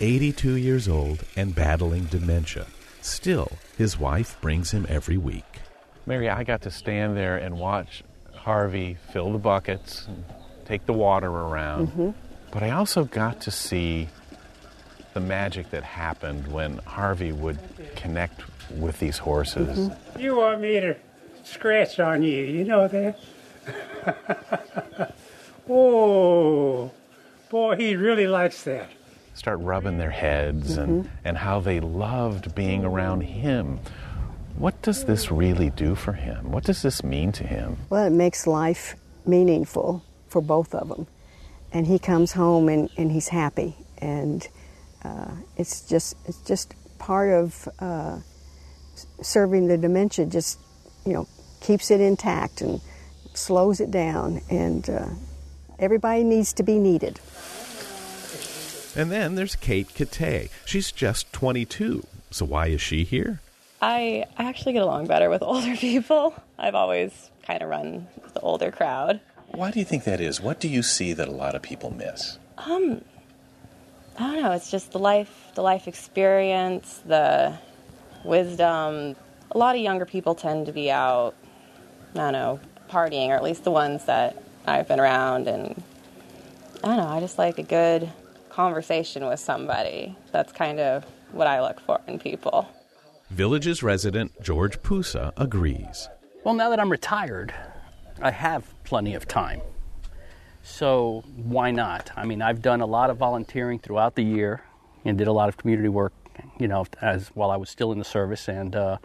82 0.00 0.56
years 0.56 0.88
old 0.88 1.22
and 1.36 1.54
battling 1.54 2.04
dementia. 2.04 2.64
Still, 3.06 3.52
his 3.78 4.00
wife 4.00 4.36
brings 4.40 4.72
him 4.72 4.84
every 4.88 5.16
week. 5.16 5.60
Mary, 6.06 6.28
I 6.28 6.42
got 6.42 6.62
to 6.62 6.72
stand 6.72 7.16
there 7.16 7.36
and 7.36 7.56
watch 7.56 8.02
Harvey 8.34 8.98
fill 9.12 9.32
the 9.32 9.38
buckets, 9.38 10.08
and 10.08 10.24
take 10.64 10.86
the 10.86 10.92
water 10.92 11.28
around. 11.28 11.86
Mm-hmm. 11.86 12.10
But 12.50 12.64
I 12.64 12.70
also 12.70 13.04
got 13.04 13.40
to 13.42 13.52
see 13.52 14.08
the 15.14 15.20
magic 15.20 15.70
that 15.70 15.84
happened 15.84 16.48
when 16.48 16.78
Harvey 16.78 17.30
would 17.30 17.60
connect 17.94 18.40
with 18.72 18.98
these 18.98 19.18
horses. 19.18 19.78
Mm-hmm. 19.78 20.20
You 20.20 20.36
want 20.36 20.60
me 20.60 20.80
to 20.80 20.96
scratch 21.44 22.00
on 22.00 22.24
you, 22.24 22.42
you 22.42 22.64
know 22.64 22.88
that? 22.88 25.14
oh, 25.68 26.90
boy, 27.50 27.76
he 27.76 27.94
really 27.94 28.26
likes 28.26 28.64
that. 28.64 28.90
Start 29.36 29.60
rubbing 29.60 29.98
their 29.98 30.10
heads 30.10 30.78
and, 30.78 31.10
and 31.22 31.36
how 31.36 31.60
they 31.60 31.78
loved 31.78 32.54
being 32.54 32.86
around 32.86 33.20
him. 33.20 33.78
What 34.56 34.80
does 34.80 35.04
this 35.04 35.30
really 35.30 35.68
do 35.68 35.94
for 35.94 36.14
him? 36.14 36.50
What 36.50 36.64
does 36.64 36.80
this 36.80 37.04
mean 37.04 37.32
to 37.32 37.44
him? 37.44 37.76
Well, 37.90 38.06
it 38.06 38.12
makes 38.12 38.46
life 38.46 38.96
meaningful 39.26 40.02
for 40.28 40.40
both 40.40 40.74
of 40.74 40.88
them. 40.88 41.06
And 41.70 41.86
he 41.86 41.98
comes 41.98 42.32
home 42.32 42.70
and, 42.70 42.88
and 42.96 43.12
he's 43.12 43.28
happy. 43.28 43.76
And 43.98 44.48
uh, 45.04 45.32
it's 45.58 45.86
just 45.86 46.16
it's 46.24 46.40
just 46.40 46.74
part 46.98 47.30
of 47.30 47.68
uh, 47.78 48.20
serving 49.20 49.66
the 49.68 49.76
dementia. 49.76 50.24
Just 50.24 50.58
you 51.04 51.12
know 51.12 51.28
keeps 51.60 51.90
it 51.90 52.00
intact 52.00 52.62
and 52.62 52.80
slows 53.34 53.80
it 53.80 53.90
down. 53.90 54.40
And 54.48 54.88
uh, 54.88 55.08
everybody 55.78 56.24
needs 56.24 56.54
to 56.54 56.62
be 56.62 56.78
needed. 56.78 57.20
And 58.96 59.12
then 59.12 59.34
there's 59.34 59.56
Kate 59.56 59.92
Kate. 59.94 60.50
She's 60.64 60.90
just 60.90 61.30
22. 61.34 62.06
So 62.30 62.46
why 62.46 62.68
is 62.68 62.80
she 62.80 63.04
here? 63.04 63.40
I 63.82 64.24
I 64.38 64.44
actually 64.44 64.72
get 64.72 64.82
along 64.82 65.06
better 65.06 65.28
with 65.28 65.42
older 65.52 65.76
people. 65.76 66.34
I've 66.58 66.74
always 66.74 67.30
kind 67.42 67.62
of 67.62 67.68
run 67.68 68.08
with 68.22 68.32
the 68.32 68.40
older 68.40 68.70
crowd. 68.70 69.20
Why 69.48 69.70
do 69.70 69.78
you 69.78 69.84
think 69.84 70.04
that 70.04 70.20
is? 70.20 70.40
What 70.40 70.58
do 70.58 70.68
you 70.68 70.82
see 70.82 71.12
that 71.12 71.28
a 71.28 71.32
lot 71.32 71.54
of 71.54 71.62
people 71.62 71.90
miss? 71.90 72.38
Um, 72.58 73.02
I 74.18 74.32
don't 74.32 74.42
know. 74.42 74.52
It's 74.52 74.70
just 74.70 74.92
the 74.92 74.98
life, 74.98 75.50
the 75.54 75.62
life 75.62 75.86
experience, 75.86 77.02
the 77.04 77.58
wisdom. 78.24 79.14
A 79.50 79.58
lot 79.58 79.76
of 79.76 79.82
younger 79.82 80.06
people 80.06 80.34
tend 80.34 80.66
to 80.66 80.72
be 80.72 80.90
out. 80.90 81.34
I 82.14 82.18
don't 82.18 82.32
know, 82.32 82.60
partying, 82.88 83.28
or 83.28 83.34
at 83.34 83.42
least 83.42 83.64
the 83.64 83.70
ones 83.70 84.06
that 84.06 84.42
I've 84.66 84.88
been 84.88 85.00
around. 85.00 85.48
And 85.48 85.82
I 86.82 86.88
don't 86.88 86.96
know. 86.96 87.08
I 87.08 87.20
just 87.20 87.36
like 87.36 87.58
a 87.58 87.62
good 87.62 88.10
conversation 88.56 89.26
with 89.26 89.38
somebody. 89.38 90.16
That's 90.32 90.50
kind 90.50 90.80
of 90.80 91.04
what 91.32 91.46
I 91.46 91.60
look 91.60 91.78
for 91.78 92.00
in 92.06 92.18
people. 92.18 92.66
Villages 93.30 93.82
resident 93.82 94.32
George 94.42 94.80
Pusa 94.80 95.34
agrees. 95.36 96.08
Well, 96.42 96.54
now 96.54 96.70
that 96.70 96.80
I'm 96.80 96.90
retired, 96.90 97.52
I 98.22 98.30
have 98.30 98.64
plenty 98.84 99.14
of 99.14 99.28
time. 99.28 99.60
So 100.62 101.22
why 101.36 101.70
not? 101.70 102.10
I 102.16 102.24
mean, 102.24 102.40
I've 102.40 102.62
done 102.62 102.80
a 102.80 102.86
lot 102.86 103.10
of 103.10 103.18
volunteering 103.18 103.78
throughout 103.78 104.14
the 104.14 104.22
year 104.22 104.62
and 105.04 105.18
did 105.18 105.28
a 105.28 105.32
lot 105.32 105.50
of 105.50 105.58
community 105.58 105.90
work, 105.90 106.14
you 106.58 106.66
know, 106.66 106.86
as 107.02 107.28
while 107.34 107.50
I 107.50 107.56
was 107.56 107.68
still 107.68 107.92
in 107.92 107.98
the 107.98 108.06
service 108.06 108.48
and 108.48 108.74
uh, 108.74 108.96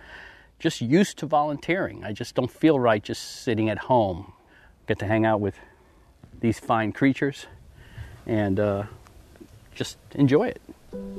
just 0.60 0.80
used 0.80 1.18
to 1.18 1.26
volunteering. 1.26 2.06
I 2.06 2.14
just 2.14 2.36
don't 2.36 2.50
feel 2.50 2.80
right 2.80 3.04
just 3.04 3.44
sitting 3.44 3.70
at 3.70 3.80
home. 3.80 4.32
Get 4.88 4.98
to 5.00 5.06
hang 5.06 5.26
out 5.26 5.42
with 5.42 5.56
these 6.40 6.58
fine 6.58 6.94
creatures 6.94 7.48
and 8.26 8.58
uh, 8.58 8.84
just 9.76 9.98
enjoy 10.16 10.48
it. 10.48 10.62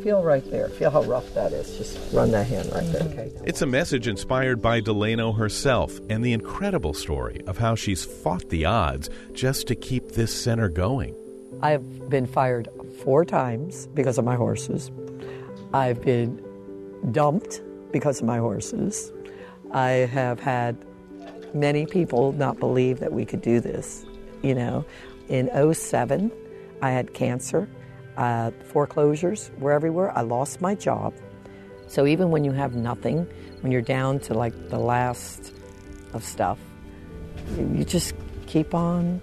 Feel 0.03 0.23
right 0.23 0.49
there. 0.51 0.69
Feel 0.69 0.91
how 0.91 1.03
rough 1.05 1.33
that 1.35 1.53
is. 1.53 1.79
Just 1.79 2.13
run 2.13 2.31
that 2.33 2.47
hand 2.47 2.71
right 2.75 2.93
there, 2.93 3.03
okay? 3.05 3.33
It's 3.45 3.63
a 3.63 3.67
message 3.67 4.07
inspired 4.07 4.61
by 4.61 4.81
Delano 4.81 5.33
herself 5.33 5.99
and 6.11 6.23
the 6.23 6.35
incredible 6.35 6.93
story 6.93 7.41
of 7.47 7.57
how 7.57 7.75
she's 7.75 8.05
fought 8.05 8.51
the 8.51 8.67
odds 8.67 9.09
just 9.33 9.67
to 9.69 9.75
keep 9.75 10.13
this 10.13 10.43
center 10.43 10.69
going. 10.69 11.15
I've 11.63 12.11
been 12.11 12.27
fired 12.27 12.69
four 13.03 13.25
times 13.25 13.87
because 13.89 14.19
of 14.19 14.25
my 14.25 14.37
horses. 14.37 14.91
I've 15.73 16.03
been 16.03 16.43
dumped 17.11 17.63
because 17.93 18.21
of 18.21 18.27
my 18.27 18.39
horses. 18.39 19.11
I 19.73 19.91
have 19.91 20.39
had 20.39 20.77
many 21.55 21.87
people 21.87 22.33
not 22.33 22.59
believe 22.59 23.01
that 23.01 23.13
we 23.13 23.25
could 23.25 23.41
do 23.41 23.61
this. 23.61 24.05
You 24.43 24.55
know, 24.55 24.85
in 25.29 25.49
07, 25.75 26.31
I 26.83 26.91
had 26.91 27.15
cancer. 27.15 27.69
Uh, 28.17 28.51
foreclosures 28.67 29.51
were 29.59 29.73
everywhere. 29.73 30.17
I 30.17 30.21
lost 30.23 30.61
my 30.61 30.75
job. 30.75 31.15
So 31.87 32.07
even 32.07 32.31
when 32.31 32.45
you 32.45 32.53
have 32.53 32.75
nothing, 32.75 33.27
when 33.61 33.73
you're 33.73 33.81
down 33.83 34.19
to 34.21 34.35
like 34.35 34.69
the 34.69 34.79
last 34.79 35.53
of 36.13 36.25
stuff, 36.25 36.59
you, 37.57 37.71
you 37.77 37.85
just 37.85 38.15
keep 38.47 38.75
on 38.75 39.21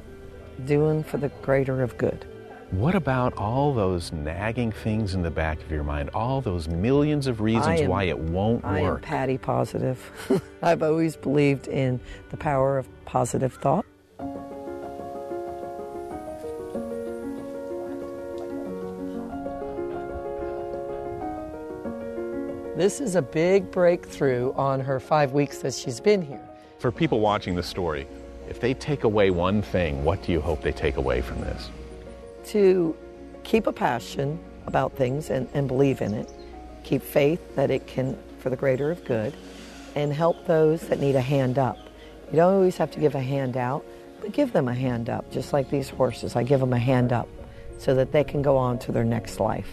doing 0.65 1.03
for 1.03 1.17
the 1.17 1.29
greater 1.41 1.81
of 1.81 1.97
good. 1.97 2.25
What 2.71 2.93
about 2.93 3.33
all 3.33 3.73
those 3.73 4.11
nagging 4.11 4.71
things 4.71 5.15
in 5.15 5.23
the 5.23 5.31
back 5.31 5.59
of 5.63 5.71
your 5.71 5.83
mind? 5.83 6.11
All 6.13 6.39
those 6.39 6.67
millions 6.67 7.25
of 7.25 7.41
reasons 7.41 7.81
am- 7.81 7.89
why 7.89 8.03
it 8.03 8.19
won't 8.19 8.63
I 8.63 8.79
am 8.79 8.83
work? 8.85 9.01
Patty 9.01 9.39
positive. 9.39 9.99
I've 10.61 10.83
always 10.83 11.15
believed 11.15 11.67
in 11.67 11.99
the 12.29 12.37
power 12.37 12.77
of 12.77 12.87
positive 13.05 13.53
thought. 13.53 13.85
This 22.79 23.01
is 23.01 23.15
a 23.15 23.21
big 23.21 23.71
breakthrough 23.71 24.53
on 24.53 24.79
her 24.79 25.01
five 25.01 25.33
weeks 25.33 25.57
that 25.63 25.73
she's 25.73 25.99
been 25.99 26.21
here. 26.21 26.39
For 26.77 26.93
people 26.93 27.19
watching 27.19 27.53
the 27.53 27.61
story, 27.61 28.07
if 28.47 28.61
they 28.61 28.73
take 28.73 29.03
away 29.03 29.31
one 29.31 29.61
thing, 29.61 30.01
what 30.05 30.23
do 30.23 30.31
you 30.31 30.39
hope 30.39 30.61
they 30.61 30.71
take 30.71 30.95
away 30.95 31.19
from 31.19 31.41
this? 31.41 31.71
To 32.51 32.95
keep 33.43 33.67
a 33.67 33.73
passion 33.73 34.39
about 34.65 34.93
things 34.93 35.29
and, 35.29 35.49
and 35.53 35.67
believe 35.67 35.99
in 35.99 36.13
it, 36.13 36.31
keep 36.85 37.03
faith 37.03 37.53
that 37.57 37.69
it 37.69 37.85
can, 37.85 38.17
for 38.37 38.49
the 38.49 38.55
greater 38.55 38.91
of 38.91 39.03
good, 39.03 39.33
and 39.95 40.13
help 40.13 40.45
those 40.45 40.79
that 40.87 41.01
need 41.01 41.17
a 41.17 41.21
hand 41.21 41.59
up. 41.59 41.77
You 42.31 42.37
don't 42.37 42.53
always 42.53 42.77
have 42.77 42.91
to 42.91 43.01
give 43.01 43.13
a 43.13 43.19
hand 43.19 43.57
out, 43.57 43.83
but 44.21 44.31
give 44.31 44.53
them 44.53 44.69
a 44.69 44.73
hand 44.73 45.09
up, 45.09 45.29
just 45.33 45.51
like 45.51 45.69
these 45.69 45.89
horses. 45.89 46.37
I 46.37 46.43
give 46.43 46.61
them 46.61 46.71
a 46.71 46.79
hand 46.79 47.11
up 47.11 47.27
so 47.77 47.93
that 47.95 48.13
they 48.13 48.23
can 48.23 48.41
go 48.41 48.55
on 48.55 48.79
to 48.79 48.93
their 48.93 49.03
next 49.03 49.41
life. 49.41 49.67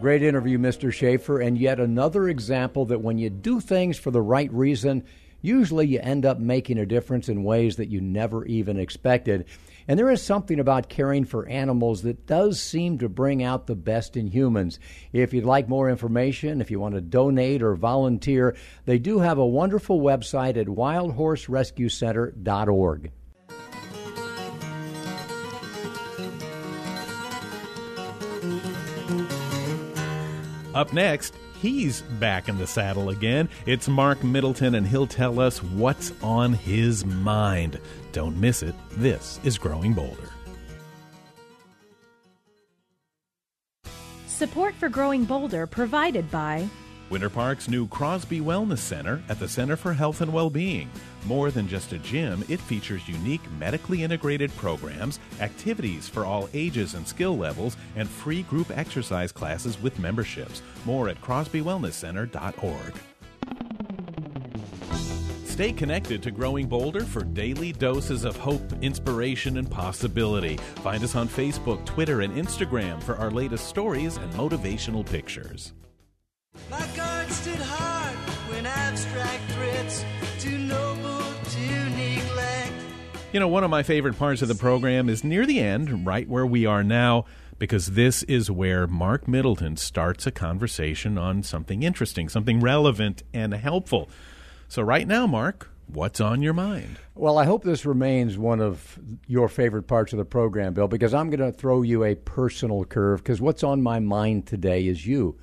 Great 0.00 0.22
interview, 0.22 0.58
Mr. 0.58 0.90
Schaefer, 0.90 1.40
and 1.40 1.58
yet 1.58 1.78
another 1.78 2.26
example 2.26 2.86
that 2.86 3.02
when 3.02 3.18
you 3.18 3.28
do 3.28 3.60
things 3.60 3.98
for 3.98 4.10
the 4.10 4.22
right 4.22 4.50
reason, 4.50 5.04
usually 5.42 5.88
you 5.88 6.00
end 6.00 6.24
up 6.24 6.38
making 6.38 6.78
a 6.78 6.86
difference 6.86 7.28
in 7.28 7.44
ways 7.44 7.76
that 7.76 7.90
you 7.90 8.00
never 8.00 8.46
even 8.46 8.78
expected. 8.78 9.44
And 9.86 9.98
there 9.98 10.10
is 10.10 10.22
something 10.22 10.58
about 10.58 10.88
caring 10.88 11.26
for 11.26 11.46
animals 11.48 12.00
that 12.02 12.26
does 12.26 12.62
seem 12.62 12.96
to 12.98 13.10
bring 13.10 13.42
out 13.42 13.66
the 13.66 13.76
best 13.76 14.16
in 14.16 14.28
humans. 14.28 14.78
If 15.12 15.34
you'd 15.34 15.44
like 15.44 15.68
more 15.68 15.90
information, 15.90 16.62
if 16.62 16.70
you 16.70 16.80
want 16.80 16.94
to 16.94 17.02
donate 17.02 17.62
or 17.62 17.74
volunteer, 17.74 18.56
they 18.86 18.98
do 18.98 19.18
have 19.18 19.36
a 19.36 19.46
wonderful 19.46 20.00
website 20.00 20.56
at 20.56 20.68
wildhorserescuecenter.org. 20.68 23.10
Up 30.74 30.92
next, 30.92 31.34
he's 31.60 32.02
back 32.02 32.48
in 32.48 32.56
the 32.56 32.66
saddle 32.66 33.08
again. 33.10 33.48
It's 33.66 33.88
Mark 33.88 34.22
Middleton, 34.22 34.76
and 34.76 34.86
he'll 34.86 35.06
tell 35.06 35.40
us 35.40 35.62
what's 35.62 36.12
on 36.22 36.52
his 36.52 37.04
mind. 37.04 37.80
Don't 38.12 38.36
miss 38.36 38.62
it. 38.62 38.74
This 38.92 39.40
is 39.42 39.58
Growing 39.58 39.94
Bolder. 39.94 40.30
Support 44.26 44.74
for 44.74 44.88
Growing 44.88 45.24
Boulder 45.24 45.66
provided 45.66 46.30
by 46.30 46.68
Winter 47.10 47.28
Park's 47.28 47.68
new 47.68 47.88
Crosby 47.88 48.40
Wellness 48.40 48.78
Center 48.78 49.20
at 49.28 49.40
the 49.40 49.48
Center 49.48 49.76
for 49.76 49.92
Health 49.92 50.20
and 50.20 50.32
Well-Being. 50.32 50.88
More 51.26 51.50
than 51.50 51.66
just 51.66 51.92
a 51.92 51.98
gym, 51.98 52.44
it 52.48 52.60
features 52.60 53.08
unique 53.08 53.42
medically 53.58 54.04
integrated 54.04 54.54
programs, 54.56 55.18
activities 55.40 56.08
for 56.08 56.24
all 56.24 56.48
ages 56.54 56.94
and 56.94 57.06
skill 57.06 57.36
levels, 57.36 57.76
and 57.96 58.08
free 58.08 58.42
group 58.42 58.70
exercise 58.70 59.32
classes 59.32 59.82
with 59.82 59.98
memberships. 59.98 60.62
More 60.86 61.08
at 61.08 61.20
crosbywellnesscenter.org. 61.20 62.94
Stay 65.44 65.72
connected 65.72 66.22
to 66.22 66.30
Growing 66.30 66.68
Boulder 66.68 67.04
for 67.04 67.22
daily 67.22 67.72
doses 67.72 68.24
of 68.24 68.36
hope, 68.36 68.62
inspiration, 68.80 69.58
and 69.58 69.70
possibility. 69.70 70.56
Find 70.76 71.04
us 71.04 71.16
on 71.16 71.28
Facebook, 71.28 71.84
Twitter, 71.84 72.22
and 72.22 72.34
Instagram 72.34 73.02
for 73.02 73.16
our 73.16 73.30
latest 73.30 73.66
stories 73.66 74.16
and 74.16 74.32
motivational 74.32 75.04
pictures. 75.04 75.74
You 83.32 83.38
know, 83.38 83.46
one 83.46 83.62
of 83.62 83.70
my 83.70 83.84
favorite 83.84 84.18
parts 84.18 84.42
of 84.42 84.48
the 84.48 84.56
program 84.56 85.08
is 85.08 85.22
near 85.22 85.46
the 85.46 85.60
end, 85.60 86.04
right 86.04 86.28
where 86.28 86.44
we 86.44 86.66
are 86.66 86.82
now, 86.82 87.26
because 87.60 87.92
this 87.92 88.24
is 88.24 88.50
where 88.50 88.88
Mark 88.88 89.28
Middleton 89.28 89.76
starts 89.76 90.26
a 90.26 90.32
conversation 90.32 91.16
on 91.16 91.44
something 91.44 91.84
interesting, 91.84 92.28
something 92.28 92.58
relevant 92.58 93.22
and 93.32 93.54
helpful. 93.54 94.08
So, 94.66 94.82
right 94.82 95.06
now, 95.06 95.28
Mark, 95.28 95.70
what's 95.86 96.20
on 96.20 96.42
your 96.42 96.54
mind? 96.54 96.96
Well, 97.14 97.38
I 97.38 97.44
hope 97.44 97.62
this 97.62 97.86
remains 97.86 98.36
one 98.36 98.60
of 98.60 98.98
your 99.28 99.48
favorite 99.48 99.84
parts 99.84 100.12
of 100.12 100.18
the 100.18 100.24
program, 100.24 100.74
Bill, 100.74 100.88
because 100.88 101.14
I'm 101.14 101.30
going 101.30 101.38
to 101.38 101.56
throw 101.56 101.82
you 101.82 102.02
a 102.02 102.16
personal 102.16 102.84
curve, 102.84 103.22
because 103.22 103.40
what's 103.40 103.62
on 103.62 103.80
my 103.80 104.00
mind 104.00 104.48
today 104.48 104.88
is 104.88 105.06
you. 105.06 105.38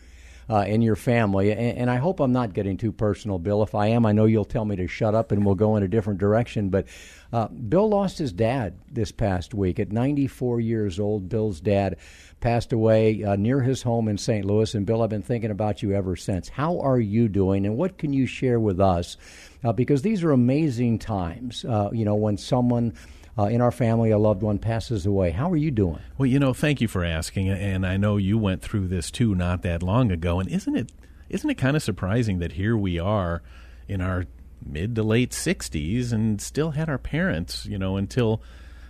Uh, 0.49 0.59
and 0.59 0.81
your 0.81 0.95
family. 0.95 1.51
And, 1.51 1.77
and, 1.77 1.89
I 1.89 1.97
hope 1.97 2.21
I'm 2.21 2.31
not 2.31 2.53
getting 2.53 2.77
too 2.77 2.93
personal, 2.93 3.37
Bill. 3.37 3.63
If 3.63 3.75
I 3.75 3.87
am, 3.87 4.05
I 4.05 4.13
know 4.13 4.23
you'll 4.23 4.45
tell 4.45 4.63
me 4.63 4.77
to 4.77 4.87
shut 4.87 5.13
up 5.13 5.33
and 5.33 5.45
we'll 5.45 5.55
go 5.55 5.75
in 5.75 5.83
a 5.83 5.89
different 5.89 6.19
direction. 6.21 6.69
But 6.69 6.87
uh, 7.33 7.49
Bill 7.49 7.89
lost 7.89 8.17
his 8.17 8.31
dad 8.31 8.79
this 8.89 9.11
past 9.11 9.53
week 9.53 9.77
at 9.77 9.91
94 9.91 10.61
years 10.61 11.01
old. 11.01 11.27
Bill's 11.27 11.59
dad 11.59 11.97
passed 12.39 12.71
away 12.71 13.23
uh, 13.23 13.35
near 13.35 13.61
his 13.61 13.81
home 13.81 14.07
in 14.07 14.17
St. 14.17 14.45
Louis. 14.45 14.73
And 14.73 14.85
Bill, 14.85 15.01
I've 15.01 15.09
been 15.09 15.21
thinking 15.21 15.51
about 15.51 15.81
you 15.81 15.93
ever 15.93 16.15
since. 16.15 16.49
How 16.49 16.79
are 16.79 16.99
you 16.99 17.27
doing, 17.27 17.65
and 17.65 17.77
what 17.77 17.97
can 17.97 18.13
you 18.13 18.25
share 18.25 18.59
with 18.59 18.79
us? 18.79 19.17
Uh, 19.63 19.73
because 19.73 20.01
these 20.01 20.23
are 20.23 20.31
amazing 20.31 20.99
times. 20.99 21.65
Uh, 21.65 21.89
you 21.91 22.05
know, 22.05 22.15
when 22.15 22.37
someone 22.37 22.93
uh, 23.37 23.43
in 23.43 23.61
our 23.61 23.71
family, 23.71 24.11
a 24.11 24.17
loved 24.17 24.41
one 24.41 24.57
passes 24.57 25.05
away. 25.05 25.31
How 25.31 25.51
are 25.51 25.57
you 25.57 25.71
doing? 25.71 25.99
Well, 26.17 26.25
you 26.25 26.39
know, 26.39 26.53
thank 26.53 26.81
you 26.81 26.87
for 26.87 27.03
asking, 27.03 27.49
and 27.49 27.85
I 27.85 27.97
know 27.97 28.17
you 28.17 28.37
went 28.37 28.61
through 28.61 28.87
this 28.87 29.11
too 29.11 29.35
not 29.35 29.61
that 29.61 29.83
long 29.83 30.11
ago. 30.11 30.39
And 30.39 30.49
isn't 30.49 30.75
it 30.75 30.91
isn't 31.29 31.49
it 31.49 31.55
kind 31.55 31.75
of 31.75 31.83
surprising 31.83 32.39
that 32.39 32.53
here 32.53 32.75
we 32.75 32.97
are 32.97 33.41
in 33.87 34.01
our 34.01 34.25
mid 34.65 34.95
to 34.95 35.03
late 35.03 35.33
sixties 35.33 36.11
and 36.11 36.41
still 36.41 36.71
had 36.71 36.89
our 36.89 36.97
parents, 36.97 37.65
you 37.65 37.77
know, 37.77 37.97
until 37.97 38.41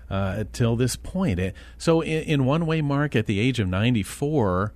uh, 0.09 0.35
until 0.37 0.75
this 0.75 0.95
point. 0.95 1.39
Eh, 1.39 1.51
so, 1.77 2.01
in, 2.01 2.23
in 2.23 2.45
one 2.45 2.65
way, 2.65 2.81
Mark, 2.81 3.15
at 3.15 3.25
the 3.25 3.39
age 3.39 3.59
of 3.59 3.67
ninety 3.67 4.03
four 4.03 4.73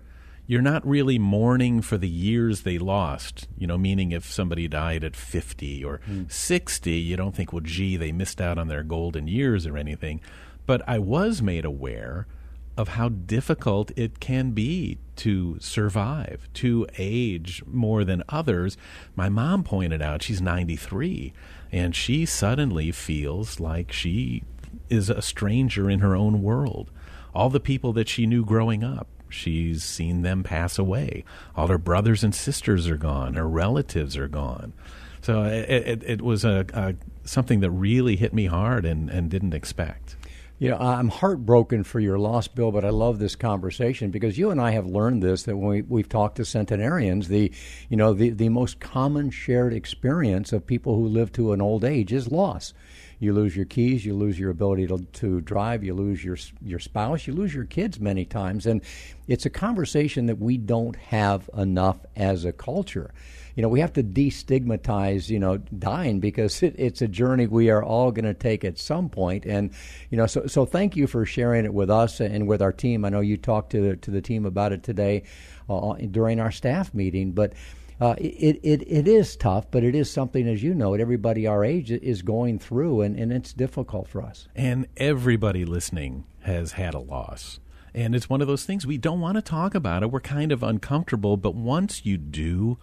you're 0.51 0.61
not 0.61 0.85
really 0.85 1.17
mourning 1.17 1.81
for 1.81 1.97
the 1.97 2.09
years 2.09 2.63
they 2.63 2.77
lost. 2.77 3.47
You 3.57 3.67
know, 3.67 3.77
meaning 3.77 4.11
if 4.11 4.29
somebody 4.29 4.67
died 4.67 5.01
at 5.01 5.15
50 5.15 5.81
or 5.85 6.01
mm. 6.05 6.29
60, 6.29 6.91
you 6.91 7.15
don't 7.15 7.33
think, 7.33 7.53
well, 7.53 7.61
gee, 7.61 7.95
they 7.95 8.11
missed 8.11 8.41
out 8.41 8.57
on 8.57 8.67
their 8.67 8.83
golden 8.83 9.29
years 9.29 9.65
or 9.65 9.77
anything. 9.77 10.19
But 10.65 10.81
I 10.85 10.99
was 10.99 11.41
made 11.41 11.63
aware 11.63 12.27
of 12.75 12.89
how 12.89 13.07
difficult 13.07 13.91
it 13.95 14.19
can 14.19 14.51
be 14.51 14.97
to 15.15 15.57
survive, 15.61 16.49
to 16.55 16.85
age 16.97 17.63
more 17.65 18.03
than 18.03 18.21
others. 18.27 18.75
My 19.15 19.29
mom 19.29 19.63
pointed 19.63 20.01
out 20.01 20.21
she's 20.21 20.41
93 20.41 21.31
and 21.71 21.95
she 21.95 22.25
suddenly 22.25 22.91
feels 22.91 23.61
like 23.61 23.93
she 23.93 24.43
is 24.89 25.09
a 25.09 25.21
stranger 25.21 25.89
in 25.89 26.01
her 26.01 26.13
own 26.13 26.43
world. 26.43 26.91
All 27.33 27.49
the 27.49 27.61
people 27.61 27.93
that 27.93 28.09
she 28.09 28.25
knew 28.25 28.43
growing 28.43 28.83
up, 28.83 29.07
She's 29.31 29.83
seen 29.83 30.21
them 30.21 30.43
pass 30.43 30.77
away. 30.77 31.23
All 31.55 31.67
her 31.67 31.77
brothers 31.77 32.23
and 32.23 32.35
sisters 32.35 32.87
are 32.87 32.97
gone. 32.97 33.33
Her 33.33 33.47
relatives 33.47 34.17
are 34.17 34.27
gone. 34.27 34.73
So 35.21 35.43
it, 35.43 35.69
it, 35.69 36.03
it 36.03 36.21
was 36.21 36.43
a, 36.43 36.65
a, 36.73 36.95
something 37.23 37.59
that 37.59 37.71
really 37.71 38.15
hit 38.15 38.33
me 38.33 38.45
hard 38.45 38.85
and, 38.85 39.09
and 39.09 39.29
didn't 39.29 39.53
expect. 39.53 40.15
You 40.61 40.69
know, 40.69 40.77
I'm 40.77 41.09
heartbroken 41.09 41.83
for 41.83 41.99
your 41.99 42.19
loss, 42.19 42.47
Bill, 42.47 42.71
but 42.71 42.85
I 42.85 42.89
love 42.89 43.17
this 43.17 43.35
conversation 43.35 44.11
because 44.11 44.37
you 44.37 44.51
and 44.51 44.61
I 44.61 44.71
have 44.71 44.85
learned 44.85 45.23
this 45.23 45.41
that 45.43 45.57
when 45.57 45.69
we, 45.69 45.81
we've 45.81 46.07
talked 46.07 46.35
to 46.35 46.45
centenarians, 46.45 47.29
the 47.29 47.51
you 47.89 47.97
know 47.97 48.13
the, 48.13 48.29
the 48.29 48.49
most 48.49 48.79
common 48.79 49.31
shared 49.31 49.73
experience 49.73 50.53
of 50.53 50.67
people 50.67 50.93
who 50.93 51.07
live 51.07 51.31
to 51.31 51.53
an 51.53 51.63
old 51.63 51.83
age 51.83 52.13
is 52.13 52.31
loss. 52.31 52.75
You 53.21 53.33
lose 53.33 53.55
your 53.55 53.65
keys, 53.65 54.03
you 54.03 54.15
lose 54.15 54.39
your 54.39 54.49
ability 54.49 54.87
to, 54.87 54.97
to 54.97 55.41
drive, 55.41 55.83
you 55.83 55.93
lose 55.93 56.23
your 56.23 56.37
your 56.59 56.79
spouse, 56.79 57.27
you 57.27 57.33
lose 57.33 57.53
your 57.53 57.65
kids 57.65 57.99
many 57.99 58.25
times, 58.25 58.65
and 58.65 58.81
it's 59.27 59.45
a 59.45 59.49
conversation 59.51 60.25
that 60.25 60.39
we 60.39 60.57
don't 60.57 60.95
have 60.95 61.47
enough 61.55 62.03
as 62.15 62.45
a 62.45 62.51
culture. 62.51 63.13
You 63.55 63.61
know, 63.61 63.69
we 63.69 63.79
have 63.81 63.93
to 63.93 64.03
destigmatize, 64.03 65.29
you 65.29 65.37
know, 65.37 65.57
dying 65.57 66.19
because 66.19 66.63
it, 66.63 66.73
it's 66.79 67.01
a 67.03 67.07
journey 67.07 67.45
we 67.47 67.69
are 67.69 67.83
all 67.83 68.11
going 68.11 68.25
to 68.25 68.33
take 68.33 68.63
at 68.63 68.79
some 68.79 69.07
point. 69.09 69.45
And, 69.45 69.71
you 70.09 70.17
know, 70.17 70.25
so, 70.25 70.47
so 70.47 70.65
thank 70.65 70.95
you 70.95 71.05
for 71.05 71.25
sharing 71.25 71.65
it 71.65 71.73
with 71.73 71.91
us 71.91 72.21
and 72.21 72.47
with 72.47 72.61
our 72.61 72.71
team. 72.71 73.05
I 73.05 73.09
know 73.09 73.19
you 73.19 73.37
talked 73.37 73.71
to, 73.73 73.97
to 73.97 74.11
the 74.11 74.21
team 74.21 74.45
about 74.45 74.71
it 74.71 74.83
today 74.83 75.23
uh, 75.69 75.93
during 75.95 76.39
our 76.39 76.51
staff 76.51 76.93
meeting, 76.93 77.33
but 77.33 77.53
uh, 78.01 78.15
it, 78.17 78.59
it, 78.63 78.81
it 78.87 79.07
is 79.07 79.35
tough, 79.35 79.69
but 79.69 79.83
it 79.83 79.93
is 79.93 80.09
something, 80.09 80.47
as 80.47 80.63
you 80.63 80.73
know, 80.73 80.95
everybody 80.95 81.45
our 81.45 81.63
age 81.63 81.91
is 81.91 82.23
going 82.23 82.57
through, 82.57 83.01
and, 83.01 83.15
and 83.15 83.31
it's 83.31 83.53
difficult 83.53 84.07
for 84.07 84.23
us. 84.23 84.47
And 84.55 84.87
everybody 84.97 85.65
listening 85.65 86.25
has 86.41 86.71
had 86.71 86.95
a 86.95 86.99
loss. 86.99 87.59
And 87.93 88.15
it's 88.15 88.27
one 88.27 88.41
of 88.41 88.47
those 88.47 88.65
things 88.65 88.87
we 88.87 88.97
don't 88.97 89.19
want 89.19 89.35
to 89.35 89.41
talk 89.43 89.75
about 89.75 90.01
it. 90.01 90.11
We're 90.11 90.19
kind 90.19 90.51
of 90.51 90.63
uncomfortable, 90.63 91.37
but 91.37 91.53
once 91.53 92.03
you 92.03 92.17
do, 92.17 92.79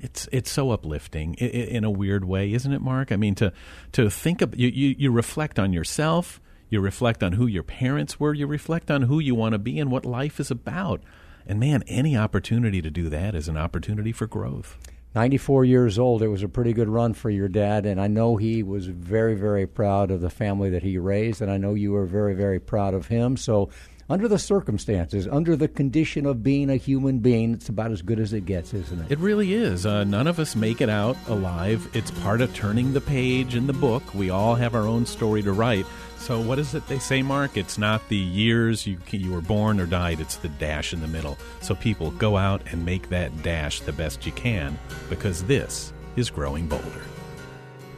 it's 0.00 0.26
it's 0.32 0.50
so 0.50 0.70
uplifting 0.70 1.34
in, 1.34 1.48
in 1.48 1.84
a 1.84 1.90
weird 1.90 2.24
way, 2.24 2.52
isn't 2.52 2.72
it, 2.72 2.80
Mark? 2.80 3.12
I 3.12 3.16
mean, 3.16 3.34
to 3.36 3.52
to 3.92 4.08
think 4.08 4.40
of 4.40 4.58
you, 4.58 4.68
you, 4.68 4.94
you 4.98 5.10
reflect 5.10 5.58
on 5.58 5.72
yourself, 5.74 6.40
you 6.70 6.80
reflect 6.80 7.22
on 7.22 7.32
who 7.32 7.46
your 7.46 7.62
parents 7.62 8.18
were, 8.18 8.32
you 8.32 8.46
reflect 8.46 8.90
on 8.90 9.02
who 9.02 9.18
you 9.18 9.34
want 9.34 9.52
to 9.52 9.58
be 9.58 9.78
and 9.78 9.90
what 9.90 10.06
life 10.06 10.40
is 10.40 10.50
about. 10.50 11.02
And 11.46 11.60
man, 11.60 11.84
any 11.86 12.16
opportunity 12.16 12.82
to 12.82 12.90
do 12.90 13.08
that 13.08 13.34
is 13.34 13.48
an 13.48 13.56
opportunity 13.56 14.12
for 14.12 14.26
growth. 14.26 14.76
94 15.14 15.64
years 15.64 15.98
old. 15.98 16.22
It 16.22 16.28
was 16.28 16.42
a 16.42 16.48
pretty 16.48 16.74
good 16.74 16.90
run 16.90 17.14
for 17.14 17.30
your 17.30 17.48
dad, 17.48 17.86
and 17.86 17.98
I 17.98 18.06
know 18.06 18.36
he 18.36 18.62
was 18.62 18.86
very, 18.86 19.34
very 19.34 19.66
proud 19.66 20.10
of 20.10 20.20
the 20.20 20.28
family 20.28 20.68
that 20.70 20.82
he 20.82 20.98
raised, 20.98 21.40
and 21.40 21.50
I 21.50 21.56
know 21.56 21.72
you 21.72 21.92
were 21.92 22.04
very, 22.04 22.34
very 22.34 22.60
proud 22.60 22.92
of 22.92 23.06
him. 23.06 23.38
So, 23.38 23.70
under 24.08 24.28
the 24.28 24.38
circumstances, 24.38 25.26
under 25.26 25.56
the 25.56 25.68
condition 25.68 26.26
of 26.26 26.42
being 26.42 26.70
a 26.70 26.76
human 26.76 27.20
being, 27.20 27.54
it's 27.54 27.68
about 27.68 27.90
as 27.90 28.02
good 28.02 28.20
as 28.20 28.32
it 28.32 28.44
gets, 28.44 28.72
isn't 28.74 29.06
it? 29.06 29.10
It 29.10 29.18
really 29.18 29.54
is. 29.54 29.86
Uh, 29.86 30.04
none 30.04 30.26
of 30.26 30.38
us 30.38 30.54
make 30.54 30.80
it 30.80 30.90
out 30.90 31.16
alive. 31.28 31.88
It's 31.92 32.10
part 32.10 32.40
of 32.40 32.54
turning 32.54 32.92
the 32.92 33.00
page 33.00 33.56
in 33.56 33.66
the 33.66 33.72
book. 33.72 34.14
We 34.14 34.30
all 34.30 34.54
have 34.54 34.74
our 34.74 34.86
own 34.86 35.06
story 35.06 35.42
to 35.42 35.52
write. 35.52 35.86
So, 36.18 36.40
what 36.40 36.58
is 36.58 36.74
it 36.74 36.86
they 36.88 36.98
say, 36.98 37.22
Mark? 37.22 37.56
It's 37.56 37.78
not 37.78 38.08
the 38.08 38.16
years 38.16 38.86
you 38.86 38.98
you 39.10 39.32
were 39.32 39.40
born 39.40 39.78
or 39.78 39.86
died. 39.86 40.20
It's 40.20 40.36
the 40.36 40.48
dash 40.48 40.92
in 40.92 41.00
the 41.00 41.08
middle. 41.08 41.38
So, 41.60 41.74
people 41.74 42.10
go 42.12 42.36
out 42.36 42.62
and 42.72 42.84
make 42.84 43.08
that 43.10 43.42
dash 43.42 43.80
the 43.80 43.92
best 43.92 44.26
you 44.26 44.32
can, 44.32 44.78
because 45.08 45.44
this 45.44 45.92
is 46.16 46.30
growing 46.30 46.66
bolder. 46.66 47.02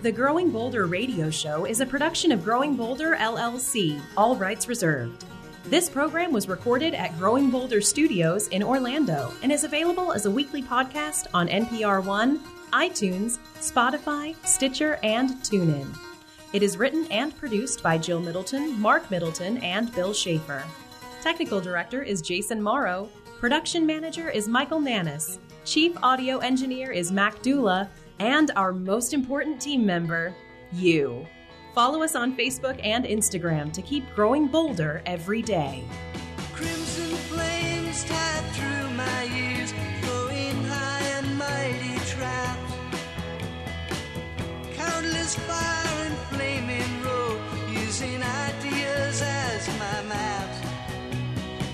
The 0.02 0.12
Growing 0.12 0.50
Boulder 0.50 0.86
radio 0.86 1.28
show 1.28 1.64
is 1.64 1.80
a 1.80 1.86
production 1.86 2.30
of 2.30 2.44
Growing 2.44 2.76
Boulder 2.76 3.16
LLC. 3.16 4.00
All 4.16 4.36
rights 4.36 4.68
reserved. 4.68 5.24
This 5.64 5.90
program 5.90 6.32
was 6.32 6.48
recorded 6.48 6.94
at 6.94 7.18
Growing 7.18 7.50
Boulder 7.50 7.80
Studios 7.80 8.46
in 8.48 8.62
Orlando 8.62 9.32
and 9.42 9.50
is 9.50 9.64
available 9.64 10.12
as 10.12 10.24
a 10.24 10.30
weekly 10.30 10.62
podcast 10.62 11.26
on 11.34 11.48
NPR 11.48 12.04
One, 12.04 12.38
iTunes, 12.72 13.38
Spotify, 13.58 14.36
Stitcher, 14.46 15.00
and 15.02 15.30
TuneIn. 15.42 16.07
It 16.52 16.62
is 16.62 16.78
written 16.78 17.06
and 17.10 17.36
produced 17.36 17.82
by 17.82 17.98
Jill 17.98 18.20
Middleton, 18.20 18.80
Mark 18.80 19.10
Middleton, 19.10 19.58
and 19.58 19.94
Bill 19.94 20.14
Schaefer. 20.14 20.64
Technical 21.20 21.60
director 21.60 22.02
is 22.02 22.22
Jason 22.22 22.62
Morrow. 22.62 23.10
Production 23.38 23.84
manager 23.84 24.30
is 24.30 24.48
Michael 24.48 24.80
Nannis. 24.80 25.38
Chief 25.64 25.94
audio 26.02 26.38
engineer 26.38 26.90
is 26.90 27.12
Mac 27.12 27.42
Dula. 27.42 27.90
And 28.18 28.50
our 28.56 28.72
most 28.72 29.12
important 29.12 29.60
team 29.60 29.84
member, 29.84 30.34
you. 30.72 31.26
Follow 31.74 32.02
us 32.02 32.16
on 32.16 32.34
Facebook 32.36 32.80
and 32.82 33.04
Instagram 33.04 33.72
to 33.74 33.82
keep 33.82 34.04
growing 34.14 34.48
bolder 34.48 35.02
every 35.06 35.42
day. 35.42 35.84
Crimson 36.52 37.14
flames 37.28 38.04
tied 38.04 38.44
through 38.54 38.88
my 38.96 39.24
ears, 39.36 39.70
high 39.70 41.04
and 41.18 41.38
mighty 41.38 41.98
traps. 42.06 42.72
Countless 44.74 45.36
fire 45.36 45.88
and 45.92 45.97
flaming 46.38 47.02
road, 47.02 47.40
using 47.68 48.22
ideas 48.22 49.20
as 49.22 49.66
my 49.76 50.02
maps. 50.02 50.58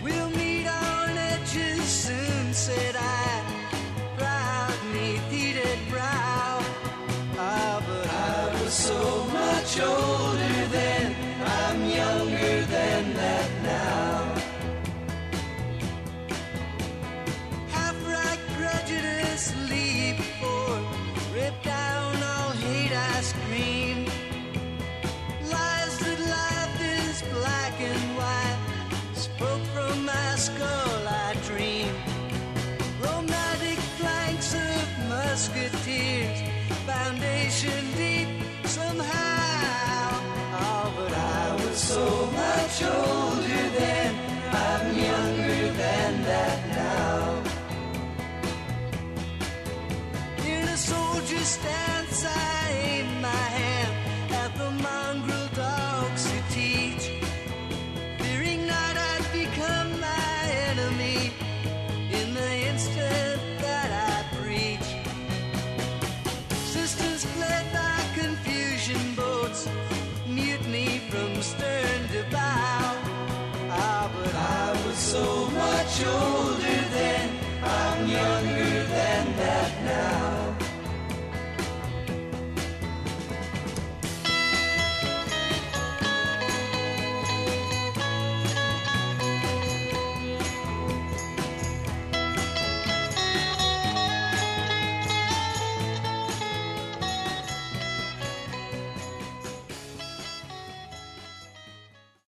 We'll 0.02 0.30
meet 0.30 0.66
on 0.66 1.10
edges 1.18 1.82
soon, 1.82 2.54
said 2.54 2.96
I. 2.96 3.43